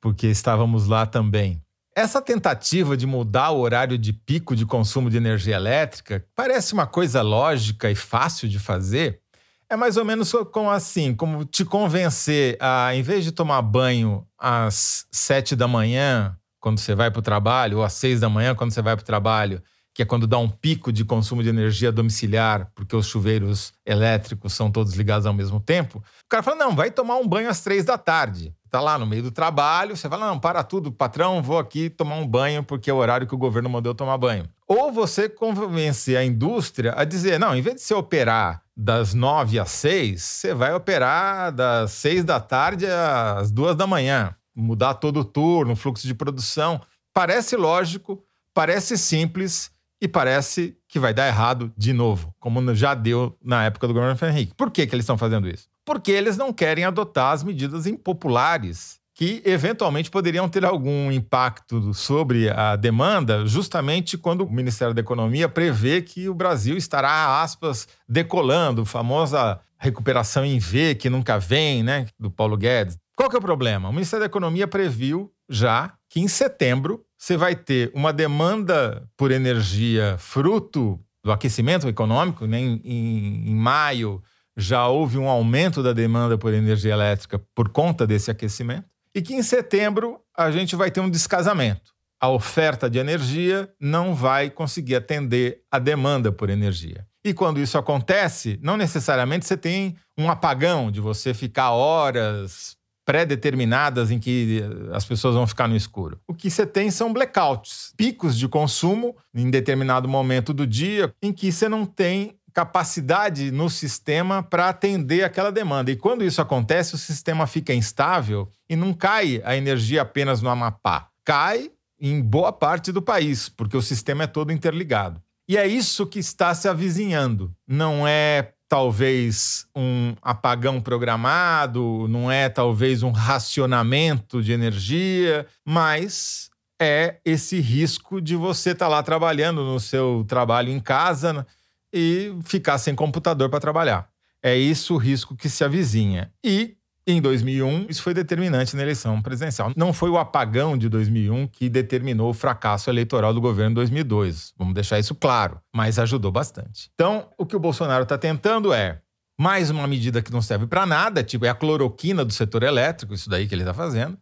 porque 0.00 0.26
estávamos 0.26 0.86
lá 0.86 1.06
também. 1.06 1.62
Essa 1.94 2.22
tentativa 2.22 2.96
de 2.96 3.06
mudar 3.06 3.50
o 3.50 3.60
horário 3.60 3.98
de 3.98 4.14
pico 4.14 4.56
de 4.56 4.64
consumo 4.64 5.10
de 5.10 5.18
energia 5.18 5.56
elétrica 5.56 6.24
parece 6.34 6.72
uma 6.72 6.86
coisa 6.86 7.20
lógica 7.20 7.90
e 7.90 7.94
fácil 7.94 8.48
de 8.48 8.58
fazer. 8.58 9.20
É 9.68 9.76
mais 9.76 9.98
ou 9.98 10.04
menos 10.04 10.32
como 10.52 10.70
assim, 10.70 11.14
como 11.14 11.44
te 11.44 11.66
convencer 11.66 12.56
a, 12.60 12.94
em 12.94 13.02
vez 13.02 13.24
de 13.24 13.32
tomar 13.32 13.60
banho 13.60 14.26
às 14.38 15.06
sete 15.12 15.54
da 15.54 15.68
manhã, 15.68 16.34
quando 16.58 16.78
você 16.78 16.94
vai 16.94 17.10
para 17.10 17.20
o 17.20 17.22
trabalho, 17.22 17.78
ou 17.78 17.84
às 17.84 17.92
seis 17.92 18.20
da 18.20 18.28
manhã, 18.28 18.54
quando 18.54 18.70
você 18.70 18.80
vai 18.80 18.96
para 18.96 19.02
o 19.02 19.06
trabalho, 19.06 19.62
que 19.94 20.02
é 20.02 20.04
quando 20.06 20.26
dá 20.26 20.38
um 20.38 20.48
pico 20.48 20.90
de 20.92 21.04
consumo 21.04 21.42
de 21.42 21.50
energia 21.50 21.92
domiciliar, 21.92 22.70
porque 22.74 22.96
os 22.96 23.06
chuveiros 23.06 23.72
elétricos 23.84 24.54
são 24.54 24.70
todos 24.70 24.94
ligados 24.94 25.26
ao 25.26 25.34
mesmo 25.34 25.60
tempo. 25.60 25.98
O 25.98 26.28
cara 26.28 26.42
fala: 26.42 26.56
não, 26.56 26.74
vai 26.74 26.90
tomar 26.90 27.16
um 27.16 27.28
banho 27.28 27.48
às 27.48 27.60
três 27.60 27.84
da 27.84 27.98
tarde. 27.98 28.54
Tá 28.70 28.80
lá 28.80 28.98
no 28.98 29.06
meio 29.06 29.22
do 29.22 29.30
trabalho, 29.30 29.94
você 29.94 30.08
fala: 30.08 30.28
não, 30.28 30.38
para 30.38 30.62
tudo, 30.62 30.90
patrão, 30.90 31.42
vou 31.42 31.58
aqui 31.58 31.90
tomar 31.90 32.16
um 32.16 32.26
banho, 32.26 32.64
porque 32.64 32.90
é 32.90 32.94
o 32.94 32.96
horário 32.96 33.26
que 33.26 33.34
o 33.34 33.38
governo 33.38 33.68
mandou 33.68 33.94
tomar 33.94 34.16
banho. 34.16 34.48
Ou 34.66 34.90
você 34.90 35.28
convencer 35.28 36.16
a 36.16 36.24
indústria 36.24 36.94
a 36.96 37.04
dizer: 37.04 37.38
não, 37.38 37.54
em 37.54 37.60
vez 37.60 37.76
de 37.76 37.82
você 37.82 37.92
operar 37.92 38.62
das 38.74 39.12
nove 39.12 39.58
às 39.58 39.70
seis, 39.70 40.22
você 40.22 40.54
vai 40.54 40.72
operar 40.72 41.52
das 41.52 41.92
seis 41.92 42.24
da 42.24 42.40
tarde 42.40 42.86
às 42.86 43.50
duas 43.50 43.76
da 43.76 43.86
manhã. 43.86 44.34
Mudar 44.54 44.94
todo 44.94 45.20
o 45.20 45.24
turno, 45.24 45.76
fluxo 45.76 46.06
de 46.06 46.14
produção. 46.14 46.80
Parece 47.12 47.56
lógico, 47.56 48.22
parece 48.54 48.96
simples 48.96 49.70
e 50.02 50.08
parece 50.08 50.76
que 50.88 50.98
vai 50.98 51.14
dar 51.14 51.28
errado 51.28 51.72
de 51.78 51.92
novo, 51.92 52.34
como 52.40 52.74
já 52.74 52.92
deu 52.92 53.38
na 53.40 53.64
época 53.64 53.86
do 53.86 53.94
governo 53.94 54.18
Henrique. 54.28 54.52
Por 54.56 54.68
que, 54.68 54.84
que 54.84 54.92
eles 54.96 55.04
estão 55.04 55.16
fazendo 55.16 55.48
isso? 55.48 55.68
Porque 55.84 56.10
eles 56.10 56.36
não 56.36 56.52
querem 56.52 56.84
adotar 56.84 57.30
as 57.30 57.44
medidas 57.44 57.86
impopulares 57.86 59.00
que 59.14 59.40
eventualmente 59.44 60.10
poderiam 60.10 60.48
ter 60.48 60.64
algum 60.64 61.12
impacto 61.12 61.94
sobre 61.94 62.50
a 62.50 62.74
demanda, 62.74 63.46
justamente 63.46 64.18
quando 64.18 64.44
o 64.44 64.50
Ministério 64.50 64.92
da 64.92 65.00
Economia 65.00 65.48
prevê 65.48 66.02
que 66.02 66.28
o 66.28 66.34
Brasil 66.34 66.76
estará, 66.76 67.40
aspas, 67.40 67.86
decolando, 68.08 68.84
famosa 68.84 69.60
recuperação 69.78 70.44
em 70.44 70.58
V 70.58 70.96
que 70.96 71.08
nunca 71.08 71.38
vem, 71.38 71.84
né, 71.84 72.06
do 72.18 72.28
Paulo 72.28 72.56
Guedes. 72.56 72.98
Qual 73.14 73.30
que 73.30 73.36
é 73.36 73.38
o 73.38 73.42
problema? 73.42 73.88
O 73.88 73.92
Ministério 73.92 74.22
da 74.22 74.26
Economia 74.26 74.66
previu 74.66 75.30
já 75.48 75.92
que 76.08 76.18
em 76.18 76.26
setembro 76.26 77.04
você 77.22 77.36
vai 77.36 77.54
ter 77.54 77.88
uma 77.94 78.12
demanda 78.12 79.08
por 79.16 79.30
energia 79.30 80.16
fruto 80.18 80.98
do 81.22 81.30
aquecimento 81.30 81.86
econômico, 81.86 82.48
né? 82.48 82.58
em, 82.58 82.80
em, 82.84 83.50
em 83.50 83.54
maio 83.54 84.20
já 84.56 84.88
houve 84.88 85.18
um 85.18 85.28
aumento 85.28 85.84
da 85.84 85.92
demanda 85.92 86.36
por 86.36 86.52
energia 86.52 86.92
elétrica 86.92 87.40
por 87.54 87.68
conta 87.68 88.04
desse 88.08 88.28
aquecimento 88.28 88.86
e 89.14 89.22
que 89.22 89.34
em 89.34 89.42
setembro 89.42 90.18
a 90.36 90.50
gente 90.50 90.74
vai 90.74 90.90
ter 90.90 90.98
um 90.98 91.08
descasamento. 91.08 91.92
A 92.20 92.28
oferta 92.28 92.90
de 92.90 92.98
energia 92.98 93.72
não 93.80 94.16
vai 94.16 94.50
conseguir 94.50 94.96
atender 94.96 95.62
a 95.70 95.78
demanda 95.78 96.32
por 96.32 96.50
energia. 96.50 97.06
E 97.24 97.32
quando 97.32 97.60
isso 97.60 97.78
acontece, 97.78 98.58
não 98.60 98.76
necessariamente 98.76 99.46
você 99.46 99.56
tem 99.56 99.96
um 100.18 100.28
apagão 100.28 100.90
de 100.90 101.00
você 101.00 101.32
ficar 101.32 101.70
horas 101.70 102.76
pré-determinadas 103.04 104.10
em 104.10 104.18
que 104.18 104.62
as 104.92 105.04
pessoas 105.04 105.34
vão 105.34 105.46
ficar 105.46 105.68
no 105.68 105.76
escuro. 105.76 106.20
O 106.26 106.34
que 106.34 106.50
você 106.50 106.66
tem 106.66 106.90
são 106.90 107.12
blackouts, 107.12 107.92
picos 107.96 108.38
de 108.38 108.48
consumo 108.48 109.16
em 109.34 109.50
determinado 109.50 110.08
momento 110.08 110.52
do 110.52 110.66
dia 110.66 111.12
em 111.22 111.32
que 111.32 111.50
você 111.50 111.68
não 111.68 111.84
tem 111.84 112.36
capacidade 112.52 113.50
no 113.50 113.70
sistema 113.70 114.42
para 114.42 114.68
atender 114.68 115.24
aquela 115.24 115.50
demanda. 115.50 115.90
E 115.90 115.96
quando 115.96 116.24
isso 116.24 116.40
acontece, 116.40 116.94
o 116.94 116.98
sistema 116.98 117.46
fica 117.46 117.72
instável 117.72 118.48
e 118.68 118.76
não 118.76 118.92
cai 118.92 119.40
a 119.44 119.56
energia 119.56 120.02
apenas 120.02 120.42
no 120.42 120.50
Amapá. 120.50 121.08
Cai 121.24 121.70
em 122.00 122.20
boa 122.20 122.52
parte 122.52 122.92
do 122.92 123.00
país, 123.00 123.48
porque 123.48 123.76
o 123.76 123.82
sistema 123.82 124.24
é 124.24 124.26
todo 124.26 124.52
interligado. 124.52 125.22
E 125.48 125.56
é 125.56 125.66
isso 125.66 126.06
que 126.06 126.18
está 126.18 126.54
se 126.54 126.68
avizinhando. 126.68 127.54
Não 127.66 128.06
é 128.06 128.52
talvez 128.72 129.66
um 129.76 130.14
apagão 130.22 130.80
programado, 130.80 132.06
não 132.08 132.32
é 132.32 132.48
talvez 132.48 133.02
um 133.02 133.10
racionamento 133.10 134.42
de 134.42 134.50
energia, 134.50 135.46
mas 135.62 136.48
é 136.80 137.20
esse 137.22 137.60
risco 137.60 138.18
de 138.18 138.34
você 138.34 138.70
estar 138.70 138.86
tá 138.86 138.88
lá 138.88 139.02
trabalhando 139.02 139.62
no 139.62 139.78
seu 139.78 140.24
trabalho 140.26 140.70
em 140.70 140.80
casa 140.80 141.46
e 141.92 142.34
ficar 142.46 142.78
sem 142.78 142.94
computador 142.94 143.50
para 143.50 143.60
trabalhar. 143.60 144.08
É 144.42 144.56
isso 144.56 144.94
o 144.94 144.96
risco 144.96 145.36
que 145.36 145.50
se 145.50 145.62
avizinha. 145.62 146.32
E 146.42 146.74
em 147.06 147.20
2001, 147.20 147.86
isso 147.88 148.02
foi 148.02 148.14
determinante 148.14 148.76
na 148.76 148.82
eleição 148.82 149.20
presidencial. 149.20 149.72
Não 149.76 149.92
foi 149.92 150.10
o 150.10 150.18
apagão 150.18 150.76
de 150.78 150.88
2001 150.88 151.48
que 151.48 151.68
determinou 151.68 152.30
o 152.30 152.34
fracasso 152.34 152.88
eleitoral 152.88 153.34
do 153.34 153.40
governo 153.40 153.72
em 153.72 153.74
2002. 153.74 154.54
Vamos 154.56 154.74
deixar 154.74 154.98
isso 154.98 155.14
claro, 155.14 155.60
mas 155.74 155.98
ajudou 155.98 156.30
bastante. 156.30 156.90
Então, 156.94 157.28
o 157.36 157.44
que 157.44 157.56
o 157.56 157.60
Bolsonaro 157.60 158.04
está 158.04 158.16
tentando 158.16 158.72
é 158.72 159.00
mais 159.38 159.70
uma 159.70 159.86
medida 159.86 160.22
que 160.22 160.32
não 160.32 160.42
serve 160.42 160.66
para 160.66 160.86
nada, 160.86 161.24
tipo 161.24 161.44
é 161.44 161.48
a 161.48 161.54
cloroquina 161.54 162.24
do 162.24 162.32
setor 162.32 162.62
elétrico, 162.62 163.14
isso 163.14 163.28
daí 163.28 163.48
que 163.48 163.54
ele 163.54 163.62
está 163.62 163.74
fazendo 163.74 164.16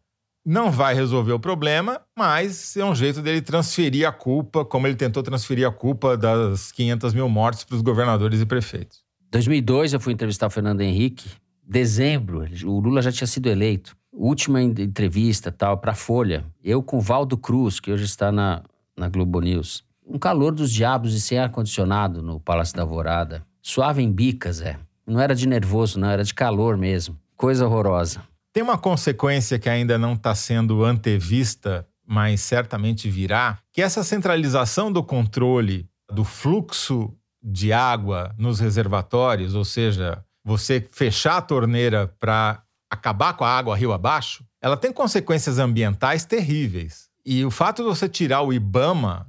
não 0.45 0.71
vai 0.71 0.95
resolver 0.95 1.33
o 1.33 1.39
problema, 1.39 2.01
mas 2.17 2.77
é 2.77 2.85
um 2.85 2.95
jeito 2.95 3.21
dele 3.21 3.43
transferir 3.43 4.09
a 4.09 4.13
culpa, 4.13 4.65
como 4.65 4.87
ele 4.87 4.97
tentou 4.97 5.23
transferir 5.23 5.67
a 5.67 5.71
culpa 5.71 6.17
das 6.17 6.73
500 6.73 7.15
mil 7.15 7.29
mortes 7.29 7.65
para 7.65 7.77
os 7.77 7.83
governadores 7.83 8.41
e 8.41 8.47
prefeitos. 8.47 9.01
2002 9.31 9.93
eu 9.93 10.01
fui 10.01 10.13
entrevistar 10.13 10.47
o 10.47 10.51
Fernando 10.51 10.81
Henrique. 10.81 11.31
Dezembro, 11.71 12.45
o 12.65 12.81
Lula 12.81 13.01
já 13.01 13.13
tinha 13.13 13.29
sido 13.29 13.49
eleito. 13.49 13.97
Última 14.13 14.61
entrevista 14.61 15.53
tal 15.53 15.79
para 15.79 15.93
a 15.93 15.95
Folha. 15.95 16.45
Eu 16.65 16.83
com 16.83 16.99
Valdo 16.99 17.39
Cruz, 17.39 17.79
que 17.79 17.93
hoje 17.93 18.07
está 18.07 18.33
na, 18.33 18.65
na 18.99 19.09
Globo 19.09 19.41
News. 19.41 19.85
Um 20.05 20.19
calor 20.19 20.53
dos 20.53 20.73
diabos 20.73 21.15
e 21.15 21.21
sem 21.21 21.39
ar-condicionado 21.39 22.23
no 22.23 22.41
Palácio 22.41 22.75
da 22.75 22.83
Alvorada. 22.83 23.47
Suave 23.63 24.03
em 24.03 24.11
bicas, 24.11 24.61
é. 24.61 24.81
Não 25.07 25.21
era 25.21 25.33
de 25.33 25.47
nervoso, 25.47 26.01
não, 26.01 26.11
era 26.11 26.25
de 26.25 26.35
calor 26.35 26.77
mesmo. 26.77 27.17
Coisa 27.37 27.65
horrorosa. 27.65 28.21
Tem 28.53 28.65
uma 28.65 28.77
consequência 28.77 29.57
que 29.57 29.69
ainda 29.69 29.97
não 29.97 30.15
está 30.15 30.35
sendo 30.35 30.85
antevista, 30.85 31.87
mas 32.05 32.41
certamente 32.41 33.09
virá, 33.09 33.61
que 33.73 33.81
essa 33.81 34.03
centralização 34.03 34.91
do 34.91 35.05
controle 35.05 35.89
do 36.13 36.25
fluxo 36.25 37.15
de 37.41 37.73
água 37.73 38.35
nos 38.37 38.59
reservatórios, 38.59 39.55
ou 39.55 39.65
seja, 39.65 40.25
você 40.45 40.87
fechar 40.91 41.37
a 41.37 41.43
torneira 41.43 42.13
para 42.19 42.63
acabar 42.91 43.35
com 43.35 43.45
a 43.45 43.49
água 43.49 43.77
rio 43.77 43.93
abaixo, 43.93 44.45
ela 44.61 44.77
tem 44.77 44.93
consequências 44.93 45.59
ambientais 45.59 46.25
terríveis. 46.25 47.09
E 47.25 47.45
o 47.45 47.51
fato 47.51 47.83
de 47.83 47.89
você 47.89 48.09
tirar 48.09 48.43
o 48.43 48.53
IBAMA 48.53 49.27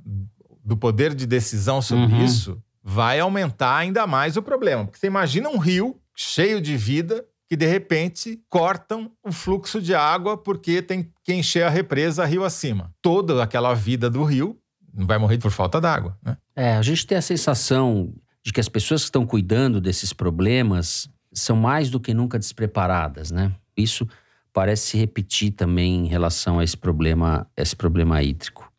do 0.64 0.78
poder 0.78 1.14
de 1.14 1.26
decisão 1.26 1.82
sobre 1.82 2.16
uhum. 2.16 2.26
isso 2.26 2.62
vai 2.84 3.20
aumentar 3.20 3.78
ainda 3.78 4.08
mais 4.08 4.38
o 4.38 4.42
problema. 4.42 4.86
Porque 4.86 5.00
você 5.00 5.08
imagina 5.08 5.50
um 5.50 5.58
rio 5.58 6.00
cheio 6.16 6.60
de 6.62 6.76
vida 6.76 7.24
que 7.48 7.56
de 7.56 7.66
repente 7.66 8.42
cortam 8.50 9.12
o 9.24 9.32
fluxo 9.32 9.82
de 9.82 9.94
água 9.94 10.38
porque 10.38 10.82
tem 10.82 11.12
que 11.24 11.34
encher 11.34 11.64
a 11.64 11.70
represa 11.70 12.26
rio 12.26 12.44
acima. 12.44 12.94
Toda 13.02 13.44
aquela 13.44 13.74
vida 13.74 14.10
do 14.10 14.24
rio 14.24 14.58
não 14.94 15.06
vai 15.06 15.18
morrer 15.18 15.38
por 15.38 15.52
falta 15.52 15.80
d'água, 15.80 16.18
né? 16.24 16.38
É, 16.56 16.76
a 16.76 16.82
gente 16.82 17.06
tem 17.06 17.18
a 17.18 17.22
sensação 17.22 18.14
de 18.44 18.52
que 18.52 18.60
as 18.60 18.70
pessoas 18.70 19.02
que 19.02 19.08
estão 19.08 19.26
cuidando 19.26 19.80
desses 19.80 20.14
problemas 20.14 21.10
são 21.34 21.56
mais 21.56 21.90
do 21.90 22.00
que 22.00 22.14
nunca 22.14 22.38
despreparadas, 22.38 23.32
né? 23.32 23.52
Isso 23.76 24.08
parece 24.54 24.88
se 24.88 24.98
repetir 24.98 25.52
também 25.52 26.06
em 26.06 26.08
relação 26.08 26.60
a 26.60 26.64
esse 26.64 26.76
problema, 26.76 27.48
esse 27.56 27.76
problema 27.76 28.22
hídrico. 28.22 28.72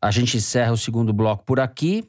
A 0.00 0.10
gente 0.10 0.36
encerra 0.36 0.72
o 0.72 0.76
segundo 0.76 1.12
bloco 1.12 1.44
por 1.44 1.58
aqui. 1.58 2.04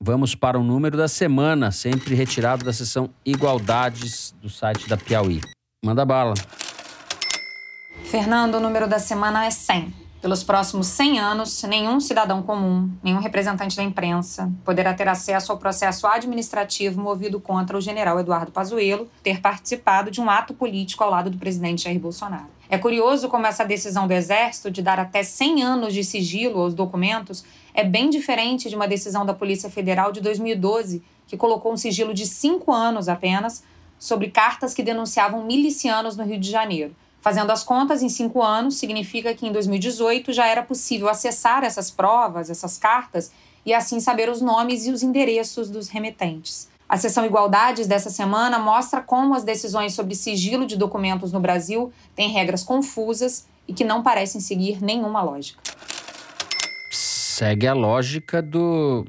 Vamos 0.00 0.34
para 0.34 0.58
o 0.58 0.64
número 0.64 0.96
da 0.96 1.06
semana, 1.06 1.70
sempre 1.70 2.14
retirado 2.14 2.64
da 2.64 2.72
seção 2.72 3.08
Igualdades 3.24 4.34
do 4.42 4.50
site 4.50 4.88
da 4.88 4.96
Piauí. 4.96 5.40
Manda 5.84 6.04
bala. 6.04 6.34
Fernando, 8.04 8.56
o 8.56 8.60
número 8.60 8.88
da 8.88 8.98
semana 8.98 9.46
é 9.46 9.50
100. 9.50 10.03
Pelos 10.24 10.42
próximos 10.42 10.86
100 10.86 11.20
anos, 11.20 11.62
nenhum 11.64 12.00
cidadão 12.00 12.42
comum, 12.42 12.90
nenhum 13.02 13.18
representante 13.18 13.76
da 13.76 13.82
imprensa 13.82 14.50
poderá 14.64 14.94
ter 14.94 15.06
acesso 15.06 15.52
ao 15.52 15.58
processo 15.58 16.06
administrativo 16.06 16.98
movido 16.98 17.38
contra 17.38 17.76
o 17.76 17.80
general 17.82 18.18
Eduardo 18.18 18.50
Pazuello 18.50 19.06
ter 19.22 19.42
participado 19.42 20.10
de 20.10 20.22
um 20.22 20.30
ato 20.30 20.54
político 20.54 21.04
ao 21.04 21.10
lado 21.10 21.28
do 21.28 21.36
presidente 21.36 21.84
Jair 21.84 22.00
Bolsonaro. 22.00 22.48
É 22.70 22.78
curioso 22.78 23.28
como 23.28 23.46
essa 23.46 23.66
decisão 23.66 24.08
do 24.08 24.14
Exército 24.14 24.70
de 24.70 24.80
dar 24.80 24.98
até 24.98 25.22
100 25.22 25.62
anos 25.62 25.92
de 25.92 26.02
sigilo 26.02 26.58
aos 26.58 26.72
documentos 26.72 27.44
é 27.74 27.84
bem 27.84 28.08
diferente 28.08 28.70
de 28.70 28.76
uma 28.76 28.88
decisão 28.88 29.26
da 29.26 29.34
Polícia 29.34 29.68
Federal 29.68 30.10
de 30.10 30.22
2012, 30.22 31.02
que 31.26 31.36
colocou 31.36 31.70
um 31.70 31.76
sigilo 31.76 32.14
de 32.14 32.24
cinco 32.24 32.72
anos 32.72 33.10
apenas 33.10 33.62
sobre 33.98 34.30
cartas 34.30 34.72
que 34.72 34.82
denunciavam 34.82 35.44
milicianos 35.44 36.16
no 36.16 36.24
Rio 36.24 36.40
de 36.40 36.50
Janeiro. 36.50 36.96
Fazendo 37.24 37.50
as 37.50 37.64
contas, 37.64 38.02
em 38.02 38.10
cinco 38.10 38.42
anos, 38.42 38.76
significa 38.76 39.32
que 39.32 39.46
em 39.46 39.52
2018 39.52 40.30
já 40.30 40.46
era 40.46 40.62
possível 40.62 41.08
acessar 41.08 41.64
essas 41.64 41.90
provas, 41.90 42.50
essas 42.50 42.76
cartas, 42.76 43.32
e 43.64 43.72
assim 43.72 43.98
saber 43.98 44.28
os 44.28 44.42
nomes 44.42 44.86
e 44.86 44.90
os 44.90 45.02
endereços 45.02 45.70
dos 45.70 45.88
remetentes. 45.88 46.68
A 46.86 46.98
sessão 46.98 47.24
Igualdades 47.24 47.86
dessa 47.86 48.10
semana 48.10 48.58
mostra 48.58 49.00
como 49.00 49.34
as 49.34 49.42
decisões 49.42 49.94
sobre 49.94 50.14
sigilo 50.14 50.66
de 50.66 50.76
documentos 50.76 51.32
no 51.32 51.40
Brasil 51.40 51.90
têm 52.14 52.28
regras 52.28 52.62
confusas 52.62 53.46
e 53.66 53.72
que 53.72 53.84
não 53.84 54.02
parecem 54.02 54.38
seguir 54.38 54.82
nenhuma 54.82 55.22
lógica 55.22 55.58
segue 57.34 57.66
a 57.66 57.74
lógica 57.74 58.40
do 58.40 59.04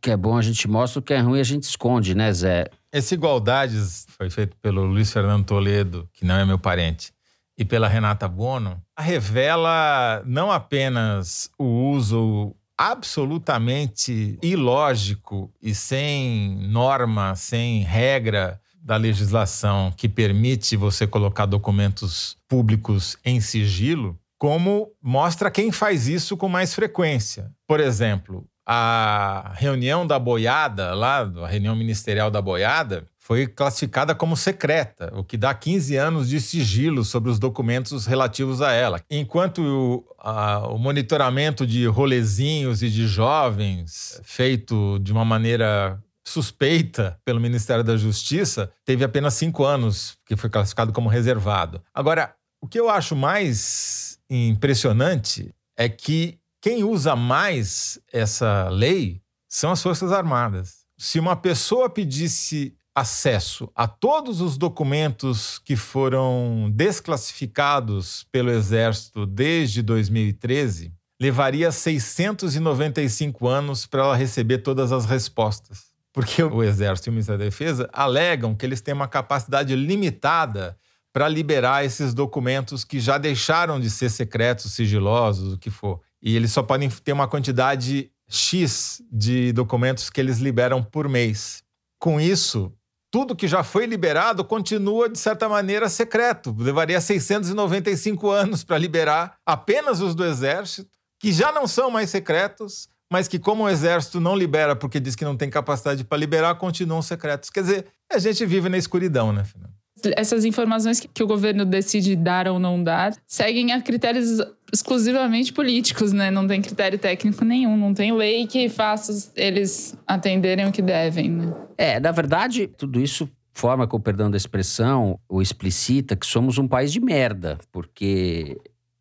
que 0.00 0.10
é 0.10 0.16
bom 0.16 0.36
a 0.36 0.42
gente 0.42 0.66
mostra, 0.66 1.00
o 1.00 1.02
que 1.02 1.12
é 1.12 1.18
ruim 1.18 1.40
a 1.40 1.44
gente 1.44 1.64
esconde, 1.64 2.14
né, 2.14 2.32
Zé? 2.32 2.66
Esse 2.92 3.14
Igualdades 3.14 4.06
foi 4.16 4.30
feito 4.30 4.56
pelo 4.62 4.84
Luiz 4.84 5.12
Fernando 5.12 5.44
Toledo, 5.44 6.08
que 6.14 6.24
não 6.24 6.36
é 6.36 6.44
meu 6.44 6.58
parente, 6.58 7.12
e 7.58 7.64
pela 7.64 7.88
Renata 7.88 8.28
Bono, 8.28 8.82
revela 8.98 10.22
não 10.26 10.50
apenas 10.52 11.50
o 11.58 11.64
uso 11.64 12.54
absolutamente 12.76 14.38
ilógico 14.42 15.50
e 15.62 15.74
sem 15.74 16.58
norma, 16.68 17.34
sem 17.34 17.82
regra 17.82 18.60
da 18.82 18.96
legislação 18.96 19.92
que 19.96 20.08
permite 20.08 20.76
você 20.76 21.06
colocar 21.06 21.46
documentos 21.46 22.36
públicos 22.46 23.16
em 23.24 23.40
sigilo, 23.40 24.18
como 24.38 24.92
mostra 25.02 25.50
quem 25.50 25.72
faz 25.72 26.06
isso 26.06 26.36
com 26.36 26.48
mais 26.48 26.74
frequência. 26.74 27.50
Por 27.66 27.80
exemplo, 27.80 28.46
a 28.64 29.52
reunião 29.54 30.06
da 30.06 30.18
boiada, 30.18 30.94
lá, 30.94 31.20
a 31.20 31.46
reunião 31.46 31.74
ministerial 31.74 32.30
da 32.30 32.42
boiada, 32.42 33.04
foi 33.26 33.44
classificada 33.44 34.14
como 34.14 34.36
secreta, 34.36 35.12
o 35.12 35.24
que 35.24 35.36
dá 35.36 35.52
15 35.52 35.96
anos 35.96 36.28
de 36.28 36.40
sigilo 36.40 37.02
sobre 37.02 37.28
os 37.28 37.40
documentos 37.40 38.06
relativos 38.06 38.62
a 38.62 38.70
ela. 38.70 39.02
Enquanto 39.10 39.62
o, 39.62 40.04
a, 40.16 40.68
o 40.68 40.78
monitoramento 40.78 41.66
de 41.66 41.88
rolezinhos 41.88 42.84
e 42.84 42.88
de 42.88 43.08
jovens, 43.08 44.20
feito 44.22 45.00
de 45.00 45.10
uma 45.10 45.24
maneira 45.24 46.00
suspeita 46.24 47.18
pelo 47.24 47.40
Ministério 47.40 47.82
da 47.82 47.96
Justiça, 47.96 48.70
teve 48.84 49.02
apenas 49.02 49.34
cinco 49.34 49.64
anos, 49.64 50.16
que 50.24 50.36
foi 50.36 50.48
classificado 50.48 50.92
como 50.92 51.08
reservado. 51.08 51.82
Agora, 51.92 52.32
o 52.60 52.68
que 52.68 52.78
eu 52.78 52.88
acho 52.88 53.16
mais 53.16 54.20
impressionante 54.30 55.52
é 55.76 55.88
que 55.88 56.38
quem 56.60 56.84
usa 56.84 57.16
mais 57.16 57.98
essa 58.12 58.68
lei 58.68 59.20
são 59.48 59.72
as 59.72 59.82
Forças 59.82 60.12
Armadas. 60.12 60.86
Se 60.96 61.18
uma 61.18 61.34
pessoa 61.34 61.90
pedisse 61.90 62.76
acesso 62.96 63.70
a 63.74 63.86
todos 63.86 64.40
os 64.40 64.56
documentos 64.56 65.58
que 65.58 65.76
foram 65.76 66.72
desclassificados 66.74 68.26
pelo 68.32 68.50
Exército 68.50 69.26
desde 69.26 69.82
2013, 69.82 70.94
levaria 71.20 71.70
695 71.70 73.46
anos 73.46 73.84
para 73.84 74.02
ela 74.02 74.16
receber 74.16 74.58
todas 74.58 74.92
as 74.92 75.04
respostas. 75.04 75.94
Porque 76.10 76.42
o 76.42 76.62
Exército 76.64 77.08
e 77.08 77.10
o 77.10 77.12
Ministério 77.12 77.38
da 77.38 77.44
Defesa 77.44 77.90
alegam 77.92 78.54
que 78.54 78.64
eles 78.64 78.80
têm 78.80 78.94
uma 78.94 79.06
capacidade 79.06 79.76
limitada 79.76 80.74
para 81.12 81.28
liberar 81.28 81.84
esses 81.84 82.14
documentos 82.14 82.82
que 82.82 82.98
já 82.98 83.18
deixaram 83.18 83.78
de 83.78 83.90
ser 83.90 84.08
secretos, 84.08 84.72
sigilosos, 84.72 85.52
o 85.52 85.58
que 85.58 85.68
for. 85.68 86.00
E 86.22 86.34
eles 86.34 86.50
só 86.50 86.62
podem 86.62 86.88
ter 86.88 87.12
uma 87.12 87.28
quantidade 87.28 88.10
X 88.26 89.02
de 89.12 89.52
documentos 89.52 90.08
que 90.08 90.18
eles 90.18 90.38
liberam 90.38 90.82
por 90.82 91.06
mês. 91.10 91.62
Com 91.98 92.18
isso, 92.18 92.72
tudo 93.16 93.34
que 93.34 93.48
já 93.48 93.62
foi 93.62 93.86
liberado 93.86 94.44
continua, 94.44 95.08
de 95.08 95.18
certa 95.18 95.48
maneira, 95.48 95.88
secreto. 95.88 96.54
Levaria 96.58 97.00
695 97.00 98.28
anos 98.28 98.62
para 98.62 98.76
liberar 98.76 99.38
apenas 99.46 100.02
os 100.02 100.14
do 100.14 100.22
Exército, 100.22 100.90
que 101.18 101.32
já 101.32 101.50
não 101.50 101.66
são 101.66 101.90
mais 101.90 102.10
secretos, 102.10 102.90
mas 103.10 103.26
que, 103.26 103.38
como 103.38 103.64
o 103.64 103.70
Exército 103.70 104.20
não 104.20 104.36
libera 104.36 104.76
porque 104.76 105.00
diz 105.00 105.16
que 105.16 105.24
não 105.24 105.34
tem 105.34 105.48
capacidade 105.48 106.04
para 106.04 106.18
liberar, 106.18 106.56
continuam 106.56 107.00
secretos. 107.00 107.48
Quer 107.48 107.62
dizer, 107.62 107.86
a 108.12 108.18
gente 108.18 108.44
vive 108.44 108.68
na 108.68 108.76
escuridão, 108.76 109.32
né, 109.32 109.44
Fernando? 109.44 109.75
Essas 110.16 110.44
informações 110.44 111.00
que 111.00 111.22
o 111.22 111.26
governo 111.26 111.64
decide 111.64 112.14
dar 112.14 112.48
ou 112.48 112.58
não 112.58 112.82
dar 112.82 113.14
seguem 113.26 113.72
a 113.72 113.80
critérios 113.80 114.40
exclusivamente 114.72 115.52
políticos, 115.52 116.12
né? 116.12 116.30
Não 116.30 116.46
tem 116.46 116.60
critério 116.60 116.98
técnico 116.98 117.44
nenhum, 117.44 117.76
não 117.76 117.94
tem 117.94 118.12
lei 118.12 118.46
que 118.46 118.68
faça 118.68 119.32
eles 119.36 119.96
atenderem 120.06 120.66
o 120.66 120.72
que 120.72 120.82
devem, 120.82 121.30
né? 121.30 121.54
É, 121.78 122.00
na 122.00 122.12
verdade, 122.12 122.66
tudo 122.66 123.00
isso 123.00 123.28
forma, 123.56 123.86
com 123.86 123.96
o 123.96 124.00
perdão 124.00 124.30
da 124.30 124.36
expressão, 124.36 125.18
ou 125.26 125.40
explicita 125.40 126.14
que 126.14 126.26
somos 126.26 126.58
um 126.58 126.68
país 126.68 126.92
de 126.92 127.00
merda, 127.00 127.58
porque 127.72 128.60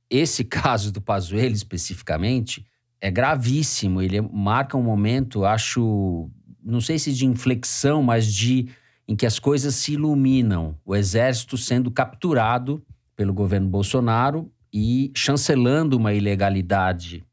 esse 0.10 0.46
caso 0.46 0.94
do 0.94 1.02
Pazuello 1.02 1.54
especificamente 1.54 2.66
é 3.02 3.12
gravíssimo, 3.12 4.02
ele 4.02 4.22
marca 4.22 4.78
um 4.78 4.82
momento, 4.82 5.44
acho, 5.44 6.30
não 6.64 6.80
sei 6.80 6.98
se 6.98 7.12
de 7.12 7.26
inflexão, 7.26 8.02
mas 8.02 8.34
de 8.34 8.70
em 9.08 9.16
que 9.16 9.26
as 9.26 9.40
coisas 9.40 9.76
se 9.76 9.94
iluminam. 9.94 10.76
O 10.86 10.96
exército 10.96 11.58
sendo 11.58 11.92
capturado 11.92 12.84
pelo 13.16 13.34
governo 13.34 13.68
Bolsonaro 13.68 14.52
e 14.74 15.12
chancelando 15.16 15.98
uma 15.98 16.14
ilegalidade 16.14 17.24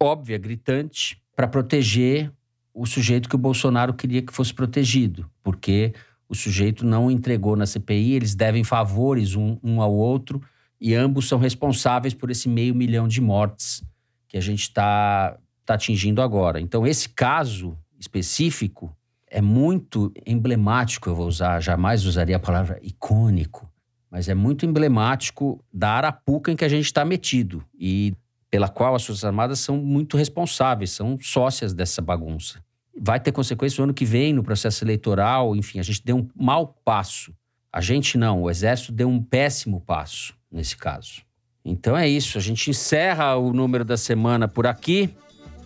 óbvia, 0.00 0.36
gritante, 0.36 1.20
para 1.34 1.48
proteger 1.48 2.30
o 2.72 2.86
sujeito 2.86 3.28
que 3.28 3.36
o 3.36 3.38
Bolsonaro 3.38 3.94
queria 3.94 4.20
que 4.20 4.32
fosse 4.32 4.52
protegido, 4.52 5.30
porque 5.42 5.94
o 6.28 6.34
sujeito 6.34 6.84
não 6.84 7.10
entregou 7.10 7.54
na 7.56 7.66
CPI, 7.66 8.12
eles 8.12 8.34
devem 8.34 8.64
favores 8.64 9.34
um, 9.34 9.56
um 9.62 9.80
ao 9.80 9.94
outro 9.94 10.42
e 10.80 10.94
ambos 10.94 11.28
são 11.28 11.38
responsáveis 11.38 12.12
por 12.12 12.30
esse 12.30 12.48
meio 12.48 12.74
milhão 12.74 13.06
de 13.06 13.20
mortes 13.20 13.82
que 14.28 14.36
a 14.36 14.40
gente 14.40 14.62
está 14.62 15.38
tá 15.64 15.74
atingindo 15.74 16.20
agora. 16.20 16.60
Então, 16.60 16.86
esse 16.86 17.08
caso 17.08 17.78
específico 17.98 18.94
é 19.34 19.40
muito 19.40 20.12
emblemático, 20.24 21.08
eu 21.08 21.16
vou 21.16 21.26
usar, 21.26 21.60
jamais 21.60 22.06
usaria 22.06 22.36
a 22.36 22.38
palavra 22.38 22.78
icônico, 22.80 23.68
mas 24.08 24.28
é 24.28 24.34
muito 24.34 24.64
emblemático 24.64 25.60
da 25.72 25.90
arapuca 25.90 26.52
em 26.52 26.56
que 26.56 26.64
a 26.64 26.68
gente 26.68 26.84
está 26.84 27.04
metido 27.04 27.64
e 27.76 28.14
pela 28.48 28.68
qual 28.68 28.94
as 28.94 29.04
Forças 29.04 29.24
Armadas 29.24 29.58
são 29.58 29.76
muito 29.76 30.16
responsáveis, 30.16 30.92
são 30.92 31.18
sócias 31.20 31.74
dessa 31.74 32.00
bagunça. 32.00 32.62
Vai 32.96 33.18
ter 33.18 33.32
consequências 33.32 33.76
no 33.78 33.84
ano 33.84 33.94
que 33.94 34.04
vem, 34.04 34.32
no 34.32 34.44
processo 34.44 34.84
eleitoral, 34.84 35.56
enfim, 35.56 35.80
a 35.80 35.82
gente 35.82 36.00
deu 36.04 36.18
um 36.18 36.28
mau 36.36 36.68
passo. 36.84 37.34
A 37.72 37.80
gente 37.80 38.16
não, 38.16 38.42
o 38.42 38.48
Exército 38.48 38.92
deu 38.92 39.08
um 39.08 39.20
péssimo 39.20 39.80
passo 39.80 40.32
nesse 40.48 40.76
caso. 40.76 41.22
Então 41.64 41.96
é 41.96 42.08
isso, 42.08 42.38
a 42.38 42.40
gente 42.40 42.70
encerra 42.70 43.34
o 43.34 43.52
número 43.52 43.84
da 43.84 43.96
semana 43.96 44.46
por 44.46 44.64
aqui 44.64 45.12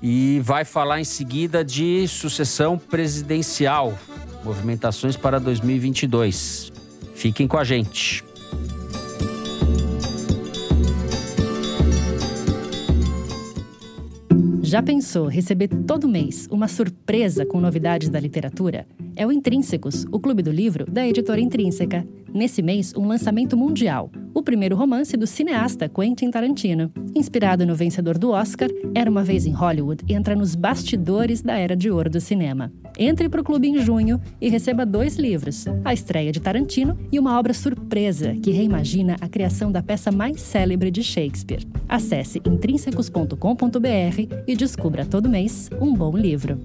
e 0.02 0.40
vai 0.42 0.64
falar 0.64 1.00
em 1.00 1.04
seguida 1.04 1.64
de 1.64 2.06
sucessão 2.08 2.78
presidencial, 2.78 3.98
movimentações 4.44 5.16
para 5.16 5.38
2022. 5.38 6.72
Fiquem 7.14 7.48
com 7.48 7.58
a 7.58 7.64
gente. 7.64 8.24
Já 14.68 14.82
pensou 14.82 15.28
receber 15.28 15.68
todo 15.68 16.06
mês 16.06 16.46
uma 16.50 16.68
surpresa 16.68 17.46
com 17.46 17.58
novidades 17.58 18.10
da 18.10 18.20
literatura? 18.20 18.86
É 19.16 19.26
o 19.26 19.32
Intrínsecos, 19.32 20.04
o 20.12 20.20
clube 20.20 20.42
do 20.42 20.50
livro 20.50 20.84
da 20.84 21.08
editora 21.08 21.40
Intrínseca. 21.40 22.06
Nesse 22.32 22.62
mês, 22.62 22.92
um 22.96 23.06
lançamento 23.06 23.56
mundial. 23.56 24.10
O 24.34 24.42
primeiro 24.42 24.76
romance 24.76 25.16
do 25.16 25.26
cineasta 25.26 25.88
Quentin 25.88 26.30
Tarantino. 26.30 26.92
Inspirado 27.14 27.66
no 27.66 27.74
vencedor 27.74 28.18
do 28.18 28.30
Oscar, 28.30 28.68
Era 28.94 29.10
uma 29.10 29.24
Vez 29.24 29.46
em 29.46 29.52
Hollywood 29.52 30.04
entra 30.08 30.36
nos 30.36 30.54
bastidores 30.54 31.42
da 31.42 31.56
era 31.56 31.74
de 31.74 31.90
ouro 31.90 32.08
do 32.08 32.20
cinema. 32.20 32.72
Entre 32.98 33.28
para 33.28 33.40
o 33.40 33.44
clube 33.44 33.68
em 33.68 33.78
junho 33.78 34.20
e 34.40 34.48
receba 34.48 34.84
dois 34.84 35.16
livros: 35.16 35.66
a 35.84 35.92
estreia 35.92 36.30
de 36.30 36.40
Tarantino 36.40 36.98
e 37.10 37.18
uma 37.18 37.38
obra 37.38 37.54
surpresa 37.54 38.34
que 38.34 38.50
reimagina 38.50 39.16
a 39.20 39.28
criação 39.28 39.72
da 39.72 39.82
peça 39.82 40.12
mais 40.12 40.40
célebre 40.40 40.90
de 40.90 41.02
Shakespeare. 41.02 41.66
Acesse 41.88 42.40
intrínsecos.com.br 42.44 44.34
e 44.46 44.56
descubra 44.56 45.06
todo 45.06 45.28
mês 45.28 45.70
um 45.80 45.94
bom 45.94 46.16
livro. 46.16 46.58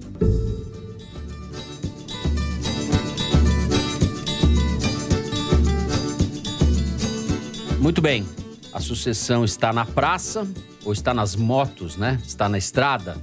Muito 7.84 8.00
bem. 8.00 8.26
A 8.72 8.80
sucessão 8.80 9.44
está 9.44 9.70
na 9.70 9.84
praça 9.84 10.48
ou 10.86 10.90
está 10.94 11.12
nas 11.12 11.36
motos, 11.36 11.98
né? 11.98 12.18
Está 12.24 12.48
na 12.48 12.56
estrada. 12.56 13.14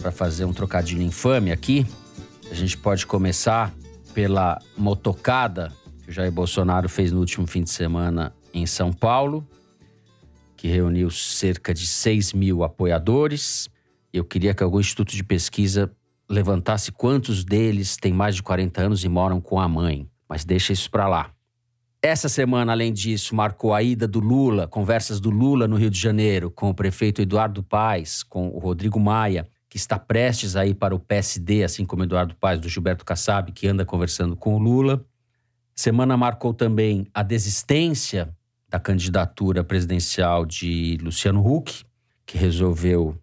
Para 0.00 0.10
fazer 0.10 0.46
um 0.46 0.54
trocadilho 0.54 1.02
infame 1.02 1.52
aqui, 1.52 1.86
a 2.50 2.54
gente 2.54 2.78
pode 2.78 3.04
começar 3.04 3.74
pela 4.14 4.58
motocada 4.74 5.70
que 6.02 6.08
o 6.08 6.12
Jair 6.14 6.32
Bolsonaro 6.32 6.88
fez 6.88 7.12
no 7.12 7.20
último 7.20 7.46
fim 7.46 7.62
de 7.62 7.68
semana 7.68 8.34
em 8.54 8.64
São 8.64 8.90
Paulo, 8.90 9.46
que 10.56 10.66
reuniu 10.66 11.10
cerca 11.10 11.74
de 11.74 11.86
6 11.86 12.32
mil 12.32 12.64
apoiadores. 12.64 13.68
Eu 14.14 14.24
queria 14.24 14.54
que 14.54 14.62
algum 14.62 14.80
instituto 14.80 15.14
de 15.14 15.22
pesquisa 15.22 15.92
levantasse 16.26 16.90
quantos 16.90 17.44
deles 17.44 17.98
têm 17.98 18.14
mais 18.14 18.34
de 18.34 18.42
40 18.42 18.80
anos 18.80 19.04
e 19.04 19.10
moram 19.10 19.42
com 19.42 19.60
a 19.60 19.68
mãe, 19.68 20.08
mas 20.26 20.42
deixa 20.42 20.72
isso 20.72 20.90
para 20.90 21.06
lá. 21.06 21.34
Essa 22.02 22.30
semana, 22.30 22.72
além 22.72 22.94
disso, 22.94 23.34
marcou 23.34 23.74
a 23.74 23.82
ida 23.82 24.08
do 24.08 24.20
Lula, 24.20 24.66
conversas 24.66 25.20
do 25.20 25.28
Lula 25.28 25.68
no 25.68 25.76
Rio 25.76 25.90
de 25.90 26.00
Janeiro, 26.00 26.50
com 26.50 26.70
o 26.70 26.74
prefeito 26.74 27.20
Eduardo 27.20 27.62
Paes, 27.62 28.22
com 28.22 28.48
o 28.48 28.58
Rodrigo 28.58 28.98
Maia, 28.98 29.46
que 29.68 29.76
está 29.76 29.98
prestes 29.98 30.56
a 30.56 30.64
ir 30.64 30.74
para 30.74 30.94
o 30.94 30.98
PSD, 30.98 31.62
assim 31.62 31.84
como 31.84 32.02
Eduardo 32.02 32.34
Paes, 32.34 32.58
do 32.58 32.70
Gilberto 32.70 33.04
Kassab, 33.04 33.52
que 33.52 33.68
anda 33.68 33.84
conversando 33.84 34.34
com 34.34 34.54
o 34.54 34.58
Lula. 34.58 35.04
Semana 35.74 36.16
marcou 36.16 36.54
também 36.54 37.06
a 37.12 37.22
desistência 37.22 38.34
da 38.66 38.80
candidatura 38.80 39.62
presidencial 39.62 40.46
de 40.46 40.96
Luciano 41.02 41.46
Huck, 41.46 41.84
que 42.24 42.38
resolveu 42.38 43.14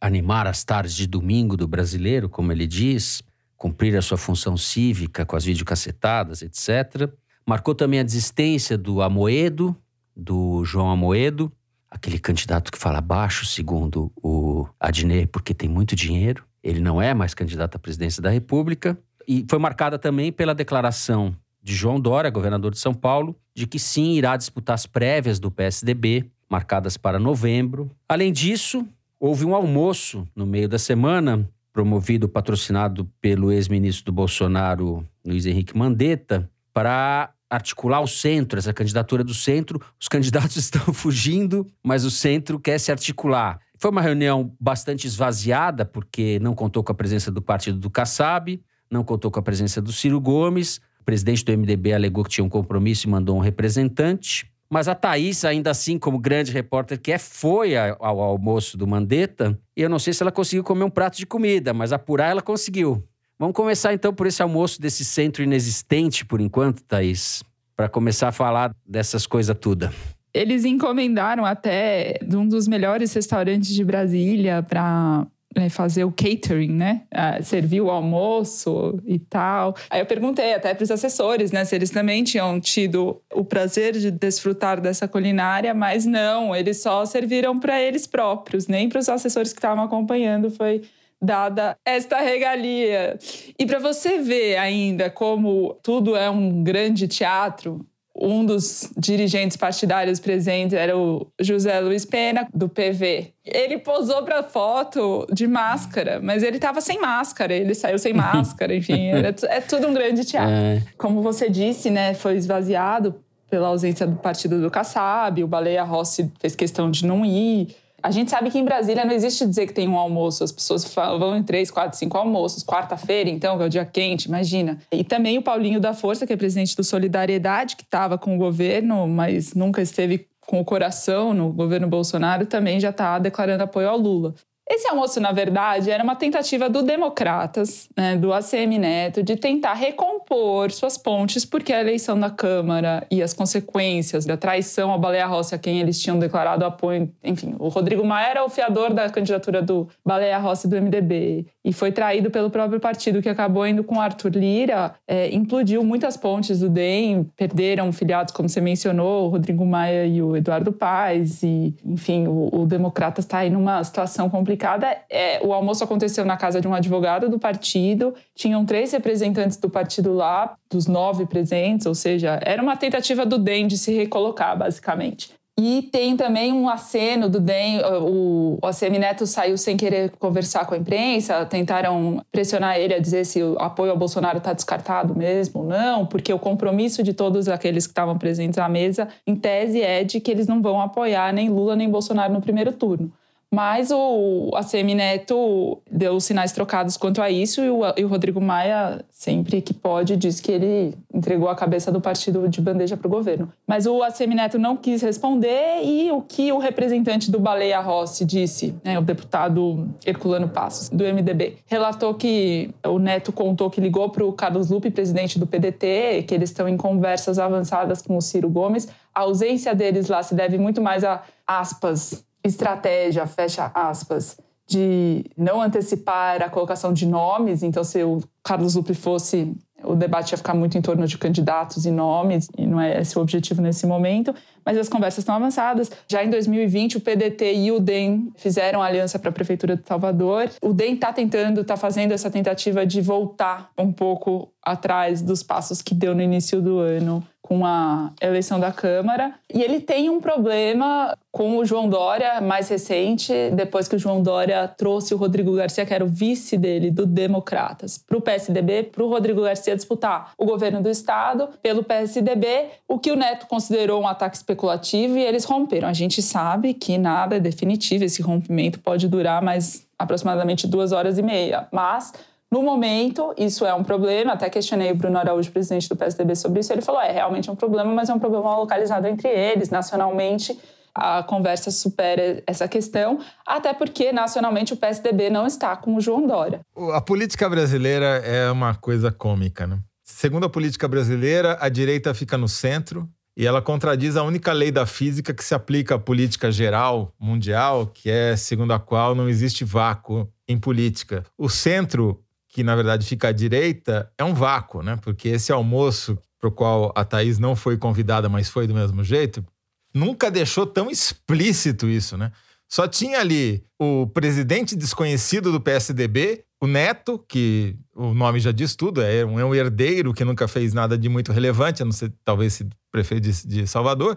animar 0.00 0.48
as 0.48 0.64
tardes 0.64 0.96
de 0.96 1.06
domingo 1.06 1.56
do 1.56 1.68
brasileiro, 1.68 2.28
como 2.28 2.50
ele 2.50 2.66
diz, 2.66 3.22
cumprir 3.56 3.96
a 3.96 4.02
sua 4.02 4.18
função 4.18 4.56
cívica 4.56 5.24
com 5.24 5.36
as 5.36 5.44
videocacetadas, 5.44 6.42
etc. 6.42 7.08
Marcou 7.46 7.74
também 7.74 8.00
a 8.00 8.02
desistência 8.04 8.78
do 8.78 9.02
Amoedo, 9.02 9.76
do 10.16 10.64
João 10.64 10.90
Amoedo, 10.90 11.52
aquele 11.90 12.18
candidato 12.18 12.72
que 12.72 12.78
fala 12.78 13.00
baixo, 13.00 13.44
segundo 13.44 14.10
o 14.16 14.66
Adnet, 14.80 15.26
porque 15.26 15.52
tem 15.52 15.68
muito 15.68 15.94
dinheiro. 15.94 16.44
Ele 16.62 16.80
não 16.80 17.00
é 17.00 17.12
mais 17.12 17.34
candidato 17.34 17.76
à 17.76 17.78
presidência 17.78 18.22
da 18.22 18.30
República. 18.30 18.98
E 19.28 19.44
foi 19.48 19.58
marcada 19.58 19.98
também 19.98 20.32
pela 20.32 20.54
declaração 20.54 21.36
de 21.62 21.74
João 21.74 22.00
Dória, 22.00 22.30
governador 22.30 22.72
de 22.72 22.78
São 22.78 22.92
Paulo, 22.92 23.36
de 23.54 23.66
que 23.66 23.78
sim 23.78 24.14
irá 24.14 24.36
disputar 24.36 24.74
as 24.74 24.86
prévias 24.86 25.38
do 25.38 25.50
PSDB, 25.50 26.26
marcadas 26.48 26.96
para 26.96 27.18
novembro. 27.18 27.90
Além 28.08 28.32
disso, 28.32 28.86
houve 29.20 29.44
um 29.44 29.54
almoço 29.54 30.26
no 30.34 30.46
meio 30.46 30.68
da 30.68 30.78
semana, 30.78 31.48
promovido, 31.72 32.28
patrocinado 32.28 33.08
pelo 33.20 33.50
ex-ministro 33.52 34.06
do 34.06 34.12
Bolsonaro, 34.12 35.06
Luiz 35.24 35.46
Henrique 35.46 35.76
Mandetta, 35.76 36.50
para 36.72 37.33
articular 37.50 38.00
o 38.00 38.06
centro, 38.06 38.58
essa 38.58 38.72
candidatura 38.72 39.22
do 39.22 39.34
centro. 39.34 39.80
Os 40.00 40.06
candidatos 40.08 40.56
estão 40.56 40.92
fugindo, 40.92 41.66
mas 41.82 42.04
o 42.04 42.10
centro 42.10 42.58
quer 42.58 42.78
se 42.78 42.90
articular. 42.90 43.60
Foi 43.78 43.90
uma 43.90 44.02
reunião 44.02 44.54
bastante 44.60 45.06
esvaziada, 45.06 45.84
porque 45.84 46.38
não 46.40 46.54
contou 46.54 46.82
com 46.82 46.92
a 46.92 46.94
presença 46.94 47.30
do 47.30 47.42
partido 47.42 47.78
do 47.78 47.90
Kassab, 47.90 48.60
não 48.90 49.04
contou 49.04 49.30
com 49.30 49.38
a 49.38 49.42
presença 49.42 49.80
do 49.82 49.92
Ciro 49.92 50.20
Gomes, 50.20 50.80
o 51.00 51.04
presidente 51.04 51.44
do 51.44 51.52
MDB 51.52 51.92
alegou 51.92 52.24
que 52.24 52.30
tinha 52.30 52.44
um 52.44 52.48
compromisso 52.48 53.06
e 53.06 53.10
mandou 53.10 53.36
um 53.36 53.40
representante. 53.40 54.50
Mas 54.70 54.88
a 54.88 54.94
Thaís, 54.94 55.44
ainda 55.44 55.70
assim, 55.70 55.98
como 55.98 56.18
grande 56.18 56.50
repórter 56.50 56.98
que 56.98 57.12
é, 57.12 57.18
foi 57.18 57.76
ao 57.76 58.20
almoço 58.20 58.78
do 58.78 58.86
Mandetta. 58.86 59.58
E 59.76 59.82
eu 59.82 59.90
não 59.90 59.98
sei 59.98 60.12
se 60.12 60.22
ela 60.22 60.32
conseguiu 60.32 60.64
comer 60.64 60.84
um 60.84 60.90
prato 60.90 61.18
de 61.18 61.26
comida, 61.26 61.74
mas 61.74 61.92
apurar 61.92 62.30
ela 62.30 62.40
conseguiu. 62.40 63.04
Vamos 63.38 63.56
começar 63.56 63.92
então 63.92 64.14
por 64.14 64.26
esse 64.26 64.42
almoço 64.42 64.80
desse 64.80 65.04
centro 65.04 65.42
inexistente, 65.42 66.24
por 66.24 66.40
enquanto, 66.40 66.82
Thaís, 66.84 67.42
para 67.76 67.88
começar 67.88 68.28
a 68.28 68.32
falar 68.32 68.74
dessas 68.86 69.26
coisas 69.26 69.56
tudo. 69.60 69.90
Eles 70.32 70.64
encomendaram 70.64 71.44
até 71.44 72.18
de 72.22 72.36
um 72.36 72.46
dos 72.46 72.68
melhores 72.68 73.12
restaurantes 73.12 73.74
de 73.74 73.84
Brasília 73.84 74.62
para 74.62 75.26
né, 75.56 75.68
fazer 75.68 76.04
o 76.04 76.12
catering, 76.12 76.72
né? 76.72 77.02
Servir 77.42 77.80
o 77.80 77.90
almoço 77.90 79.00
e 79.04 79.18
tal. 79.18 79.76
Aí 79.88 80.00
eu 80.00 80.06
perguntei 80.06 80.54
até 80.54 80.74
para 80.74 80.82
os 80.82 80.90
assessores, 80.90 81.52
né, 81.52 81.64
se 81.64 81.74
eles 81.74 81.90
também 81.90 82.24
tinham 82.24 82.58
tido 82.60 83.20
o 83.32 83.44
prazer 83.44 83.92
de 83.92 84.10
desfrutar 84.10 84.80
dessa 84.80 85.06
culinária, 85.06 85.72
mas 85.72 86.04
não, 86.04 86.54
eles 86.54 86.82
só 86.82 87.04
serviram 87.04 87.58
para 87.58 87.80
eles 87.80 88.06
próprios, 88.06 88.66
nem 88.66 88.88
para 88.88 88.98
os 88.98 89.08
assessores 89.08 89.52
que 89.52 89.58
estavam 89.58 89.84
acompanhando 89.84 90.50
foi 90.50 90.82
dada 91.24 91.76
esta 91.84 92.20
regalia. 92.20 93.18
E 93.58 93.66
para 93.66 93.78
você 93.78 94.18
ver 94.18 94.56
ainda 94.56 95.10
como 95.10 95.78
tudo 95.82 96.16
é 96.16 96.28
um 96.28 96.62
grande 96.62 97.08
teatro, 97.08 97.86
um 98.16 98.44
dos 98.44 98.90
dirigentes 98.96 99.56
partidários 99.56 100.20
presentes 100.20 100.72
era 100.72 100.96
o 100.96 101.26
José 101.40 101.80
Luiz 101.80 102.04
Pena, 102.04 102.46
do 102.54 102.68
PV. 102.68 103.32
Ele 103.44 103.78
posou 103.78 104.22
para 104.22 104.42
foto 104.44 105.26
de 105.32 105.48
máscara, 105.48 106.20
mas 106.22 106.42
ele 106.42 106.56
estava 106.56 106.80
sem 106.80 107.00
máscara, 107.00 107.52
ele 107.52 107.74
saiu 107.74 107.98
sem 107.98 108.12
máscara, 108.14 108.74
enfim, 108.74 109.08
é 109.48 109.60
tudo 109.60 109.88
um 109.88 109.94
grande 109.94 110.24
teatro. 110.24 110.54
É. 110.54 110.82
Como 110.96 111.22
você 111.22 111.50
disse, 111.50 111.90
né, 111.90 112.14
foi 112.14 112.36
esvaziado 112.36 113.16
pela 113.50 113.68
ausência 113.68 114.06
do 114.06 114.16
partido 114.16 114.60
do 114.60 114.70
Kassab, 114.70 115.42
o 115.42 115.46
Baleia 115.46 115.82
Rossi 115.82 116.30
fez 116.40 116.54
questão 116.54 116.90
de 116.90 117.04
não 117.04 117.24
ir. 117.24 117.68
A 118.04 118.10
gente 118.10 118.30
sabe 118.30 118.50
que 118.50 118.58
em 118.58 118.64
Brasília 118.66 119.02
não 119.02 119.14
existe 119.14 119.46
dizer 119.46 119.66
que 119.66 119.72
tem 119.72 119.88
um 119.88 119.96
almoço. 119.96 120.44
As 120.44 120.52
pessoas 120.52 120.84
vão 120.94 121.38
em 121.38 121.42
três, 121.42 121.70
quatro, 121.70 121.96
cinco 121.96 122.18
almoços. 122.18 122.62
Quarta-feira, 122.62 123.30
então, 123.30 123.56
que 123.56 123.62
é 123.62 123.66
o 123.66 123.70
dia 123.70 123.86
quente, 123.86 124.26
imagina. 124.26 124.78
E 124.92 125.02
também 125.02 125.38
o 125.38 125.42
Paulinho 125.42 125.80
da 125.80 125.94
Força, 125.94 126.26
que 126.26 126.32
é 126.34 126.36
presidente 126.36 126.76
do 126.76 126.84
Solidariedade, 126.84 127.76
que 127.76 127.82
estava 127.82 128.18
com 128.18 128.34
o 128.34 128.38
governo, 128.38 129.08
mas 129.08 129.54
nunca 129.54 129.80
esteve 129.80 130.28
com 130.46 130.60
o 130.60 130.64
coração 130.66 131.32
no 131.32 131.50
governo 131.50 131.88
Bolsonaro, 131.88 132.44
também 132.44 132.78
já 132.78 132.90
está 132.90 133.18
declarando 133.18 133.64
apoio 133.64 133.88
ao 133.88 133.96
Lula. 133.96 134.34
Esse 134.66 134.88
almoço, 134.88 135.20
na 135.20 135.30
verdade, 135.30 135.90
era 135.90 136.02
uma 136.02 136.16
tentativa 136.16 136.70
do 136.70 136.82
Democratas, 136.82 137.86
né, 137.94 138.16
do 138.16 138.32
ACM 138.32 138.78
Neto, 138.78 139.22
de 139.22 139.36
tentar 139.36 139.74
recompor 139.74 140.70
suas 140.70 140.96
pontes, 140.96 141.44
porque 141.44 141.70
a 141.70 141.82
eleição 141.82 142.18
da 142.18 142.30
Câmara 142.30 143.06
e 143.10 143.22
as 143.22 143.34
consequências 143.34 144.24
da 144.24 144.38
traição 144.38 144.90
à 144.90 144.96
Baleia 144.96 145.26
Rossi, 145.26 145.54
a 145.54 145.58
quem 145.58 145.80
eles 145.80 146.00
tinham 146.00 146.18
declarado 146.18 146.64
apoio. 146.64 147.12
Enfim, 147.22 147.54
o 147.58 147.68
Rodrigo 147.68 148.02
Maia 148.04 148.30
era 148.30 148.44
o 148.44 148.48
fiador 148.48 148.94
da 148.94 149.10
candidatura 149.10 149.60
do 149.60 149.86
Baleia 150.02 150.38
Rossi 150.38 150.66
do 150.66 150.80
MDB 150.80 151.44
e 151.62 151.72
foi 151.72 151.92
traído 151.92 152.30
pelo 152.30 152.48
próprio 152.48 152.80
partido, 152.80 153.20
que 153.20 153.28
acabou 153.28 153.66
indo 153.66 153.84
com 153.84 154.00
Arthur 154.00 154.32
Lira, 154.34 154.94
é, 155.06 155.34
implodiu 155.34 155.84
muitas 155.84 156.16
pontes 156.16 156.60
do 156.60 156.70
DEM, 156.70 157.24
perderam 157.36 157.92
filiados, 157.92 158.32
como 158.32 158.48
você 158.48 158.62
mencionou, 158.62 159.26
o 159.26 159.28
Rodrigo 159.28 159.64
Maia 159.64 160.06
e 160.06 160.22
o 160.22 160.36
Eduardo 160.36 160.72
Paes, 160.72 161.42
e, 161.42 161.74
enfim, 161.84 162.26
o, 162.26 162.48
o 162.52 162.66
Democratas 162.66 163.26
está 163.26 163.38
aí 163.38 163.50
numa 163.50 163.82
situação 163.84 164.30
complicada 164.30 164.53
complicada. 164.54 164.96
É, 165.10 165.40
o 165.44 165.52
almoço 165.52 165.84
aconteceu 165.84 166.24
na 166.24 166.36
casa 166.36 166.60
de 166.60 166.68
um 166.68 166.74
advogado 166.74 167.28
do 167.28 167.38
partido, 167.38 168.14
tinham 168.34 168.64
três 168.64 168.92
representantes 168.92 169.56
do 169.56 169.68
partido 169.68 170.14
lá, 170.14 170.54
dos 170.70 170.86
nove 170.86 171.26
presentes, 171.26 171.86
ou 171.86 171.94
seja, 171.94 172.40
era 172.42 172.62
uma 172.62 172.76
tentativa 172.76 173.26
do 173.26 173.38
DEM 173.38 173.66
de 173.66 173.76
se 173.76 173.92
recolocar, 173.92 174.56
basicamente. 174.56 175.32
E 175.56 175.82
tem 175.92 176.16
também 176.16 176.52
um 176.52 176.68
aceno 176.68 177.28
do 177.28 177.38
DEM, 177.38 177.80
o, 178.02 178.58
o 178.60 178.66
ACM 178.66 178.98
Neto 178.98 179.24
saiu 179.24 179.56
sem 179.56 179.76
querer 179.76 180.10
conversar 180.18 180.66
com 180.66 180.74
a 180.74 180.78
imprensa, 180.78 181.46
tentaram 181.46 182.20
pressionar 182.32 182.76
ele 182.76 182.92
a 182.92 182.98
dizer 182.98 183.24
se 183.24 183.40
o 183.40 183.56
apoio 183.60 183.92
ao 183.92 183.96
Bolsonaro 183.96 184.38
está 184.38 184.52
descartado 184.52 185.14
mesmo 185.14 185.60
ou 185.60 185.66
não, 185.66 186.06
porque 186.06 186.32
o 186.32 186.40
compromisso 186.40 187.04
de 187.04 187.12
todos 187.12 187.48
aqueles 187.48 187.86
que 187.86 187.92
estavam 187.92 188.18
presentes 188.18 188.58
à 188.58 188.68
mesa, 188.68 189.06
em 189.24 189.36
tese, 189.36 189.80
é 189.80 190.02
de 190.02 190.18
que 190.18 190.28
eles 190.28 190.48
não 190.48 190.60
vão 190.60 190.80
apoiar 190.80 191.32
nem 191.32 191.48
Lula 191.48 191.76
nem 191.76 191.88
Bolsonaro 191.88 192.32
no 192.32 192.40
primeiro 192.40 192.72
turno. 192.72 193.12
Mas 193.54 193.92
o 193.92 194.50
ACM 194.52 194.96
Neto 194.96 195.80
deu 195.88 196.18
sinais 196.18 196.50
trocados 196.50 196.96
quanto 196.96 197.22
a 197.22 197.30
isso 197.30 197.62
e 197.62 197.70
o, 197.70 197.82
e 197.96 198.04
o, 198.04 198.08
Rodrigo 198.08 198.40
Maia, 198.40 199.04
sempre 199.08 199.62
que 199.62 199.72
pode, 199.72 200.16
diz 200.16 200.40
que 200.40 200.50
ele 200.50 200.98
entregou 201.12 201.48
a 201.48 201.54
cabeça 201.54 201.92
do 201.92 202.00
partido 202.00 202.48
de 202.48 202.60
bandeja 202.60 202.96
para 202.96 203.06
o 203.06 203.10
governo. 203.10 203.48
Mas 203.64 203.86
o 203.86 204.02
ACM 204.02 204.34
Neto 204.34 204.58
não 204.58 204.76
quis 204.76 205.00
responder 205.02 205.84
e 205.84 206.10
o 206.10 206.20
que 206.20 206.50
o 206.50 206.58
representante 206.58 207.30
do 207.30 207.38
Baleia 207.38 207.78
Rossi 207.78 208.24
disse, 208.24 208.74
né, 208.82 208.98
o 208.98 209.02
deputado 209.02 209.88
Herculano 210.04 210.48
Passos, 210.48 210.88
do 210.88 211.04
MDB, 211.04 211.58
relatou 211.66 212.12
que 212.12 212.74
o 212.84 212.98
Neto 212.98 213.32
contou 213.32 213.70
que 213.70 213.80
ligou 213.80 214.10
para 214.10 214.24
o 214.24 214.32
Carlos 214.32 214.68
Lupe, 214.68 214.90
presidente 214.90 215.38
do 215.38 215.46
PDT, 215.46 216.24
que 216.26 216.34
eles 216.34 216.50
estão 216.50 216.68
em 216.68 216.76
conversas 216.76 217.38
avançadas 217.38 218.02
com 218.02 218.16
o 218.16 218.20
Ciro 218.20 218.50
Gomes. 218.50 218.88
A 219.14 219.20
ausência 219.20 219.76
deles 219.76 220.08
lá 220.08 220.24
se 220.24 220.34
deve 220.34 220.58
muito 220.58 220.82
mais 220.82 221.04
a 221.04 221.22
aspas 221.46 222.24
estratégia, 222.44 223.26
fecha 223.26 223.70
aspas, 223.74 224.36
de 224.66 225.24
não 225.36 225.60
antecipar 225.60 226.42
a 226.42 226.48
colocação 226.48 226.92
de 226.92 227.06
nomes. 227.06 227.62
Então, 227.62 227.84
se 227.84 228.02
o 228.02 228.22
Carlos 228.42 228.74
Lupe 228.74 228.94
fosse, 228.94 229.54
o 229.82 229.94
debate 229.94 230.32
ia 230.32 230.38
ficar 230.38 230.54
muito 230.54 230.78
em 230.78 230.82
torno 230.82 231.06
de 231.06 231.18
candidatos 231.18 231.84
e 231.84 231.90
nomes, 231.90 232.48
e 232.56 232.66
não 232.66 232.80
é 232.80 233.00
esse 233.00 233.18
o 233.18 233.20
objetivo 233.20 233.60
nesse 233.60 233.86
momento. 233.86 234.34
Mas 234.64 234.78
as 234.78 234.88
conversas 234.88 235.18
estão 235.18 235.34
avançadas. 235.34 235.90
Já 236.08 236.24
em 236.24 236.30
2020, 236.30 236.96
o 236.96 237.00
PDT 237.00 237.54
e 237.54 237.72
o 237.72 237.78
DEM 237.78 238.32
fizeram 238.36 238.82
aliança 238.82 239.18
para 239.18 239.28
a 239.28 239.32
Prefeitura 239.32 239.76
de 239.76 239.86
Salvador. 239.86 240.50
O 240.62 240.72
DEM 240.72 240.94
está 240.94 241.12
tentando, 241.12 241.60
está 241.60 241.76
fazendo 241.76 242.12
essa 242.12 242.30
tentativa 242.30 242.86
de 242.86 243.02
voltar 243.02 243.70
um 243.78 243.92
pouco 243.92 244.48
atrás 244.62 245.20
dos 245.20 245.42
passos 245.42 245.82
que 245.82 245.94
deu 245.94 246.14
no 246.14 246.22
início 246.22 246.62
do 246.62 246.78
ano 246.78 247.22
com 247.46 247.64
a 247.66 248.10
eleição 248.22 248.58
da 248.58 248.72
Câmara. 248.72 249.34
E 249.52 249.62
ele 249.62 249.78
tem 249.78 250.08
um 250.08 250.18
problema 250.18 251.14
com 251.30 251.58
o 251.58 251.64
João 251.64 251.90
Dória, 251.90 252.40
mais 252.40 252.70
recente, 252.70 253.32
depois 253.52 253.86
que 253.86 253.96
o 253.96 253.98
João 253.98 254.22
Dória 254.22 254.66
trouxe 254.66 255.12
o 255.12 255.18
Rodrigo 255.18 255.54
Garcia, 255.54 255.84
que 255.84 255.92
era 255.92 256.02
o 256.02 256.08
vice 256.08 256.56
dele, 256.56 256.90
do 256.90 257.04
Democratas, 257.04 257.98
para 257.98 258.16
o 258.16 258.20
PSDB, 258.20 258.84
para 258.84 259.04
o 259.04 259.10
Rodrigo 259.10 259.42
Garcia 259.42 259.76
disputar 259.76 260.32
o 260.38 260.46
governo 260.46 260.80
do 260.80 260.88
Estado 260.88 261.50
pelo 261.62 261.84
PSDB, 261.84 262.68
o 262.88 262.98
que 262.98 263.12
o 263.12 263.16
Neto 263.16 263.46
considerou 263.46 264.00
um 264.00 264.08
ataque 264.08 264.36
especulativo 264.36 265.18
e 265.18 265.22
eles 265.22 265.44
romperam. 265.44 265.86
A 265.86 265.92
gente 265.92 266.22
sabe 266.22 266.72
que 266.72 266.96
nada 266.96 267.36
é 267.36 267.40
definitivo, 267.40 268.04
esse 268.04 268.22
rompimento 268.22 268.80
pode 268.80 269.06
durar 269.06 269.42
mais 269.42 269.86
aproximadamente 269.98 270.66
duas 270.66 270.92
horas 270.92 271.18
e 271.18 271.22
meia, 271.22 271.68
mas 271.70 272.12
no 272.54 272.62
momento, 272.62 273.34
isso 273.36 273.66
é 273.66 273.74
um 273.74 273.82
problema. 273.82 274.34
Até 274.34 274.48
questionei 274.48 274.92
o 274.92 274.94
Bruno 274.94 275.18
Araújo, 275.18 275.50
presidente 275.50 275.88
do 275.88 275.96
PSDB, 275.96 276.36
sobre 276.36 276.60
isso. 276.60 276.72
Ele 276.72 276.82
falou: 276.82 277.00
é 277.00 277.10
realmente 277.10 277.50
um 277.50 277.56
problema, 277.56 277.92
mas 277.92 278.08
é 278.08 278.14
um 278.14 278.18
problema 278.20 278.56
localizado 278.56 279.08
entre 279.08 279.28
eles. 279.28 279.70
Nacionalmente, 279.70 280.56
a 280.94 281.24
conversa 281.24 281.72
supera 281.72 282.44
essa 282.46 282.68
questão, 282.68 283.18
até 283.44 283.74
porque 283.74 284.12
nacionalmente 284.12 284.72
o 284.72 284.76
PSDB 284.76 285.30
não 285.30 285.48
está 285.48 285.76
com 285.76 285.96
o 285.96 286.00
João 286.00 286.28
Dória. 286.28 286.60
A 286.92 287.00
política 287.00 287.50
brasileira 287.50 288.22
é 288.24 288.48
uma 288.52 288.76
coisa 288.76 289.10
cômica, 289.10 289.66
né? 289.66 289.80
Segundo 290.04 290.46
a 290.46 290.48
política 290.48 290.86
brasileira, 290.86 291.58
a 291.60 291.68
direita 291.68 292.14
fica 292.14 292.38
no 292.38 292.46
centro 292.46 293.08
e 293.36 293.44
ela 293.44 293.60
contradiz 293.60 294.16
a 294.16 294.22
única 294.22 294.52
lei 294.52 294.70
da 294.70 294.86
física 294.86 295.34
que 295.34 295.42
se 295.42 295.56
aplica 295.56 295.96
à 295.96 295.98
política 295.98 296.52
geral 296.52 297.12
mundial, 297.18 297.88
que 297.88 298.08
é 298.08 298.36
segundo 298.36 298.72
a 298.72 298.78
qual 298.78 299.12
não 299.12 299.28
existe 299.28 299.64
vácuo 299.64 300.28
em 300.46 300.56
política. 300.56 301.24
O 301.36 301.48
centro 301.48 302.23
que 302.54 302.62
na 302.62 302.76
verdade 302.76 303.04
fica 303.04 303.28
à 303.28 303.32
direita, 303.32 304.08
é 304.16 304.22
um 304.22 304.32
vácuo, 304.32 304.80
né? 304.80 304.96
Porque 305.02 305.28
esse 305.28 305.50
almoço 305.50 306.16
para 306.38 306.48
o 306.48 306.52
qual 306.52 306.92
a 306.94 307.04
Thaís 307.04 307.36
não 307.36 307.56
foi 307.56 307.76
convidada, 307.76 308.28
mas 308.28 308.48
foi 308.48 308.68
do 308.68 308.72
mesmo 308.72 309.02
jeito, 309.02 309.44
nunca 309.92 310.30
deixou 310.30 310.64
tão 310.64 310.88
explícito 310.88 311.88
isso, 311.88 312.16
né? 312.16 312.30
Só 312.68 312.86
tinha 312.86 313.18
ali 313.18 313.64
o 313.76 314.06
presidente 314.06 314.76
desconhecido 314.76 315.50
do 315.50 315.60
PSDB, 315.60 316.44
o 316.60 316.68
Neto, 316.68 317.18
que 317.28 317.76
o 317.92 318.14
nome 318.14 318.38
já 318.38 318.52
diz 318.52 318.76
tudo, 318.76 319.02
é 319.02 319.24
um, 319.24 319.40
é 319.40 319.44
um 319.44 319.54
herdeiro 319.54 320.14
que 320.14 320.24
nunca 320.24 320.46
fez 320.46 320.72
nada 320.72 320.96
de 320.96 321.08
muito 321.08 321.32
relevante, 321.32 321.82
a 321.82 321.84
não 321.84 321.92
ser 321.92 322.12
talvez 322.24 322.52
se 322.52 322.68
prefeito 322.92 323.24
de, 323.24 323.46
de 323.48 323.66
Salvador, 323.66 324.16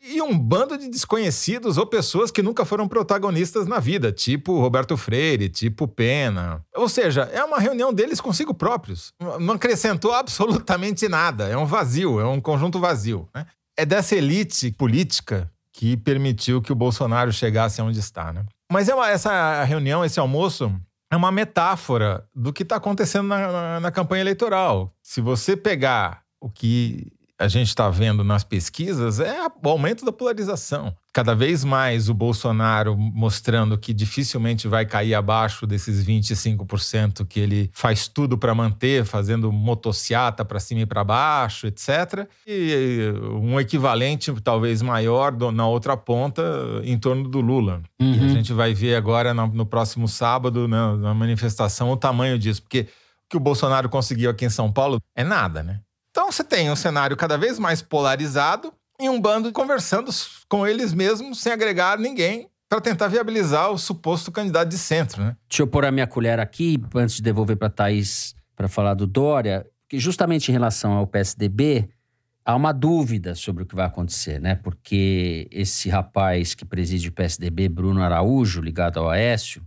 e 0.00 0.22
um 0.22 0.38
bando 0.38 0.78
de 0.78 0.88
desconhecidos 0.88 1.76
ou 1.76 1.86
pessoas 1.86 2.30
que 2.30 2.42
nunca 2.42 2.64
foram 2.64 2.86
protagonistas 2.86 3.66
na 3.66 3.78
vida, 3.80 4.12
tipo 4.12 4.60
Roberto 4.60 4.96
Freire, 4.96 5.48
tipo 5.48 5.88
Pena. 5.88 6.64
Ou 6.74 6.88
seja, 6.88 7.22
é 7.32 7.42
uma 7.42 7.58
reunião 7.58 7.92
deles 7.92 8.20
consigo 8.20 8.54
próprios. 8.54 9.12
Não 9.40 9.54
acrescentou 9.54 10.12
absolutamente 10.12 11.08
nada. 11.08 11.48
É 11.48 11.56
um 11.56 11.66
vazio, 11.66 12.20
é 12.20 12.26
um 12.26 12.40
conjunto 12.40 12.78
vazio. 12.78 13.28
Né? 13.34 13.46
É 13.76 13.84
dessa 13.84 14.14
elite 14.14 14.70
política 14.72 15.50
que 15.72 15.96
permitiu 15.96 16.60
que 16.62 16.72
o 16.72 16.76
Bolsonaro 16.76 17.32
chegasse 17.32 17.80
onde 17.82 17.98
está. 17.98 18.32
Né? 18.32 18.44
Mas 18.70 18.88
é 18.88 18.94
uma, 18.94 19.08
essa 19.08 19.62
reunião, 19.64 20.04
esse 20.04 20.18
almoço, 20.18 20.72
é 21.10 21.16
uma 21.16 21.32
metáfora 21.32 22.24
do 22.34 22.52
que 22.52 22.62
está 22.62 22.76
acontecendo 22.76 23.28
na, 23.28 23.52
na, 23.52 23.80
na 23.80 23.90
campanha 23.90 24.20
eleitoral. 24.20 24.92
Se 25.02 25.20
você 25.20 25.56
pegar 25.56 26.22
o 26.40 26.48
que 26.48 27.12
a 27.38 27.46
gente 27.46 27.68
está 27.68 27.88
vendo 27.88 28.24
nas 28.24 28.42
pesquisas 28.42 29.20
é 29.20 29.46
o 29.62 29.68
aumento 29.68 30.04
da 30.04 30.10
polarização. 30.10 30.92
Cada 31.12 31.34
vez 31.34 31.64
mais 31.64 32.08
o 32.08 32.14
Bolsonaro 32.14 32.96
mostrando 32.96 33.78
que 33.78 33.94
dificilmente 33.94 34.66
vai 34.66 34.84
cair 34.84 35.14
abaixo 35.14 35.66
desses 35.66 36.04
25% 36.04 37.24
que 37.26 37.38
ele 37.38 37.70
faz 37.72 38.08
tudo 38.08 38.36
para 38.36 38.54
manter, 38.54 39.04
fazendo 39.04 39.52
motociata 39.52 40.44
para 40.44 40.60
cima 40.60 40.80
e 40.82 40.86
para 40.86 41.04
baixo, 41.04 41.66
etc. 41.66 42.26
E 42.46 43.12
um 43.40 43.58
equivalente 43.58 44.32
talvez 44.42 44.82
maior 44.82 45.32
na 45.52 45.66
outra 45.66 45.96
ponta 45.96 46.42
em 46.82 46.98
torno 46.98 47.28
do 47.28 47.40
Lula. 47.40 47.80
Uhum. 48.00 48.24
a 48.24 48.28
gente 48.28 48.52
vai 48.52 48.74
ver 48.74 48.96
agora 48.96 49.32
no, 49.32 49.66
próximo 49.66 50.08
sábado, 50.08 50.66
na, 50.66 50.96
na 50.96 51.14
manifestação, 51.14 51.90
o 51.90 51.96
tamanho 51.96 52.38
disso. 52.38 52.62
Porque 52.62 52.80
o 52.80 53.30
que 53.30 53.36
o 53.36 53.40
Bolsonaro 53.40 53.88
conseguiu 53.88 54.30
aqui 54.30 54.44
em 54.44 54.50
São 54.50 54.72
Paulo 54.72 55.00
é 55.16 55.24
nada, 55.24 55.62
né? 55.62 55.80
Então 56.18 56.32
você 56.32 56.42
tem 56.42 56.68
um 56.68 56.74
cenário 56.74 57.16
cada 57.16 57.38
vez 57.38 57.60
mais 57.60 57.80
polarizado 57.80 58.72
e 59.00 59.08
um 59.08 59.20
bando 59.20 59.52
conversando 59.52 60.10
com 60.48 60.66
eles 60.66 60.92
mesmos 60.92 61.40
sem 61.40 61.52
agregar 61.52 61.96
ninguém 61.96 62.48
para 62.68 62.80
tentar 62.80 63.06
viabilizar 63.06 63.70
o 63.70 63.78
suposto 63.78 64.32
candidato 64.32 64.68
de 64.68 64.78
centro, 64.78 65.22
né? 65.22 65.36
Deixa 65.48 65.62
eu 65.62 65.68
pôr 65.68 65.84
a 65.84 65.92
minha 65.92 66.08
colher 66.08 66.40
aqui 66.40 66.76
antes 66.92 67.14
de 67.14 67.22
devolver 67.22 67.56
para 67.56 67.70
Thaís 67.70 68.34
para 68.56 68.66
falar 68.66 68.94
do 68.94 69.06
Dória, 69.06 69.64
que 69.88 70.00
justamente 70.00 70.48
em 70.48 70.52
relação 70.52 70.94
ao 70.94 71.06
PSDB 71.06 71.88
há 72.44 72.56
uma 72.56 72.72
dúvida 72.72 73.36
sobre 73.36 73.62
o 73.62 73.66
que 73.66 73.76
vai 73.76 73.86
acontecer, 73.86 74.40
né? 74.40 74.56
Porque 74.56 75.46
esse 75.52 75.88
rapaz 75.88 76.52
que 76.52 76.64
preside 76.64 77.10
o 77.10 77.12
PSDB, 77.12 77.68
Bruno 77.68 78.02
Araújo, 78.02 78.60
ligado 78.60 78.98
ao 78.98 79.08
Aécio, 79.08 79.62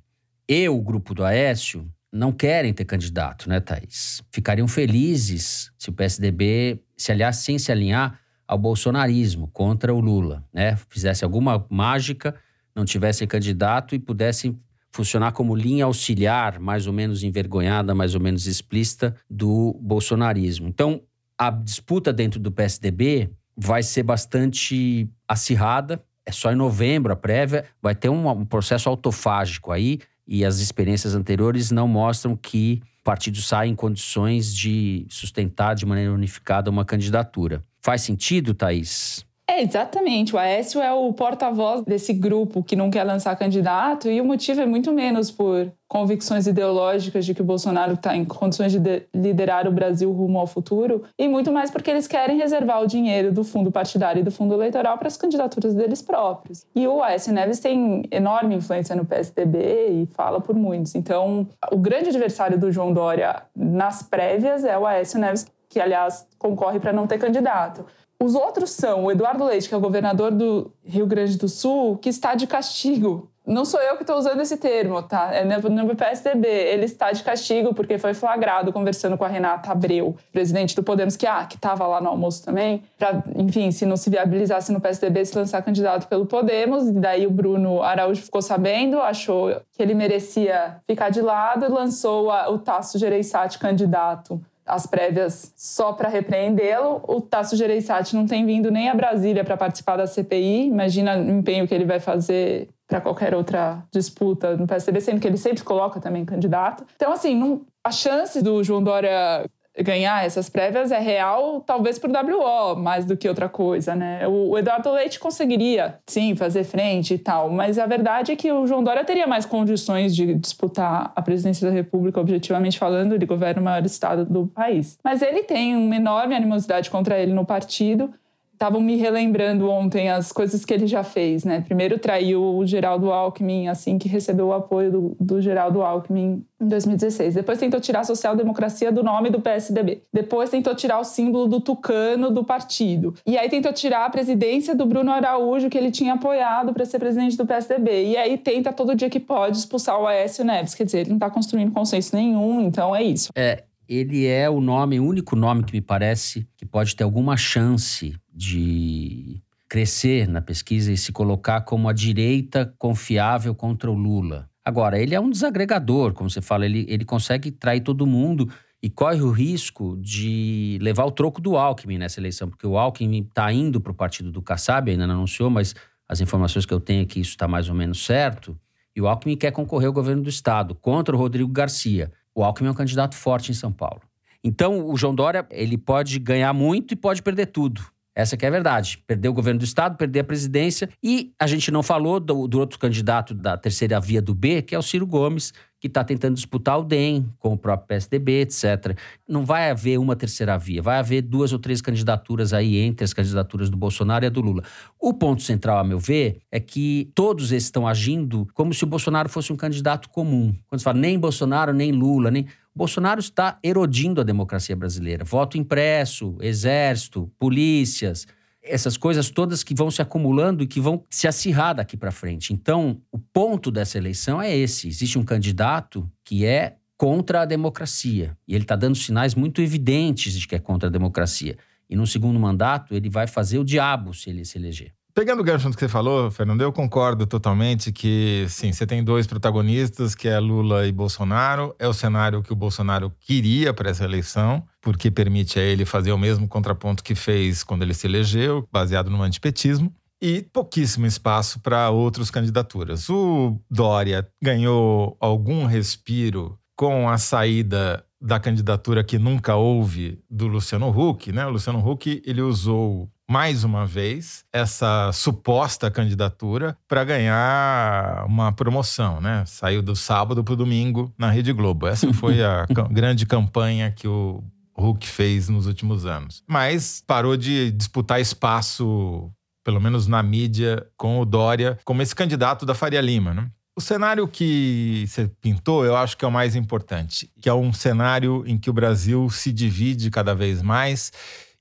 e 0.50 0.68
o 0.68 0.82
grupo 0.82 1.14
do 1.14 1.24
Aécio 1.24 1.90
não 2.12 2.32
querem 2.32 2.74
ter 2.74 2.86
candidato, 2.86 3.48
né, 3.48 3.60
Thaís? 3.60 4.22
Ficariam 4.32 4.68
felizes 4.68 5.72
se 5.78 5.90
o 5.90 5.94
PSDB 5.94 6.84
se 6.98 7.12
aliasse 7.12 7.44
sem 7.44 7.58
se 7.58 7.72
alinhar 7.72 8.20
ao 8.48 8.58
bolsonarismo 8.58 9.48
contra 9.48 9.94
o 9.94 10.00
Lula, 10.00 10.44
né? 10.54 10.76
Fizesse 10.90 11.24
alguma 11.24 11.66
mágica, 11.70 12.36
não 12.76 12.84
tivesse 12.84 13.26
candidato 13.26 13.96
e 13.96 14.00
pudessem 14.00 14.60
funcionar 14.92 15.32
como 15.32 15.56
linha 15.56 15.86
auxiliar, 15.86 16.60
mais 16.60 16.86
ou 16.86 16.92
menos 16.92 17.24
envergonhada, 17.24 17.96
mais 17.96 18.14
ou 18.14 18.20
menos 18.20 18.46
explícita 18.46 19.16
do 19.30 19.80
bolsonarismo. 19.82 20.68
Então, 20.68 21.02
a 21.38 21.50
disputa 21.50 22.12
dentro 22.12 22.40
do 22.40 22.52
PSDB 22.52 23.30
vai 23.56 23.82
ser 23.84 24.04
bastante 24.04 25.10
acirrada. 25.26 26.04
É 26.26 26.32
só 26.32 26.52
em 26.52 26.56
novembro 26.56 27.14
a 27.14 27.16
prévia, 27.16 27.66
vai 27.82 27.96
ter 27.96 28.10
um, 28.10 28.30
um 28.30 28.46
processo 28.46 28.90
autofágico 28.90 29.72
aí 29.72 30.00
e 30.32 30.46
as 30.46 30.60
experiências 30.60 31.14
anteriores 31.14 31.72
não 31.72 31.90
mostram 31.90 32.38
que 32.38 32.82
o 33.02 33.04
partido 33.04 33.42
sai 33.42 33.68
em 33.68 33.76
condições 33.76 34.56
de 34.56 35.06
sustentar 35.10 35.76
de 35.76 35.86
maneira 35.86 36.14
unificada 36.14 36.70
uma 36.70 36.86
candidatura. 36.86 37.62
Faz 37.82 38.04
sentido, 38.04 38.54
Thaís? 38.54 39.26
É, 39.52 39.62
exatamente. 39.62 40.34
O 40.34 40.40
Aécio 40.40 40.80
é 40.80 40.94
o 40.94 41.12
porta-voz 41.12 41.84
desse 41.84 42.14
grupo 42.14 42.64
que 42.64 42.74
não 42.74 42.90
quer 42.90 43.04
lançar 43.04 43.36
candidato 43.36 44.10
e 44.10 44.22
o 44.22 44.24
motivo 44.24 44.62
é 44.62 44.66
muito 44.66 44.94
menos 44.94 45.30
por 45.30 45.70
convicções 45.90 46.48
ideológicas 46.48 47.26
de 47.26 47.34
que 47.34 47.42
o 47.42 47.44
Bolsonaro 47.44 47.96
está 47.96 48.16
em 48.16 48.24
condições 48.24 48.74
de 48.74 49.04
liderar 49.14 49.68
o 49.68 49.72
Brasil 49.72 50.10
rumo 50.10 50.40
ao 50.40 50.48
futuro 50.48 51.04
e 51.20 51.28
muito 51.28 51.52
mais 51.52 51.70
porque 51.70 51.92
eles 51.92 52.08
querem 52.08 52.38
reservar 52.38 52.82
o 52.82 52.88
dinheiro 52.88 53.30
do 53.30 53.44
fundo 53.44 53.70
partidário 53.70 54.22
e 54.22 54.24
do 54.24 54.32
fundo 54.32 54.54
eleitoral 54.54 54.98
para 54.98 55.10
as 55.10 55.18
candidaturas 55.18 55.74
deles 55.74 56.02
próprios. 56.02 56.66
E 56.74 56.88
o 56.88 57.04
Aécio 57.04 57.34
Neves 57.34 57.60
tem 57.60 58.04
enorme 58.10 58.56
influência 58.56 58.96
no 58.96 59.04
PSDB 59.04 59.60
e 59.90 60.06
fala 60.14 60.40
por 60.40 60.56
muitos. 60.56 60.96
Então, 60.96 61.46
o 61.70 61.76
grande 61.76 62.08
adversário 62.08 62.58
do 62.58 62.72
João 62.72 62.94
Dória 62.94 63.44
nas 63.54 64.02
prévias 64.02 64.64
é 64.64 64.78
o 64.80 64.88
Aécio 64.88 65.20
Neves, 65.20 65.46
que 65.68 65.80
aliás 65.80 66.26
concorre 66.40 66.80
para 66.80 66.94
não 66.94 67.06
ter 67.06 67.18
candidato. 67.18 67.86
Os 68.22 68.36
outros 68.36 68.70
são 68.70 69.06
o 69.06 69.12
Eduardo 69.12 69.44
Leite, 69.44 69.68
que 69.68 69.74
é 69.74 69.78
o 69.78 69.82
governador 69.82 70.30
do 70.30 70.72
Rio 70.86 71.08
Grande 71.08 71.40
do 71.40 71.50
Sul, 71.50 71.98
que 71.98 72.08
está 72.08 72.36
de 72.36 72.46
castigo. 72.46 73.28
Não 73.44 73.66
sou 73.66 73.82
eu 73.82 73.96
que 73.96 74.04
estou 74.04 74.16
usando 74.16 74.40
esse 74.42 74.58
termo, 74.58 75.02
tá? 75.02 75.34
É 75.34 75.44
no 75.44 75.96
PSDB. 75.96 76.48
Ele 76.48 76.86
está 76.86 77.12
de 77.12 77.24
castigo 77.24 77.74
porque 77.74 77.98
foi 77.98 78.14
flagrado 78.14 78.72
conversando 78.72 79.18
com 79.18 79.26
a 79.26 79.28
Renata 79.28 79.72
Abreu, 79.72 80.16
presidente 80.32 80.76
do 80.76 80.84
Podemos, 80.84 81.16
que 81.16 81.26
ah, 81.26 81.48
estava 81.52 81.88
lá 81.88 82.00
no 82.00 82.10
almoço 82.10 82.46
também, 82.46 82.84
para, 82.96 83.24
enfim, 83.36 83.72
se 83.72 83.88
não 83.88 83.98
se 83.98 84.12
viabilizasse 84.12 84.72
no 84.72 84.80
PSDB, 84.80 85.26
se 85.26 85.36
lançar 85.36 85.64
candidato 85.64 86.08
pelo 86.08 86.28
Podemos. 86.28 86.90
E 86.90 86.94
daí 86.94 87.26
o 87.26 87.32
Bruno 87.32 87.82
Araújo 87.82 88.22
ficou 88.22 88.44
sabendo, 88.44 89.02
achou 89.02 89.50
que 89.74 89.82
ele 89.82 89.96
merecia 89.96 90.78
ficar 90.86 91.10
de 91.10 91.22
lado 91.22 91.66
e 91.66 91.70
lançou 91.70 92.30
o 92.30 92.60
Tasso 92.60 93.00
Gereissati 93.00 93.58
candidato 93.58 94.40
as 94.66 94.86
prévias 94.86 95.54
só 95.56 95.94
para 95.94 96.10
repreendê-lo. 96.10 97.04
O 97.08 97.22
Tasso 97.22 97.56
Gereissati 97.56 98.16
não 98.16 98.26
tem 98.26 98.46
vindo 98.46 98.72
nem 98.72 98.90
a 98.90 98.96
Brasília 98.96 99.44
para 99.44 99.58
participar 99.58 99.98
da 99.98 100.08
CPI. 100.08 100.68
Imagina 100.68 101.18
o 101.18 101.30
empenho 101.30 101.68
que 101.68 101.74
ele 101.74 101.86
vai 101.86 102.00
fazer 102.00 102.70
para 102.88 103.00
qualquer 103.00 103.34
outra 103.34 103.84
disputa 103.92 104.58
no 104.58 104.68
PSDB, 104.68 105.00
sendo 105.00 105.20
que 105.20 105.28
ele 105.28 105.38
sempre 105.38 105.64
coloca 105.64 106.00
também 106.00 106.26
candidato. 106.26 106.86
Então, 106.96 107.14
assim, 107.14 107.36
não, 107.36 107.62
a 107.84 107.92
chance 107.92 108.42
do 108.42 108.64
João 108.64 108.84
Dória 108.84 109.46
ganhar 109.80 110.26
essas 110.26 110.50
prévias 110.50 110.92
é 110.92 111.00
real, 111.00 111.62
talvez 111.62 111.98
por 111.98 112.10
WO, 112.10 112.76
mais 112.76 113.06
do 113.06 113.16
que 113.16 113.28
outra 113.28 113.48
coisa, 113.48 113.96
né? 113.96 114.28
O, 114.28 114.58
Eduardo 114.58 114.92
Leite 114.92 115.20
conseguiria, 115.20 116.00
sim, 116.06 116.36
fazer 116.36 116.64
frente 116.64 117.14
e 117.14 117.18
tal, 117.18 117.50
mas 117.50 117.80
a 117.80 117.86
verdade 117.86 118.32
é 118.32 118.36
que 118.36 118.52
o 118.52 118.68
João 118.68 118.84
Dória 118.84 119.04
teria 119.06 119.26
mais 119.26 119.46
condições 119.46 120.16
de 120.16 120.34
disputar 120.36 121.12
a 121.16 121.22
presidência 121.22 121.68
da 121.68 121.74
República, 121.74 122.20
objetivamente 122.20 122.78
falando, 122.78 123.14
ele 123.14 123.26
governa 123.26 123.62
o 123.62 123.64
maior 123.66 123.86
estado 123.86 124.26
do 124.26 124.48
país. 124.48 124.98
Mas 125.04 125.22
ele 125.22 125.44
tem 125.44 125.76
uma 125.76 125.96
enorme 125.96 126.36
animosidade 126.36 126.90
contra 126.90 127.18
ele 127.18 127.34
no 127.34 127.46
partido, 127.46 128.14
estavam 128.62 128.80
me 128.80 128.96
relembrando 128.96 129.68
ontem 129.68 130.12
as 130.12 130.32
coisas 130.32 130.64
que 130.64 130.72
ele 130.72 130.86
já 130.86 131.04
fez, 131.04 131.44
né? 131.44 131.62
Primeiro 131.62 131.98
traiu 131.98 132.44
o 132.44 132.64
Geraldo 132.64 133.12
Alckmin, 133.12 133.68
assim 133.68 133.98
que 133.98 134.08
recebeu 134.08 134.48
o 134.48 134.54
apoio 134.54 134.92
do, 134.92 135.18
do 135.20 135.42
Geraldo 135.42 135.82
Alckmin 135.82 136.46
em 136.62 136.68
2016. 136.68 137.34
Depois 137.34 137.58
tentou 137.58 137.80
tirar 137.80 138.02
a 138.02 138.04
social-democracia 138.04 138.92
do 138.92 139.02
nome 139.02 139.32
do 139.32 139.42
PSDB. 139.42 140.04
Depois 140.14 140.52
tentou 140.52 140.76
tirar 140.76 141.00
o 141.00 141.04
símbolo 141.04 141.48
do 141.48 141.60
tucano 141.60 142.30
do 142.30 142.44
partido. 142.44 143.16
E 143.26 143.36
aí 143.36 143.50
tentou 143.50 143.74
tirar 143.74 144.06
a 144.06 144.10
presidência 144.12 144.76
do 144.76 144.86
Bruno 144.86 145.12
Araújo, 145.12 145.68
que 145.68 145.78
ele 145.78 145.90
tinha 145.90 146.14
apoiado 146.14 146.72
para 146.72 146.86
ser 146.86 147.00
presidente 147.00 147.36
do 147.36 147.48
PSDB. 147.48 148.12
E 148.12 148.18
aí 148.18 148.38
tenta 148.38 148.72
todo 148.72 148.94
dia 148.94 149.10
que 149.10 149.20
pode 149.20 149.58
expulsar 149.58 150.00
o 150.00 150.06
Aécio 150.06 150.46
Neves. 150.46 150.76
Quer 150.76 150.84
dizer, 150.84 151.00
ele 151.00 151.10
não 151.10 151.18
está 151.18 151.32
construindo 151.32 151.72
consenso 151.72 152.16
nenhum, 152.16 152.62
então 152.62 152.96
é 152.96 153.02
isso. 153.02 153.32
É, 153.36 153.64
ele 153.94 154.26
é 154.26 154.50
o 154.50 154.62
nome, 154.62 155.02
o 155.02 155.06
único 155.06 155.36
nome 155.36 155.66
que 155.66 155.74
me 155.74 155.82
parece 155.82 156.48
que 156.56 156.66
pode 156.66 156.96
ter 156.96 157.04
alguma 157.04 157.36
chance 157.36 158.16
de 158.34 159.44
crescer 159.68 160.30
na 160.30 160.42
pesquisa 160.42 160.94
e 160.94 160.98
se 160.98 161.12
colocar 161.12 161.60
como 161.62 161.90
a 161.90 161.94
direita 161.94 162.74
confiável 162.78 163.54
contra 163.54 163.92
o 163.92 163.94
Lula. 163.94 164.50
Agora, 164.64 164.98
ele 164.98 165.14
é 165.14 165.20
um 165.20 165.30
desagregador, 165.30 166.14
como 166.14 166.30
você 166.30 166.40
fala, 166.40 166.66
ele, 166.66 166.86
ele 166.88 167.04
consegue 167.04 167.52
trair 167.52 167.82
todo 167.82 168.08
mundo 168.08 168.50
e 168.82 168.90
corre 168.90 169.22
o 169.22 169.30
risco 169.30 169.98
de 170.00 170.80
levar 170.82 171.04
o 171.04 171.12
troco 171.12 171.42
do 171.42 171.58
Alckmin 171.58 171.98
nessa 171.98 172.22
eleição, 172.22 172.48
porque 172.48 172.66
o 172.66 172.78
Alckmin 172.78 173.24
está 173.24 173.52
indo 173.52 173.82
para 173.82 173.92
o 173.92 173.96
partido 173.96 174.32
do 174.32 174.42
Kassab, 174.42 174.90
ainda 174.90 175.06
não 175.06 175.16
anunciou, 175.16 175.50
mas 175.50 175.76
as 176.08 176.22
informações 176.22 176.66
que 176.66 176.74
eu 176.74 176.80
tenho 176.80 177.04
é 177.04 177.06
que 177.06 177.20
isso 177.20 177.32
está 177.32 177.46
mais 177.46 177.68
ou 177.68 177.76
menos 177.76 178.06
certo. 178.06 178.58
E 178.96 179.02
o 179.02 179.08
Alckmin 179.08 179.36
quer 179.36 179.52
concorrer 179.52 179.88
ao 179.88 179.94
governo 179.94 180.24
do 180.24 180.30
Estado 180.30 180.76
contra 180.76 181.14
o 181.14 181.20
Rodrigo 181.20 181.52
Garcia. 181.52 182.10
O 182.36 182.44
Alckmin 182.44 182.70
é 182.70 182.72
um 182.72 182.76
candidato 182.76 183.16
forte 183.16 183.52
em 183.52 183.56
São 183.56 183.72
Paulo. 183.72 184.02
Então, 184.44 184.88
o 184.88 184.96
João 184.98 185.14
Dória, 185.14 185.46
ele 185.52 185.78
pode 185.78 186.18
ganhar 186.18 186.52
muito 186.54 186.94
e 186.94 186.98
pode 186.98 187.22
perder 187.22 187.48
tudo. 187.48 187.82
Essa 188.16 188.36
que 188.36 188.46
é 188.46 188.48
a 188.48 188.52
verdade. 188.52 188.98
Perder 189.08 189.30
o 189.30 189.34
governo 189.34 189.60
do 189.60 189.66
Estado, 189.66 189.98
perder 189.98 190.22
a 190.22 190.24
presidência. 190.24 190.90
E 191.04 191.34
a 191.40 191.48
gente 191.48 191.72
não 191.72 191.82
falou 191.84 192.20
do, 192.20 192.48
do 192.48 192.60
outro 192.60 192.78
candidato 192.78 193.34
da 193.34 193.58
terceira 193.58 194.00
via 194.00 194.22
do 194.22 194.34
B, 194.34 194.62
que 194.62 194.76
é 194.76 194.80
o 194.80 194.82
Ciro 194.82 195.08
Gomes, 195.08 195.54
que 195.82 195.88
está 195.88 196.04
tentando 196.04 196.36
disputar 196.36 196.80
o 196.80 196.84
DEM 196.84 197.26
com 197.40 197.54
o 197.54 197.58
próprio 197.58 197.88
PSDB, 197.88 198.42
etc. 198.42 198.96
Não 199.28 199.44
vai 199.44 199.72
haver 199.72 199.98
uma 199.98 200.16
terceira 200.16 200.56
via, 200.56 200.80
vai 200.80 201.00
haver 201.00 201.24
duas 201.24 201.52
ou 201.52 201.58
três 201.58 201.82
candidaturas 201.82 202.54
aí 202.54 202.78
entre 202.78 203.04
as 203.04 203.14
candidaturas 203.14 203.68
do 203.68 203.76
Bolsonaro 203.76 204.24
e 204.24 204.28
a 204.28 204.30
do 204.30 204.42
Lula. 204.42 204.62
O 205.00 205.12
ponto 205.12 205.42
central, 205.42 205.80
a 205.80 205.84
meu 205.84 205.98
ver, 205.98 206.38
é 206.52 206.60
que 206.60 207.10
todos 207.16 207.52
estão 207.52 207.88
agindo 207.88 208.48
como 208.54 208.76
se 208.76 208.84
o 208.84 208.88
Bolsonaro 208.88 209.28
fosse 209.28 209.52
um 209.52 209.56
candidato 209.56 210.08
comum. 210.10 210.56
Quando 210.68 210.80
se 210.80 210.84
fala 210.84 211.00
nem 211.00 211.18
Bolsonaro, 211.18 211.74
nem 211.74 211.92
Lula, 211.92 212.30
nem. 212.30 212.46
Bolsonaro 212.76 213.20
está 213.20 213.58
erodindo 213.64 214.22
a 214.22 214.24
democracia 214.24 214.76
brasileira. 214.76 215.26
Voto 215.26 215.58
impresso, 215.58 216.38
exército, 216.40 217.30
polícias, 217.40 218.28
essas 218.64 218.98
coisas 218.98 219.30
todas 219.30 219.64
que 219.64 219.74
vão 219.74 219.90
se 219.90 220.02
acumulando 220.02 220.64
e 220.64 220.68
que 220.68 220.80
vão 220.80 221.04
se 221.10 221.28
acirrar 221.28 221.76
daqui 221.76 221.98
para 221.98 222.12
frente. 222.12 222.54
Então, 222.54 223.02
o 223.12 223.18
ponto 223.18 223.72
dessa 223.72 223.98
eleição 223.98 224.42
é 224.42 224.56
esse: 224.56 224.88
existe 224.88 225.18
um 225.18 225.24
candidato 225.24 226.10
que 226.24 226.46
é 226.46 226.78
contra 226.98 227.42
a 227.42 227.46
democracia 227.46 228.38
e 228.48 228.54
ele 228.54 228.64
está 228.64 228.76
dando 228.76 228.96
sinais 228.96 229.34
muito 229.34 229.62
evidentes 229.62 230.34
de 230.34 230.48
que 230.48 230.56
é 230.56 230.60
contra 230.60 230.88
a 230.88 230.92
democracia. 230.92 231.58
E 231.90 231.96
no 231.96 232.06
segundo 232.06 232.40
mandato 232.40 232.94
ele 232.94 233.10
vai 233.10 233.28
fazer 233.28 233.58
o 233.58 233.66
diabo 233.66 234.14
se 234.14 234.30
ele 234.30 234.46
se 234.46 234.58
eleger. 234.58 234.94
Pegando 235.14 235.42
o 235.42 235.44
gancho 235.44 235.70
que 235.72 235.80
você 235.80 235.90
falou, 235.90 236.32
Fernando, 236.32 236.62
eu 236.62 236.72
concordo 236.72 237.28
totalmente 237.28 237.92
que, 237.92 238.46
sim, 238.48 238.72
você 238.72 238.88
tem 238.88 239.04
dois 239.04 239.28
protagonistas, 239.28 240.16
que 240.16 240.26
é 240.30 240.40
Lula 240.40 240.88
e 240.88 240.92
Bolsonaro. 240.92 241.76
É 241.78 241.86
o 241.86 241.94
cenário 241.94 242.42
que 242.42 242.54
o 242.54 242.56
Bolsonaro 242.56 243.12
queria 243.20 243.74
para 243.74 243.90
essa 243.90 244.06
eleição, 244.06 244.66
porque 244.82 245.12
permite 245.12 245.60
a 245.60 245.64
ele 245.64 245.86
fazer 245.86 246.12
o 246.12 246.18
mesmo 246.18 246.48
contraponto 246.48 247.04
que 247.04 247.16
fez 247.16 247.64
quando 247.64 247.84
ele 247.84 247.94
se 247.94 248.08
elegeu, 248.08 248.68
baseado 248.72 249.10
no 249.10 249.22
antipetismo. 249.22 249.94
E 250.22 250.44
pouquíssimo 250.54 251.06
espaço 251.06 251.60
para 251.60 251.90
outras 251.90 252.30
candidaturas. 252.30 253.10
O 253.10 253.60
Dória 253.70 254.28
ganhou 254.42 255.18
algum 255.20 255.66
respiro 255.66 256.60
com 256.76 257.10
a 257.10 257.18
saída 257.18 258.06
da 258.22 258.40
candidatura 258.40 259.04
que 259.04 259.18
nunca 259.18 259.56
houve 259.56 260.20
do 260.30 260.46
Luciano 260.48 260.90
Huck, 260.90 261.32
né? 261.32 261.46
O 261.46 261.50
Luciano 261.50 261.80
Huck, 261.80 262.22
ele 262.24 262.42
usou 262.42 263.10
mais 263.28 263.64
uma 263.64 263.86
vez 263.86 264.44
essa 264.54 265.12
suposta 265.12 265.90
candidatura 265.90 266.78
para 266.88 267.04
ganhar 267.04 268.26
uma 268.28 268.52
promoção, 268.52 269.20
né? 269.20 269.44
Saiu 269.48 269.82
do 269.82 269.96
sábado 269.96 270.44
para 270.44 270.54
o 270.54 270.58
domingo 270.58 271.12
na 271.18 271.32
Rede 271.32 271.52
Globo. 271.52 271.88
Essa 271.88 272.14
foi 272.14 272.44
a 272.44 272.68
grande 272.92 273.26
campanha 273.26 273.90
que 273.90 274.08
o 274.08 274.44
Huck 274.78 275.08
fez 275.08 275.50
nos 275.50 275.68
últimos 275.68 276.06
anos. 276.06 276.44
Mas 276.48 277.04
parou 277.06 277.36
de 277.38 277.72
disputar 277.72 278.22
espaço, 278.22 279.32
pelo 279.64 279.80
menos 279.80 280.08
na 280.08 280.22
mídia, 280.24 280.86
com 280.98 281.20
o 281.20 281.26
Dória 281.26 281.80
como 281.84 282.02
esse 282.02 282.16
candidato 282.16 282.66
da 282.66 282.74
Faria 282.74 283.02
Lima, 283.02 283.34
né? 283.34 283.50
O 283.76 283.82
cenário 283.82 284.28
que 284.28 285.06
você 285.08 285.32
pintou, 285.42 285.86
eu 285.86 285.96
acho 285.96 286.18
que 286.18 286.26
é 286.26 286.28
o 286.28 286.32
mais 286.32 286.56
importante, 286.56 287.32
que 287.42 287.48
é 287.48 287.54
um 287.54 287.72
cenário 287.72 288.44
em 288.46 288.58
que 288.58 288.70
o 288.70 288.74
Brasil 288.74 289.30
se 289.30 289.52
divide 289.52 290.12
cada 290.12 290.36
vez 290.36 290.62
mais 290.62 291.12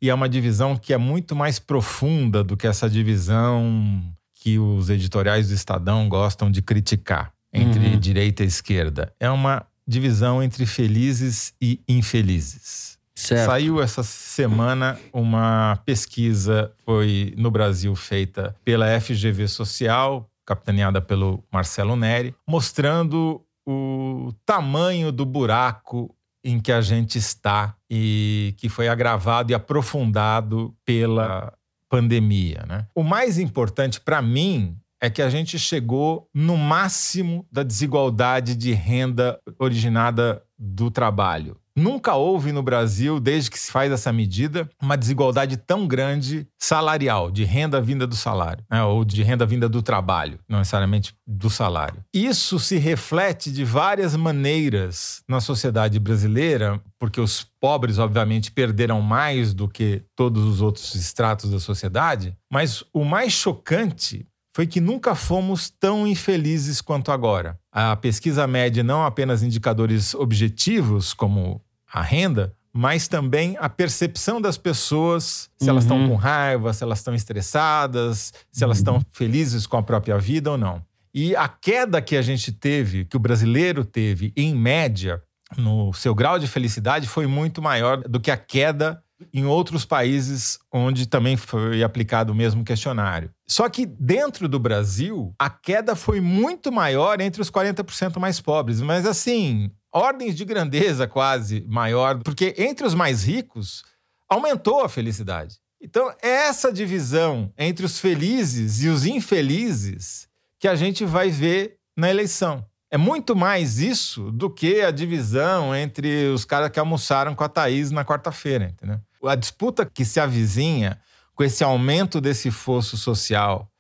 e 0.03 0.11
é 0.11 0.15
uma 0.15 0.29
divisão 0.29 0.77
que 0.77 0.93
é 0.93 0.97
muito 0.97 1.37
mais 1.37 1.59
profunda 1.59 2.43
do 2.43 2.57
que 2.57 2.67
essa 2.67 2.91
divisão 2.91 4.03
que 4.35 4.59
os 4.59 4.89
editoriais 4.89 5.49
do 5.49 5.55
Estadão 5.55 6.09
gostam 6.09 6.51
de 6.51 6.63
criticar 6.63 7.33
entre 7.53 7.91
uhum. 7.91 7.99
direita 7.99 8.43
e 8.43 8.47
esquerda. 8.47 9.13
É 9.21 9.31
uma 9.31 9.67
divisão 9.87 10.43
entre 10.43 10.65
felizes 10.65 11.53
e 11.61 11.81
infelizes. 11.87 12.99
Certo. 13.21 13.47
Saiu 13.47 13.83
essa 13.83 14.03
semana 14.03 14.99
uma 15.13 15.79
pesquisa, 15.85 16.73
foi 16.87 17.35
no 17.37 17.51
Brasil 17.51 17.95
feita 17.95 18.57
pela 18.65 18.99
FGV 18.99 19.47
Social, 19.47 20.29
capitaneada 20.47 21.03
pelo 21.03 21.45
Marcelo 21.53 21.97
Neri, 21.97 22.35
mostrando 22.49 23.45
o 23.69 24.33
tamanho 24.47 25.13
do 25.13 25.27
buraco 25.27 26.15
em 26.43 26.59
que 26.59 26.73
a 26.73 26.81
gente 26.81 27.19
está 27.19 27.77
e 27.91 28.55
que 28.57 28.71
foi 28.71 28.89
agravado 28.89 29.53
e 29.53 29.55
aprofundado 29.55 30.75
pela 30.83 31.53
pandemia. 31.91 32.65
Né? 32.67 32.87
O 32.95 33.03
mais 33.03 33.39
importante 33.39 34.01
para 34.01 34.23
mim 34.23 34.79
é 34.99 35.11
que 35.11 35.21
a 35.21 35.29
gente 35.29 35.59
chegou 35.59 36.27
no 36.35 36.57
máximo 36.57 37.47
da 37.53 37.63
desigualdade 37.63 38.55
de 38.55 38.73
renda 38.73 39.39
originada 39.59 40.43
do 40.59 40.91
trabalho. 40.91 41.60
Nunca 41.81 42.15
houve 42.15 42.53
no 42.53 42.63
Brasil, 42.63 43.19
desde 43.19 43.51
que 43.51 43.59
se 43.59 43.73
faz 43.73 43.91
essa 43.91 44.13
medida, 44.13 44.69
uma 44.83 44.99
desigualdade 44.99 45.57
tão 45.57 45.87
grande 45.87 46.47
salarial, 46.59 47.31
de 47.31 47.43
renda 47.43 47.81
vinda 47.81 48.07
do 48.07 48.15
salário, 48.15 48.63
né? 48.71 48.85
ou 48.85 49.03
de 49.03 49.23
renda 49.23 49.47
vinda 49.47 49.67
do 49.67 49.81
trabalho, 49.81 50.39
não 50.47 50.59
necessariamente 50.59 51.15
do 51.27 51.49
salário. 51.49 52.05
Isso 52.13 52.59
se 52.59 52.77
reflete 52.77 53.51
de 53.51 53.65
várias 53.65 54.15
maneiras 54.15 55.23
na 55.27 55.41
sociedade 55.41 55.99
brasileira, 55.99 56.79
porque 56.99 57.19
os 57.19 57.47
pobres, 57.59 57.99
obviamente, 57.99 58.53
perderam 58.53 59.01
mais 59.01 59.55
do 59.55 59.67
que 59.67 60.03
todos 60.15 60.45
os 60.45 60.61
outros 60.61 60.95
estratos 60.95 61.51
da 61.51 61.59
sociedade, 61.59 62.37
mas 62.53 62.85
o 62.93 63.07
mais 63.07 63.33
chocante 63.33 64.27
foi 64.55 64.67
que 64.67 64.81
nunca 64.83 65.15
fomos 65.15 65.71
tão 65.71 66.07
infelizes 66.07 66.83
quanto 66.83 67.11
agora. 67.11 67.59
A 67.73 67.97
pesquisa 67.97 68.47
mede 68.47 68.83
não 68.83 69.03
apenas 69.03 69.43
indicadores 69.43 70.13
objetivos, 70.13 71.15
como 71.15 71.63
a 71.93 72.03
renda, 72.03 72.55
mas 72.73 73.09
também 73.09 73.57
a 73.59 73.69
percepção 73.69 74.41
das 74.41 74.57
pessoas, 74.57 75.51
se 75.59 75.65
uhum. 75.65 75.71
elas 75.71 75.85
estão 75.85 76.09
com 76.09 76.15
raiva, 76.15 76.73
se 76.73 76.83
elas 76.83 76.99
estão 76.99 77.15
estressadas, 77.15 78.33
se 78.53 78.63
elas 78.63 78.79
estão 78.79 79.01
felizes 79.13 79.67
com 79.67 79.77
a 79.77 79.83
própria 79.83 80.19
vida 80.19 80.51
ou 80.51 80.59
não. 80.59 80.83
E 81.13 81.35
a 81.35 81.49
queda 81.49 82.01
que 82.01 82.17
a 82.17 82.23
gente 82.23 82.53
teve, 82.53 83.05
que 83.05 83.17
o 83.17 83.21
brasileiro 83.21 83.85
teve, 83.85 84.33
em 84.37 84.55
média, 84.55 85.21
no 85.57 85.93
seu 85.93 86.15
grau 86.15 86.39
de 86.39 86.47
felicidade, 86.47 87.09
foi 87.09 87.27
muito 87.27 87.61
maior 87.61 87.99
do 88.03 88.21
que 88.21 88.31
a 88.31 88.37
queda 88.37 89.03
em 89.35 89.45
outros 89.45 89.85
países 89.85 90.59
onde 90.73 91.07
também 91.07 91.37
foi 91.37 91.83
aplicado 91.83 92.33
o 92.33 92.35
mesmo 92.35 92.65
questionário. 92.65 93.31
Só 93.47 93.69
que 93.69 93.85
dentro 93.85 94.49
do 94.49 94.59
Brasil, 94.59 95.35
a 95.39 95.51
queda 95.51 95.95
foi 95.95 96.21
muito 96.21 96.73
maior 96.73 97.21
entre 97.21 97.43
os 97.43 97.51
40% 97.51 98.19
mais 98.19 98.41
pobres, 98.41 98.81
mas 98.81 99.05
assim, 99.05 99.71
ordens 99.93 100.35
de 100.35 100.45
grandeza 100.45 101.07
quase 101.07 101.65
maior, 101.69 102.23
porque 102.23 102.55
entre 102.59 102.87
os 102.87 102.95
mais 102.95 103.25
ricos 103.25 103.85
aumentou 104.29 104.85
a 104.85 104.89
felicidade. 104.89 105.57
Então, 105.81 106.13
é 106.23 106.29
essa 106.29 106.73
divisão 106.73 107.53
entre 107.57 107.87
os 107.87 107.99
felizes 107.99 108.83
e 108.83 108.89
os 108.89 109.07
infelizes 109.07 110.29
que 110.59 110.69
a 110.69 110.75
gente 110.75 111.05
vai 111.05 111.31
ver 111.31 111.79
na 111.97 112.11
eleição. 112.11 112.65
É 112.91 112.99
muito 112.99 113.35
mais 113.35 113.79
isso 113.79 114.31
do 114.33 114.51
que 114.51 114.83
a 114.83 114.91
divisão 114.91 115.75
entre 115.75 116.27
os 116.27 116.45
caras 116.45 116.71
que 116.71 116.79
almoçaram 116.79 117.35
com 117.35 117.45
a 117.45 117.49
Thaís 117.49 117.91
na 117.91 118.05
quarta-feira, 118.05 118.67
entendeu? 118.67 119.01
a 119.29 119.35
disputa 119.35 119.85
que 119.85 120.05
se 120.05 120.19
avizinha 120.19 120.99
com 121.35 121.45
esse 121.45 121.63
aumento 121.63 122.21
desse 122.21 122.51
fosso 122.51 122.97
social, 122.97 123.71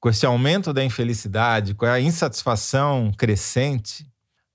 com 0.00 0.08
esse 0.08 0.24
aumento 0.24 0.72
da 0.72 0.84
infelicidade, 0.84 1.74
com 1.74 1.84
a 1.84 2.00
insatisfação 2.00 3.12
crescente, 3.16 4.07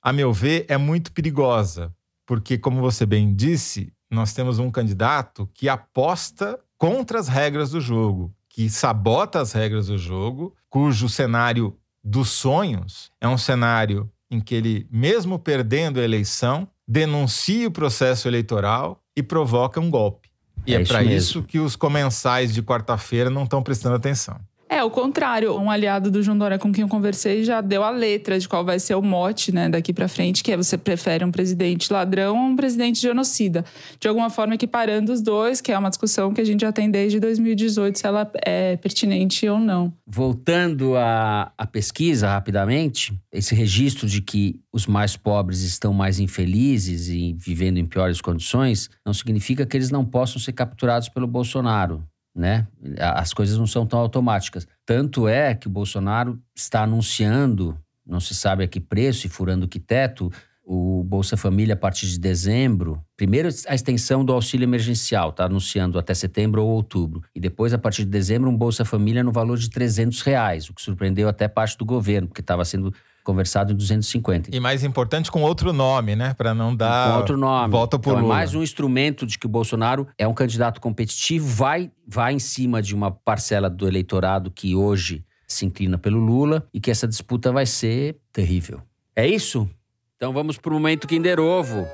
a 0.04 0.12
meu 0.12 0.34
ver, 0.34 0.66
é 0.68 0.78
muito 0.78 1.14
perigosa. 1.14 1.93
Porque, 2.26 2.58
como 2.58 2.82
você 2.82 3.06
bem 3.06 3.34
disse, 3.34 3.91
nós 4.12 4.34
temos 4.34 4.60
um 4.60 4.70
candidato 4.70 5.49
que 5.54 5.70
aposta 5.70 6.60
contra 6.78 7.20
as 7.20 7.28
regras 7.28 7.72
do 7.72 7.80
jogo, 7.80 8.34
que 8.49 8.70
sabota 8.70 9.39
as 9.39 9.54
regras 9.54 9.88
do 9.88 9.97
jogo, 9.97 10.54
cujo 10.70 11.08
cenário 11.08 11.78
dos 12.04 12.30
sonhos 12.30 13.10
é 13.22 13.28
um 13.28 13.38
cenário 13.38 14.12
em 14.30 14.41
que 14.41 14.54
ele, 14.54 14.88
mesmo 14.91 15.39
perdendo 15.39 15.99
a 15.99 16.04
eleição, 16.04 16.68
denuncia 16.88 17.68
o 17.68 17.72
processo 17.72 18.28
eleitoral 18.28 19.01
e 19.16 19.24
provoca 19.24 19.80
um 19.80 19.89
golpe. 19.89 20.30
E 20.66 20.76
é, 20.76 20.82
é 20.82 20.86
para 20.86 21.04
isso 21.04 21.43
que 21.43 21.60
os 21.60 21.76
comensais 21.76 22.54
de 22.54 22.62
quarta-feira 22.62 23.30
não 23.30 23.43
estão 23.43 23.64
prestando 23.64 23.95
atenção. 23.95 24.39
É, 24.74 24.84
o 24.84 24.90
contrário. 24.90 25.56
Um 25.56 25.70
aliado 25.70 26.10
do 26.10 26.24
João 26.24 26.36
Dória 26.36 26.58
com 26.58 26.72
quem 26.72 26.82
eu 26.82 26.88
conversei 26.88 27.44
já 27.44 27.62
deu 27.62 27.84
a 27.84 27.92
letra 27.92 28.40
de 28.40 28.50
qual 28.50 28.66
vai 28.66 28.80
ser 28.80 28.96
o 28.96 29.04
mote, 29.04 29.54
né, 29.54 29.70
daqui 29.70 29.94
para 29.94 30.08
frente, 30.08 30.44
que 30.44 30.52
é 30.52 30.58
você 30.58 30.76
prefere 30.80 31.24
um 31.24 31.30
presidente 31.30 31.94
ladrão 31.94 32.36
ou 32.36 32.46
um 32.46 32.56
presidente 32.56 33.00
genocida. 33.00 33.64
De 34.00 34.08
alguma 34.08 34.32
forma 34.32 34.56
equiparando 34.56 35.14
os 35.14 35.22
dois, 35.22 35.62
que 35.62 35.72
é 35.72 35.78
uma 35.78 35.90
discussão 35.90 36.34
que 36.34 36.42
a 36.42 36.44
gente 36.44 36.62
já 36.62 36.72
tem 36.72 36.90
desde 36.90 37.20
2018, 37.20 38.00
se 38.00 38.08
ela 38.08 38.28
é 38.44 38.76
pertinente 38.78 39.48
ou 39.48 39.60
não. 39.60 39.94
Voltando 40.08 40.98
à, 40.98 41.52
à 41.56 41.68
pesquisa 41.68 42.30
rapidamente, 42.30 43.14
esse 43.32 43.54
registro 43.54 44.08
de 44.08 44.22
que 44.22 44.60
os 44.74 44.88
mais 44.88 45.16
pobres 45.16 45.62
estão 45.62 45.94
mais 45.94 46.20
infelizes 46.20 47.10
e 47.10 47.36
vivendo 47.38 47.78
em 47.78 47.86
piores 47.86 48.20
condições, 48.20 48.90
não 49.06 49.14
significa 49.14 49.68
que 49.68 49.78
eles 49.78 49.92
não 49.92 50.04
possam 50.04 50.42
ser 50.42 50.54
capturados 50.54 51.10
pelo 51.10 51.28
Bolsonaro 51.28 52.04
né? 52.36 52.68
As 52.98 53.34
coisas 53.34 53.58
não 53.58 53.68
são 53.68 53.86
tão 53.86 54.00
automáticas. 54.00 54.68
Tanto 54.86 55.28
é 55.28 55.54
que 55.54 55.68
o 55.68 55.70
Bolsonaro 55.70 56.40
está 56.56 56.84
anunciando, 56.84 57.78
não 58.06 58.20
se 58.20 58.34
sabe 58.34 58.64
a 58.64 58.68
que 58.68 58.80
preço 58.80 59.28
e 59.28 59.30
furando 59.30 59.68
que 59.68 59.80
teto, 59.80 60.32
o 60.66 61.04
Bolsa 61.04 61.36
Família 61.36 61.74
a 61.74 61.78
partir 61.78 62.08
de 62.08 62.18
dezembro. 62.18 63.04
Primeiro 63.18 63.50
a 63.68 63.76
extensão 63.76 64.24
do 64.24 64.32
auxílio 64.32 64.66
emergencial, 64.66 65.30
está 65.30 65.46
anunciando 65.46 66.00
até 66.00 66.14
setembro 66.14 66.64
ou 66.64 66.70
outubro. 66.70 67.22
E 67.36 67.40
depois, 67.40 67.74
a 67.74 67.78
partir 67.78 68.06
de 68.06 68.10
dezembro, 68.10 68.50
um 68.50 68.58
Bolsa 68.58 68.86
Família 68.86 69.24
no 69.24 69.32
valor 69.32 69.58
de 69.58 69.70
300 69.70 70.22
reais, 70.22 70.70
o 70.70 70.74
que 70.74 70.82
surpreendeu 70.82 71.28
até 71.28 71.48
parte 71.48 71.78
do 71.78 71.86
governo, 71.86 72.30
porque 72.30 72.42
estava 72.42 72.64
sendo 72.64 72.94
conversado 73.24 73.72
em 73.72 73.76
250. 73.76 74.56
E 74.56 74.60
mais 74.60 74.84
importante, 74.84 75.32
com 75.32 75.42
outro 75.42 75.72
nome, 75.72 76.16
né? 76.16 76.34
Para 76.34 76.54
não 76.54 76.76
dar. 76.76 77.12
Com 77.12 77.18
outro 77.18 77.38
nome. 77.38 77.72
Volta 77.72 77.98
por 77.98 78.12
então, 78.12 78.22
Lula. 78.22 78.34
É 78.34 78.38
mais 78.38 78.54
um 78.54 78.62
instrumento 78.62 79.26
de 79.26 79.40
que 79.40 79.46
o 79.46 79.50
Bolsonaro 79.50 80.08
é 80.18 80.28
um 80.28 80.34
candidato 80.34 80.82
competitivo, 80.82 81.48
vai, 81.48 81.92
vai 82.08 82.34
em 82.34 82.40
cima 82.40 82.82
de 82.82 82.94
uma 82.94 83.12
parcela 83.12 83.70
do 83.70 83.88
eleitorado 83.88 84.52
que 84.52 84.76
hoje 84.76 85.24
se 85.48 85.66
inclina 85.66 85.98
pelo 85.98 86.20
Lula 86.20 86.68
e 86.74 86.80
que 86.80 86.92
essa 86.92 87.08
disputa 87.08 87.52
vai 87.52 87.66
ser 87.66 88.18
terrível. 88.32 88.82
É 89.16 89.28
isso? 89.28 89.70
Então 90.16 90.34
vamos 90.34 90.58
para 90.58 90.72
o 90.72 90.74
momento 90.74 91.08
Kinder 91.08 91.40
Ovo. 91.40 91.88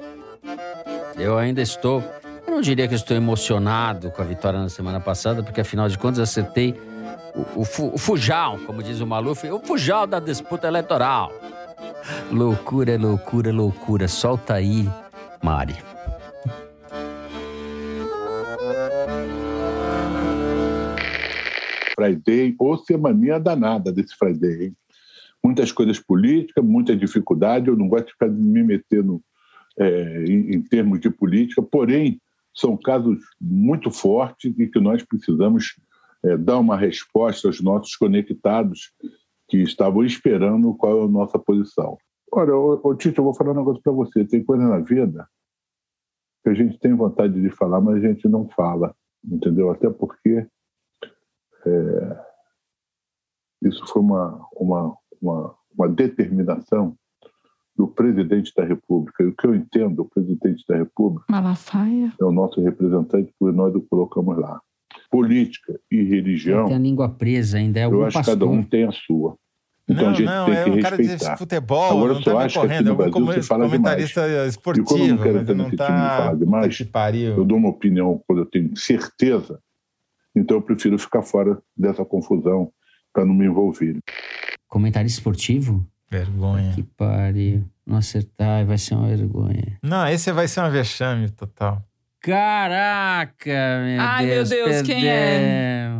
Eu 1.17 1.37
ainda 1.37 1.61
estou. 1.61 2.03
Eu 2.47 2.53
não 2.53 2.61
diria 2.61 2.87
que 2.87 2.95
estou 2.95 3.15
emocionado 3.15 4.09
com 4.11 4.21
a 4.21 4.25
vitória 4.25 4.59
na 4.59 4.69
semana 4.69 4.99
passada, 4.99 5.43
porque 5.43 5.61
afinal 5.61 5.89
de 5.89 5.97
contas 5.97 6.19
acertei 6.19 6.73
o, 7.35 7.61
o, 7.61 7.95
o 7.95 7.97
fujal, 7.97 8.57
como 8.65 8.83
diz 8.83 8.99
o 8.99 9.07
Maluf, 9.07 9.47
o 9.49 9.59
fujal 9.59 10.05
da 10.05 10.19
disputa 10.19 10.67
eleitoral. 10.67 11.31
Loucura, 12.31 12.97
loucura, 12.97 13.51
loucura. 13.51 14.07
Solta 14.07 14.55
aí, 14.55 14.87
Mari. 15.43 15.75
Friday, 21.95 22.55
ou 22.57 22.77
semaninha 22.77 23.39
danada 23.39 23.91
desse 23.91 24.15
Friday, 24.15 24.65
hein? 24.65 24.75
Muitas 25.43 25.71
coisas 25.71 25.99
políticas, 25.99 26.63
muita 26.63 26.95
dificuldade. 26.95 27.67
Eu 27.67 27.77
não 27.77 27.87
gosto 27.87 28.07
de 28.07 28.11
ficar 28.13 28.29
me 28.29 28.63
metendo 28.63 29.21
é, 29.77 30.23
em, 30.25 30.55
em 30.55 30.61
termos 30.61 30.99
de 30.99 31.09
política, 31.09 31.61
porém, 31.61 32.19
são 32.53 32.75
casos 32.75 33.19
muito 33.39 33.89
fortes 33.91 34.53
e 34.57 34.67
que 34.67 34.79
nós 34.79 35.03
precisamos 35.03 35.75
é, 36.23 36.37
dar 36.37 36.59
uma 36.59 36.77
resposta 36.77 37.47
aos 37.47 37.61
nossos 37.61 37.95
conectados 37.95 38.91
que 39.47 39.57
estavam 39.57 40.03
esperando 40.03 40.73
qual 40.75 41.01
é 41.01 41.05
a 41.05 41.07
nossa 41.07 41.39
posição. 41.39 41.97
Olha, 42.31 42.55
ô, 42.55 42.79
ô, 42.83 42.95
Tito, 42.95 43.19
eu 43.19 43.25
vou 43.25 43.33
falar 43.33 43.51
um 43.51 43.55
negócio 43.55 43.81
para 43.81 43.91
você. 43.91 44.25
Tem 44.25 44.43
coisa 44.43 44.67
na 44.67 44.79
vida 44.79 45.27
que 46.43 46.49
a 46.49 46.53
gente 46.53 46.79
tem 46.79 46.93
vontade 46.93 47.41
de 47.41 47.49
falar, 47.49 47.81
mas 47.81 47.97
a 47.97 48.07
gente 48.07 48.27
não 48.27 48.47
fala, 48.49 48.95
entendeu? 49.25 49.71
Até 49.71 49.89
porque 49.89 50.47
é, 51.65 52.25
isso 53.63 53.85
foi 53.87 54.01
uma, 54.01 54.47
uma, 54.53 54.97
uma, 55.21 55.55
uma 55.75 55.89
determinação 55.89 56.95
do 57.75 57.87
presidente 57.87 58.53
da 58.55 58.63
República. 58.63 59.23
E 59.23 59.27
o 59.27 59.35
que 59.35 59.47
eu 59.47 59.55
entendo, 59.55 60.01
o 60.01 60.09
presidente 60.09 60.63
da 60.67 60.75
República 60.75 61.25
Malafaia. 61.29 62.13
é 62.19 62.23
o 62.25 62.31
nosso 62.31 62.61
representante, 62.61 63.33
porque 63.39 63.55
nós 63.55 63.73
o 63.73 63.81
colocamos 63.81 64.37
lá. 64.37 64.61
Política 65.09 65.79
e 65.91 66.03
religião, 66.03 66.65
Tem 66.67 66.75
a 66.75 66.79
língua 66.79 67.09
presa 67.09 67.57
ainda, 67.57 67.79
é 67.79 67.83
eu 67.83 67.87
algum 67.87 68.01
acho 68.03 68.11
que 68.11 68.17
pastor. 68.19 68.37
cada 68.37 68.45
um 68.51 68.63
tem 68.63 68.83
a 68.83 68.91
sua. 68.91 69.35
Então 69.87 70.03
não, 70.03 70.11
a 70.11 70.13
gente 70.13 70.25
não, 70.27 70.45
tem 70.45 70.55
é 70.55 70.63
que 70.65 70.69
um 70.69 70.79
cara 70.81 70.97
de 70.97 71.03
respeitar. 71.03 71.37
futebol, 71.37 71.91
Agora, 71.91 72.13
não 72.13 72.19
eu 72.19 72.23
só 72.23 72.31
tá 72.31 72.37
me 72.37 72.43
acho 72.45 72.53
que 72.53 72.59
aqui 72.59 72.67
correndo. 72.67 72.85
no 72.85 72.91
É 72.91 72.93
um 73.07 73.25
Brasil 73.25 73.41
se 73.41 73.47
fala 73.49 73.65
comentarista 73.65 74.21
E 74.21 74.23
como 74.27 74.37
eu 74.37 74.47
esportivo, 74.47 75.07
não 75.07 75.17
quero 75.17 75.37
entrar 75.39 75.55
não 75.55 75.63
nesse 75.63 75.71
de 75.71 75.77
tá... 75.77 75.87
falar 76.17 76.35
demais, 76.35 76.77
que 76.77 76.85
pariu. 76.85 77.37
eu 77.37 77.43
dou 77.45 77.57
uma 77.57 77.69
opinião 77.69 78.21
quando 78.27 78.39
eu 78.39 78.45
tenho 78.45 78.77
certeza, 78.77 79.59
então 80.35 80.57
eu 80.57 80.61
prefiro 80.61 80.99
ficar 80.99 81.23
fora 81.23 81.57
dessa 81.75 82.05
confusão 82.05 82.71
para 83.11 83.25
não 83.25 83.33
me 83.33 83.45
envolver. 83.47 83.97
Comentarista 84.67 85.17
esportivo? 85.19 85.83
Vergonha. 86.11 86.71
Que 86.75 86.83
pariu. 86.83 87.63
Não 87.85 87.97
acertar, 87.97 88.63
vai 88.67 88.77
ser 88.77 88.93
uma 88.93 89.07
vergonha. 89.07 89.79
Não, 89.83 90.07
esse 90.07 90.31
vai 90.31 90.47
ser 90.47 90.59
uma 90.59 90.69
vexame 90.69 91.29
total. 91.31 91.81
Caraca, 92.21 93.81
meu 93.85 94.01
Ai, 94.01 94.25
meu 94.25 94.35
Deus. 94.43 94.49
Deus, 94.49 94.81
quem 94.83 95.07
é? 95.07 95.91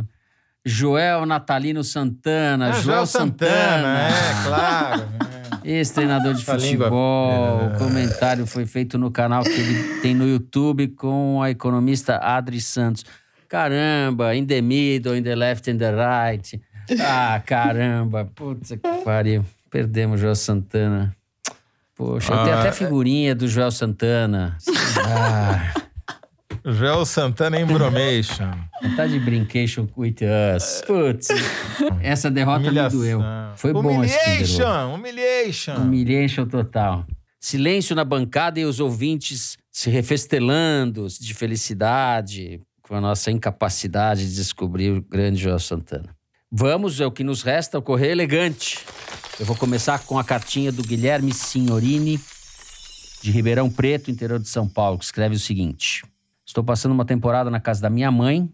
Joel 0.64 1.24
Natalino 1.26 1.82
Santana. 1.82 2.68
Ah, 2.70 2.72
Joel 2.80 3.06
Santana. 3.06 4.08
é, 4.08 4.46
claro. 4.46 5.02
Ex-treinador 5.64 6.34
de 6.34 6.40
língua- 6.44 6.58
futebol. 6.86 7.66
O 7.74 7.78
comentário 7.78 8.46
foi 8.46 8.66
feito 8.66 8.96
no 8.98 9.10
canal 9.10 9.42
que 9.42 9.50
ele 9.50 10.00
tem 10.00 10.14
no 10.14 10.26
YouTube 10.26 10.88
com 10.88 11.42
a 11.42 11.50
economista 11.50 12.16
Adri 12.16 12.60
Santos. 12.60 13.04
Caramba, 13.48 14.34
in 14.34 14.46
the 14.46 14.60
middle, 14.62 15.16
in 15.16 15.22
the 15.22 15.34
left, 15.34 15.70
in 15.70 15.76
the 15.76 15.90
right. 15.92 16.60
Ah, 17.00 17.40
caramba. 17.44 18.24
Putz, 18.34 18.70
que 18.70 18.76
pariu. 19.04 19.44
Perdemos 19.70 20.18
o 20.20 20.22
Joel 20.22 20.34
Santana. 20.36 21.14
Poxa, 21.96 22.32
eu 22.32 22.44
tenho 22.44 22.56
Ah, 22.56 22.60
até 22.60 22.68
é- 22.68 22.72
figurinha 22.72 23.34
do 23.34 23.46
Joel 23.48 23.70
Santana. 23.70 24.56
Ah, 25.06 25.79
Joel 26.64 27.04
Santana 27.06 27.60
Embromation. 27.60 28.50
tá 28.96 29.06
de 29.06 29.18
brincation 29.18 29.86
with 29.96 30.16
us. 30.56 30.82
Putz, 30.86 31.28
essa 32.02 32.30
derrota 32.30 32.60
me 32.60 32.68
Humilhação. 32.68 32.98
doeu. 32.98 33.20
Foi 33.56 33.72
bom 33.72 34.02
esse. 34.04 34.16
Humiliation, 34.16 34.94
humiliation. 34.94 35.74
Humilhation 35.76 36.46
total. 36.46 37.06
Silêncio 37.40 37.96
na 37.96 38.04
bancada 38.04 38.60
e 38.60 38.64
os 38.64 38.80
ouvintes 38.80 39.56
se 39.70 39.88
refestelando 39.88 41.06
de 41.08 41.32
felicidade 41.32 42.60
com 42.82 42.94
a 42.94 43.00
nossa 43.00 43.30
incapacidade 43.30 44.28
de 44.28 44.34
descobrir 44.34 44.90
o 44.90 45.02
grande 45.02 45.40
Joel 45.40 45.58
Santana. 45.58 46.14
Vamos, 46.52 47.00
é 47.00 47.06
o 47.06 47.12
que 47.12 47.22
nos 47.22 47.42
resta, 47.42 47.78
o 47.78 47.82
Correio 47.82 48.10
Elegante. 48.10 48.80
Eu 49.38 49.46
vou 49.46 49.54
começar 49.56 50.00
com 50.00 50.18
a 50.18 50.24
cartinha 50.24 50.72
do 50.72 50.82
Guilherme 50.82 51.32
Signorini, 51.32 52.20
de 53.22 53.30
Ribeirão 53.30 53.70
Preto, 53.70 54.10
interior 54.10 54.38
de 54.40 54.48
São 54.48 54.68
Paulo, 54.68 54.98
que 54.98 55.04
escreve 55.04 55.36
o 55.36 55.38
seguinte: 55.38 56.02
Estou 56.50 56.64
passando 56.64 56.90
uma 56.90 57.04
temporada 57.04 57.48
na 57.48 57.60
casa 57.60 57.80
da 57.80 57.88
minha 57.88 58.10
mãe 58.10 58.52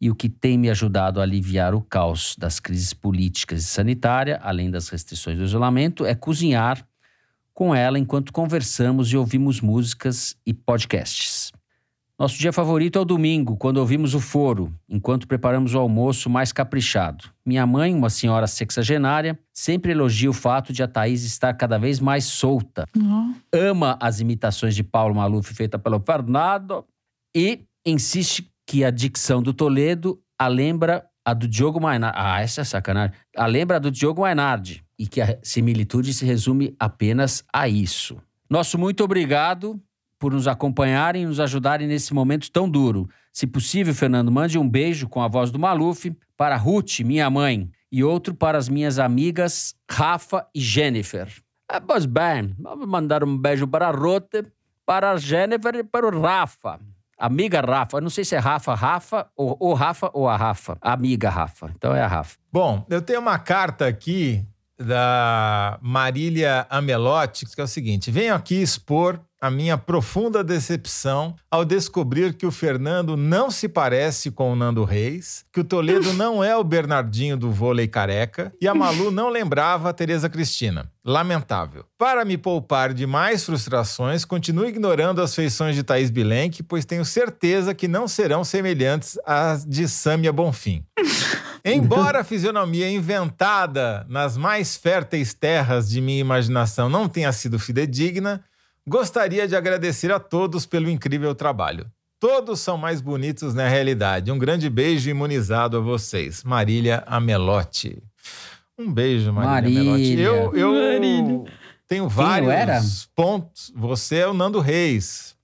e 0.00 0.08
o 0.08 0.14
que 0.14 0.28
tem 0.28 0.56
me 0.56 0.70
ajudado 0.70 1.18
a 1.18 1.24
aliviar 1.24 1.74
o 1.74 1.80
caos 1.80 2.36
das 2.38 2.60
crises 2.60 2.94
políticas 2.94 3.64
e 3.64 3.66
sanitária, 3.66 4.38
além 4.44 4.70
das 4.70 4.88
restrições 4.88 5.38
do 5.38 5.42
isolamento, 5.42 6.06
é 6.06 6.14
cozinhar 6.14 6.86
com 7.52 7.74
ela 7.74 7.98
enquanto 7.98 8.32
conversamos 8.32 9.12
e 9.12 9.16
ouvimos 9.16 9.60
músicas 9.60 10.36
e 10.46 10.54
podcasts. 10.54 11.50
Nosso 12.16 12.38
dia 12.38 12.52
favorito 12.52 12.96
é 12.96 13.02
o 13.02 13.04
domingo, 13.04 13.56
quando 13.56 13.78
ouvimos 13.78 14.14
o 14.14 14.20
foro, 14.20 14.72
enquanto 14.88 15.26
preparamos 15.26 15.74
o 15.74 15.80
almoço 15.80 16.30
mais 16.30 16.52
caprichado. 16.52 17.24
Minha 17.44 17.66
mãe, 17.66 17.92
uma 17.92 18.08
senhora 18.08 18.46
sexagenária, 18.46 19.36
sempre 19.52 19.90
elogia 19.90 20.30
o 20.30 20.32
fato 20.32 20.72
de 20.72 20.80
a 20.80 20.86
Thaís 20.86 21.24
estar 21.24 21.52
cada 21.54 21.76
vez 21.76 21.98
mais 21.98 22.22
solta. 22.22 22.86
Ama 23.52 23.98
as 24.00 24.20
imitações 24.20 24.76
de 24.76 24.84
Paulo 24.84 25.16
Maluf 25.16 25.52
feita 25.52 25.76
pelo 25.76 25.98
Fernando 25.98 26.84
e 27.34 27.64
insiste 27.84 28.50
que 28.66 28.84
a 28.84 28.90
dicção 28.90 29.42
do 29.42 29.52
Toledo 29.52 30.20
a 30.38 30.48
lembra 30.48 31.04
a 31.24 31.34
do 31.34 31.46
Diogo 31.46 31.80
Mainardi. 31.80 32.18
Ah, 32.18 32.40
essa 32.40 32.62
é 32.62 32.64
sacanagem. 32.64 33.14
A 33.36 33.46
lembra 33.46 33.76
a 33.76 33.80
do 33.80 33.90
Diogo 33.90 34.22
Mainardi. 34.22 34.84
E 34.98 35.06
que 35.06 35.20
a 35.20 35.38
similitude 35.42 36.12
se 36.12 36.24
resume 36.24 36.74
apenas 36.78 37.44
a 37.52 37.68
isso. 37.68 38.20
Nosso 38.48 38.78
muito 38.78 39.02
obrigado 39.02 39.80
por 40.18 40.32
nos 40.32 40.46
acompanharem 40.46 41.22
e 41.22 41.26
nos 41.26 41.40
ajudarem 41.40 41.88
nesse 41.88 42.14
momento 42.14 42.50
tão 42.50 42.68
duro. 42.68 43.08
Se 43.32 43.46
possível, 43.46 43.94
Fernando, 43.94 44.30
mande 44.30 44.58
um 44.58 44.68
beijo 44.68 45.08
com 45.08 45.20
a 45.20 45.26
voz 45.26 45.50
do 45.50 45.58
Maluf 45.58 46.14
para 46.36 46.56
Ruth, 46.56 47.00
minha 47.00 47.28
mãe, 47.30 47.70
e 47.90 48.04
outro 48.04 48.34
para 48.34 48.58
as 48.58 48.68
minhas 48.68 48.98
amigas 48.98 49.74
Rafa 49.90 50.46
e 50.54 50.60
Jennifer. 50.60 51.28
Ah, 51.68 51.80
pois 51.80 52.04
bem, 52.04 52.54
vamos 52.58 52.86
mandar 52.86 53.24
um 53.24 53.36
beijo 53.36 53.66
para 53.66 53.88
a 53.88 53.90
Ruth, 53.90 54.44
para 54.84 55.12
a 55.12 55.16
Jennifer 55.16 55.74
e 55.74 55.82
para 55.82 56.06
o 56.06 56.20
Rafa. 56.20 56.78
Amiga 57.22 57.60
Rafa, 57.60 57.98
eu 57.98 58.00
não 58.00 58.10
sei 58.10 58.24
se 58.24 58.34
é 58.34 58.38
Rafa, 58.40 58.74
Rafa, 58.74 59.28
ou, 59.36 59.56
ou 59.60 59.74
Rafa 59.74 60.10
ou 60.12 60.28
a 60.28 60.36
Rafa. 60.36 60.76
Amiga 60.80 61.30
Rafa, 61.30 61.70
então 61.76 61.94
é 61.94 62.02
a 62.02 62.06
Rafa. 62.08 62.36
Bom, 62.52 62.84
eu 62.90 63.00
tenho 63.00 63.20
uma 63.20 63.38
carta 63.38 63.86
aqui 63.86 64.44
da 64.76 65.78
Marília 65.80 66.66
Amelotti, 66.68 67.46
que 67.46 67.60
é 67.60 67.62
o 67.62 67.68
seguinte: 67.68 68.10
venho 68.10 68.34
aqui 68.34 68.60
expor 68.60 69.20
a 69.42 69.50
minha 69.50 69.76
profunda 69.76 70.44
decepção 70.44 71.34
ao 71.50 71.64
descobrir 71.64 72.34
que 72.34 72.46
o 72.46 72.52
Fernando 72.52 73.16
não 73.16 73.50
se 73.50 73.68
parece 73.68 74.30
com 74.30 74.52
o 74.52 74.54
Nando 74.54 74.84
Reis, 74.84 75.44
que 75.52 75.58
o 75.58 75.64
Toledo 75.64 76.12
não 76.14 76.44
é 76.44 76.56
o 76.56 76.62
Bernardinho 76.62 77.36
do 77.36 77.50
vôlei 77.50 77.88
careca 77.88 78.52
e 78.60 78.68
a 78.68 78.74
Malu 78.74 79.10
não 79.10 79.28
lembrava 79.28 79.90
a 79.90 79.92
Tereza 79.92 80.30
Cristina. 80.30 80.88
Lamentável. 81.04 81.84
Para 81.98 82.24
me 82.24 82.38
poupar 82.38 82.94
de 82.94 83.04
mais 83.04 83.44
frustrações, 83.44 84.24
continuo 84.24 84.68
ignorando 84.68 85.20
as 85.20 85.34
feições 85.34 85.74
de 85.74 85.82
Thaís 85.82 86.08
Bilenque, 86.08 86.62
pois 86.62 86.84
tenho 86.84 87.04
certeza 87.04 87.74
que 87.74 87.88
não 87.88 88.06
serão 88.06 88.44
semelhantes 88.44 89.18
às 89.26 89.66
de 89.66 89.88
Sâmia 89.88 90.32
Bonfim. 90.32 90.84
Embora 91.64 92.20
a 92.20 92.24
fisionomia 92.24 92.90
inventada 92.90 94.04
nas 94.08 94.36
mais 94.36 94.76
férteis 94.76 95.32
terras 95.32 95.88
de 95.88 96.00
minha 96.00 96.20
imaginação 96.20 96.88
não 96.88 97.08
tenha 97.08 97.32
sido 97.32 97.58
fidedigna, 97.58 98.42
gostaria 98.86 99.46
de 99.46 99.56
agradecer 99.56 100.12
a 100.12 100.18
todos 100.20 100.66
pelo 100.66 100.88
incrível 100.90 101.34
trabalho. 101.34 101.86
Todos 102.18 102.60
são 102.60 102.76
mais 102.76 103.00
bonitos 103.00 103.52
na 103.52 103.68
realidade. 103.68 104.30
Um 104.30 104.38
grande 104.38 104.70
beijo 104.70 105.10
imunizado 105.10 105.76
a 105.76 105.80
vocês. 105.80 106.44
Marília 106.44 107.02
Amelotti. 107.06 108.00
Um 108.78 108.92
beijo, 108.92 109.32
Marília, 109.32 109.80
Amelotti. 109.80 110.02
Marília. 110.02 110.24
Eu, 110.24 110.54
eu 110.54 110.72
Marília. 110.72 111.44
tenho 111.88 112.08
vários 112.08 112.50
era? 112.50 112.80
pontos. 113.14 113.72
Você 113.74 114.18
é 114.18 114.28
o 114.28 114.32
Nando 114.32 114.60
Reis. 114.60 115.34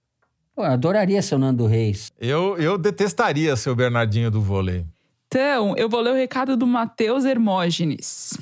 Pô, 0.55 0.63
eu 0.65 0.73
adoraria 0.73 1.21
ser 1.21 1.35
o 1.35 1.39
Nando 1.39 1.67
Reis. 1.67 2.13
Eu, 2.19 2.57
eu 2.59 2.79
detestaria 2.79 3.55
ser 3.57 3.71
o 3.71 3.77
Bernardinho 3.77 4.31
do 4.31 4.41
vôlei. 4.41 4.87
Então, 5.27 5.77
eu 5.77 5.89
vou 5.89 6.01
ler 6.01 6.13
o 6.13 6.17
recado 6.17 6.57
do 6.57 6.67
Matheus 6.67 7.25
Hermógenes. 7.25 8.39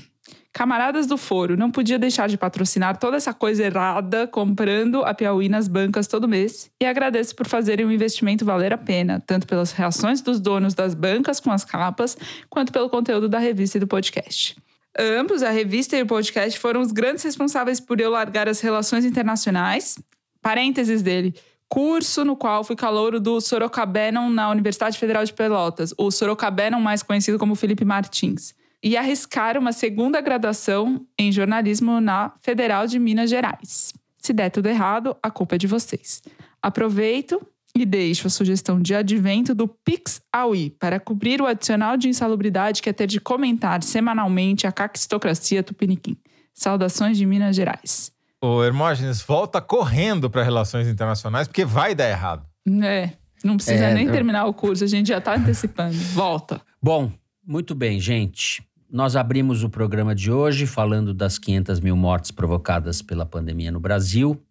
Camaradas 0.57 1.07
do 1.07 1.19
Foro, 1.19 1.55
não 1.55 1.71
podia 1.71 1.99
deixar 1.99 2.31
de 2.31 2.39
patrocinar 2.39 2.97
toda 2.97 3.19
essa 3.19 3.35
coisa 3.35 3.63
errada 3.63 4.27
comprando 4.27 5.03
a 5.03 5.13
Piauí 5.13 5.51
nas 5.51 5.69
bancas 5.69 6.07
todo 6.07 6.27
mês. 6.27 6.71
E 6.81 6.87
agradeço 6.87 7.37
por 7.37 7.47
fazerem 7.47 7.85
o 7.85 7.93
investimento 7.93 8.43
valer 8.43 8.73
a 8.73 8.79
pena, 8.79 9.23
tanto 9.27 9.47
pelas 9.47 9.73
reações 9.73 10.23
dos 10.23 10.41
donos 10.41 10.73
das 10.73 10.95
bancas 10.95 11.41
com 11.41 11.51
as 11.51 11.63
capas, 11.63 12.17
quanto 12.49 12.73
pelo 12.73 12.89
conteúdo 12.89 13.29
da 13.29 13.39
revista 13.39 13.77
e 13.77 13.81
do 13.81 13.87
podcast. 13.87 14.57
Ambos, 14.99 15.43
a 15.43 15.51
revista 15.51 15.95
e 15.95 16.01
o 16.01 16.07
podcast, 16.07 16.59
foram 16.59 16.81
os 16.81 16.91
grandes 16.91 17.23
responsáveis 17.23 17.79
por 17.79 18.01
eu 18.01 18.11
largar 18.11 18.49
as 18.49 18.63
relações 18.63 19.05
internacionais. 19.05 19.99
Parênteses 20.41 21.03
dele. 21.03 21.35
Curso 21.69 22.25
no 22.25 22.35
qual 22.35 22.65
fui 22.65 22.77
calouro 22.77 23.21
do 23.21 23.43
Sorocabenon 23.43 24.31
na 24.31 24.49
Universidade 24.49 24.97
Federal 24.97 25.23
de 25.23 25.35
Pelotas, 25.35 25.93
o 25.99 26.11
Sorocabenon 26.11 26.81
mais 26.81 27.03
conhecido 27.03 27.39
como 27.39 27.55
Felipe 27.55 27.85
Martins 27.85 28.55
e 28.83 28.97
arriscar 28.97 29.59
uma 29.59 29.73
segunda 29.73 30.21
graduação 30.21 31.05
em 31.19 31.33
jornalismo 31.33 32.01
na 32.01 32.33
Federal 32.41 32.87
de 32.87 32.99
Minas 32.99 33.31
Gerais. 33.31 33.93
Se 34.19 34.33
der 34.33 34.51
tudo 34.51 34.67
errado, 34.69 35.17
a 35.23 35.31
culpa 35.31 35.55
é 35.55 35.59
de 35.59 35.67
vocês. 35.67 36.23
Aproveito 36.63 37.41
e 37.77 37.85
deixo 37.85 38.27
a 38.27 38.31
sugestão 38.31 38.81
de 38.81 38.95
advento 38.95 39.55
do 39.55 39.69
Pix 39.69 40.21
Aui 40.33 40.71
para 40.81 40.99
cobrir 40.99 41.41
o 41.41 41.47
adicional 41.47 41.97
de 41.97 42.09
insalubridade 42.09 42.83
que 42.83 42.89
é 42.89 42.93
ter 42.93 43.07
de 43.07 43.21
comentar 43.21 43.83
semanalmente 43.83 44.67
a 44.67 44.73
caquistocracia 44.73 45.63
tupiniquim. 45.63 46.17
Saudações 46.55 47.19
de 47.19 47.27
Minas 47.27 47.55
Gerais. 47.55 48.11
Ô, 48.41 48.65
Hermógenes, 48.65 49.21
volta 49.23 49.61
correndo 49.61 50.29
para 50.31 50.43
relações 50.43 50.89
internacionais, 50.89 51.47
porque 51.47 51.65
vai 51.65 51.95
dar 51.95 52.09
errado. 52.09 52.47
É, 52.83 53.11
não 53.45 53.57
precisa 53.57 53.85
É, 53.87 53.95
nem 53.95 54.07
eu- 54.07 54.13
terminar 54.13 54.47
o 54.47 54.55
curso, 54.55 54.83
a 54.83 54.87
gente 54.87 55.09
já 55.09 55.19
está 55.19 55.35
antecipando. 55.37 55.95
Volta. 56.15 56.61
Bom, 56.83 57.13
muito 57.47 57.77
bem, 57.77 58.01
gente. 58.01 58.67
Nós 58.91 59.15
abrimos 59.15 59.63
o 59.63 59.71
programa 59.71 60.15
de 60.15 60.33
hoje 60.33 60.67
falando 60.67 61.15
das 61.15 61.39
500 61.39 61.79
mil 61.79 61.97
mortes 61.97 62.33
provocadas 62.33 63.01
pela 63.01 63.25
pandemia 63.25 63.71
no 63.71 63.79
Brasil. 63.79 64.43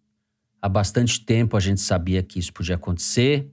Há 0.62 0.68
bastante 0.68 1.20
tempo 1.20 1.56
a 1.56 1.60
gente 1.60 1.80
sabia 1.80 2.22
que 2.22 2.38
isso 2.38 2.52
podia 2.52 2.76
acontecer. 2.76 3.50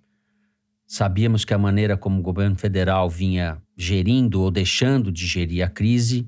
Sabíamos 0.87 1.43
que 1.43 1.53
a 1.53 1.57
maneira 1.57 1.97
como 1.97 2.19
o 2.19 2.23
governo 2.23 2.55
federal 2.55 3.09
vinha 3.09 3.61
gerindo 3.75 4.41
ou 4.41 4.49
deixando 4.49 5.11
de 5.11 5.25
gerir 5.25 5.65
a 5.65 5.69
crise 5.69 6.25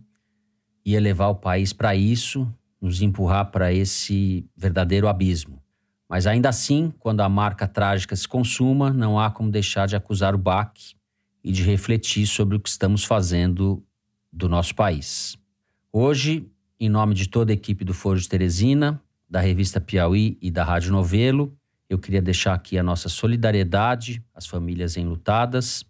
ia 0.86 1.00
levar 1.00 1.30
o 1.30 1.36
país 1.36 1.74
para 1.74 1.96
isso, 1.96 2.48
nos 2.80 3.02
empurrar 3.02 3.50
para 3.50 3.74
esse 3.74 4.46
verdadeiro 4.56 5.08
abismo. 5.08 5.62
Mas 6.08 6.28
ainda 6.28 6.50
assim, 6.50 6.94
quando 7.00 7.22
a 7.22 7.30
marca 7.30 7.68
trágica 7.68 8.16
se 8.16 8.28
consuma, 8.28 8.92
não 8.92 9.20
há 9.20 9.32
como 9.32 9.50
deixar 9.50 9.88
de 9.88 9.96
acusar 9.96 10.36
o 10.36 10.38
baque 10.38 10.96
e 11.46 11.52
de 11.52 11.62
refletir 11.62 12.26
sobre 12.26 12.58
o 12.58 12.60
que 12.60 12.68
estamos 12.68 13.04
fazendo 13.04 13.86
do 14.34 14.50
nosso 14.50 14.74
país. 14.74 15.38
Hoje, 15.94 16.50
em 16.80 16.90
nome 16.90 17.14
de 17.14 17.30
toda 17.30 17.52
a 17.52 17.54
equipe 17.54 17.86
do 17.86 17.94
Foro 17.94 18.20
de 18.20 18.28
Teresina, 18.28 19.00
da 19.30 19.40
revista 19.42 19.80
Piauí 19.80 20.40
e 20.42 20.50
da 20.50 20.64
Rádio 20.64 20.92
Novelo, 20.92 21.56
eu 21.88 22.00
queria 22.00 22.22
deixar 22.22 22.56
aqui 22.56 22.80
a 22.80 22.84
nossa 22.84 23.08
solidariedade 23.10 24.26
às 24.34 24.48
famílias 24.48 24.98
enlutadas 24.98 25.86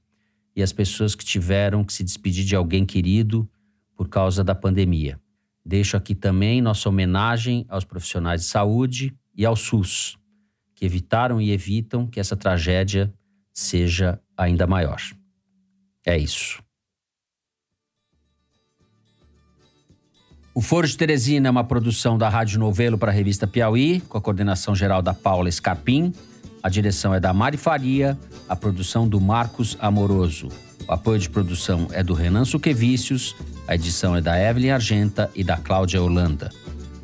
e 0.53 0.61
às 0.61 0.73
pessoas 0.73 1.15
que 1.15 1.23
tiveram 1.23 1.85
que 1.85 1.93
se 1.93 2.03
despedir 2.03 2.43
de 2.43 2.53
alguém 2.53 2.85
querido 2.85 3.49
por 3.95 4.09
causa 4.09 4.43
da 4.43 4.53
pandemia. 4.53 5.17
Deixo 5.65 5.95
aqui 5.95 6.13
também 6.13 6.61
nossa 6.61 6.89
homenagem 6.89 7.65
aos 7.69 7.85
profissionais 7.85 8.41
de 8.41 8.47
saúde 8.47 9.15
e 9.33 9.45
ao 9.45 9.55
SUS, 9.55 10.17
que 10.75 10.85
evitaram 10.85 11.39
e 11.39 11.51
evitam 11.51 12.05
que 12.05 12.19
essa 12.19 12.35
tragédia 12.35 13.13
seja 13.53 14.19
ainda 14.35 14.67
maior. 14.67 14.99
É 16.05 16.17
isso. 16.17 16.63
O 20.53 20.61
Foro 20.61 20.87
de 20.87 20.95
Teresina 20.95 21.49
é 21.49 21.51
uma 21.51 21.65
produção 21.65 22.17
da 22.17 22.29
Rádio 22.29 22.59
Novelo 22.59 22.97
para 22.97 23.11
a 23.11 23.13
revista 23.13 23.45
Piauí, 23.45 23.99
com 24.01 24.17
a 24.17 24.21
coordenação 24.21 24.73
geral 24.73 25.01
da 25.01 25.13
Paula 25.13 25.51
Scarpim. 25.51 26.13
A 26.63 26.69
direção 26.69 27.13
é 27.13 27.19
da 27.19 27.33
Mari 27.33 27.57
Faria, 27.57 28.17
a 28.47 28.55
produção 28.55 29.05
do 29.05 29.19
Marcos 29.19 29.75
Amoroso. 29.81 30.47
O 30.87 30.93
apoio 30.93 31.19
de 31.19 31.29
produção 31.29 31.87
é 31.91 32.01
do 32.01 32.13
Renan 32.13 32.45
Suquevicius, 32.45 33.35
a 33.67 33.75
edição 33.75 34.15
é 34.15 34.21
da 34.21 34.39
Evelyn 34.39 34.69
Argenta 34.69 35.29
e 35.35 35.43
da 35.43 35.57
Cláudia 35.57 36.01
Holanda. 36.01 36.49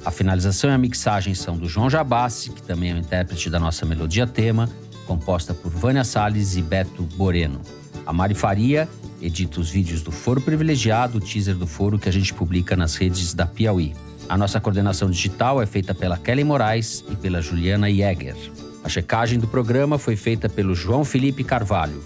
A 0.05 0.11
finalização 0.11 0.69
e 0.69 0.73
a 0.73 0.77
mixagem 0.77 1.35
são 1.35 1.57
do 1.57 1.67
João 1.67 1.89
Jabassi, 1.89 2.51
que 2.51 2.61
também 2.61 2.91
é 2.91 2.93
o 2.93 2.97
intérprete 2.97 3.49
da 3.49 3.59
nossa 3.59 3.85
melodia 3.85 4.25
tema, 4.25 4.69
composta 5.05 5.53
por 5.53 5.71
Vânia 5.71 6.05
Salles 6.05 6.55
e 6.55 6.61
Beto 6.61 7.03
Boreno. 7.03 7.61
A 8.05 8.13
Mari 8.13 8.33
Faria 8.33 8.89
edita 9.21 9.59
os 9.59 9.69
vídeos 9.69 10.01
do 10.01 10.11
Foro 10.11 10.41
Privilegiado, 10.41 11.17
o 11.17 11.21
teaser 11.21 11.55
do 11.55 11.67
Foro 11.67 11.99
que 11.99 12.09
a 12.09 12.11
gente 12.11 12.33
publica 12.33 12.75
nas 12.75 12.95
redes 12.95 13.33
da 13.33 13.45
Piauí. 13.45 13.93
A 14.27 14.37
nossa 14.37 14.59
coordenação 14.59 15.09
digital 15.09 15.61
é 15.61 15.65
feita 15.65 15.93
pela 15.93 16.17
Kelly 16.17 16.43
Moraes 16.43 17.03
e 17.09 17.15
pela 17.15 17.41
Juliana 17.41 17.89
Jäger. 17.89 18.35
A 18.83 18.89
checagem 18.89 19.37
do 19.37 19.47
programa 19.47 19.97
foi 19.97 20.15
feita 20.15 20.49
pelo 20.49 20.73
João 20.73 21.05
Felipe 21.05 21.43
Carvalho. 21.43 22.03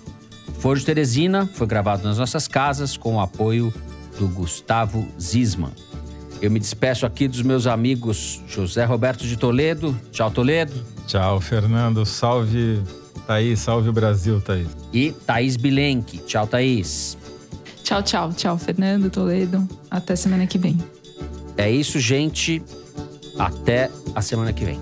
O 0.48 0.52
Foro 0.54 0.80
de 0.80 0.86
Teresina 0.86 1.46
foi 1.54 1.68
gravado 1.68 2.04
nas 2.04 2.18
nossas 2.18 2.48
casas 2.48 2.98
com 2.98 3.16
o 3.16 3.22
apoio 3.22 3.74
do 4.18 4.28
Gustavo 4.28 5.08
Zisman. 5.20 5.72
Eu 6.42 6.52
me 6.52 6.60
despeço 6.60 7.06
aqui 7.06 7.28
dos 7.28 7.42
meus 7.42 7.66
amigos 7.66 8.42
José 8.48 8.84
Roberto 8.84 9.26
de 9.26 9.38
Toledo. 9.38 9.98
Tchau, 10.12 10.30
Toledo. 10.30 10.74
Tchau, 11.08 11.40
Fernando. 11.40 12.06
Salve 12.06 12.82
Thaís, 13.26 13.60
salve 13.60 13.90
o 13.90 13.94
Brasil, 13.94 14.40
Thaís. 14.42 14.68
E 14.94 15.12
Thaís 15.12 15.58
Bilenque. 15.58 16.20
Tchau, 16.20 16.46
Thaís. 16.48 17.18
Tchau, 17.84 18.02
tchau, 18.02 18.34
tchau, 18.34 18.58
Fernando 18.58 19.10
Toledo. 19.10 19.68
Até 19.90 20.16
semana 20.16 20.48
que 20.48 20.58
vem. 20.58 20.78
É 21.58 21.70
isso, 21.70 22.00
gente. 22.00 22.62
Até 23.38 23.90
a 24.14 24.22
semana 24.22 24.54
que 24.54 24.66
vem. 24.66 24.80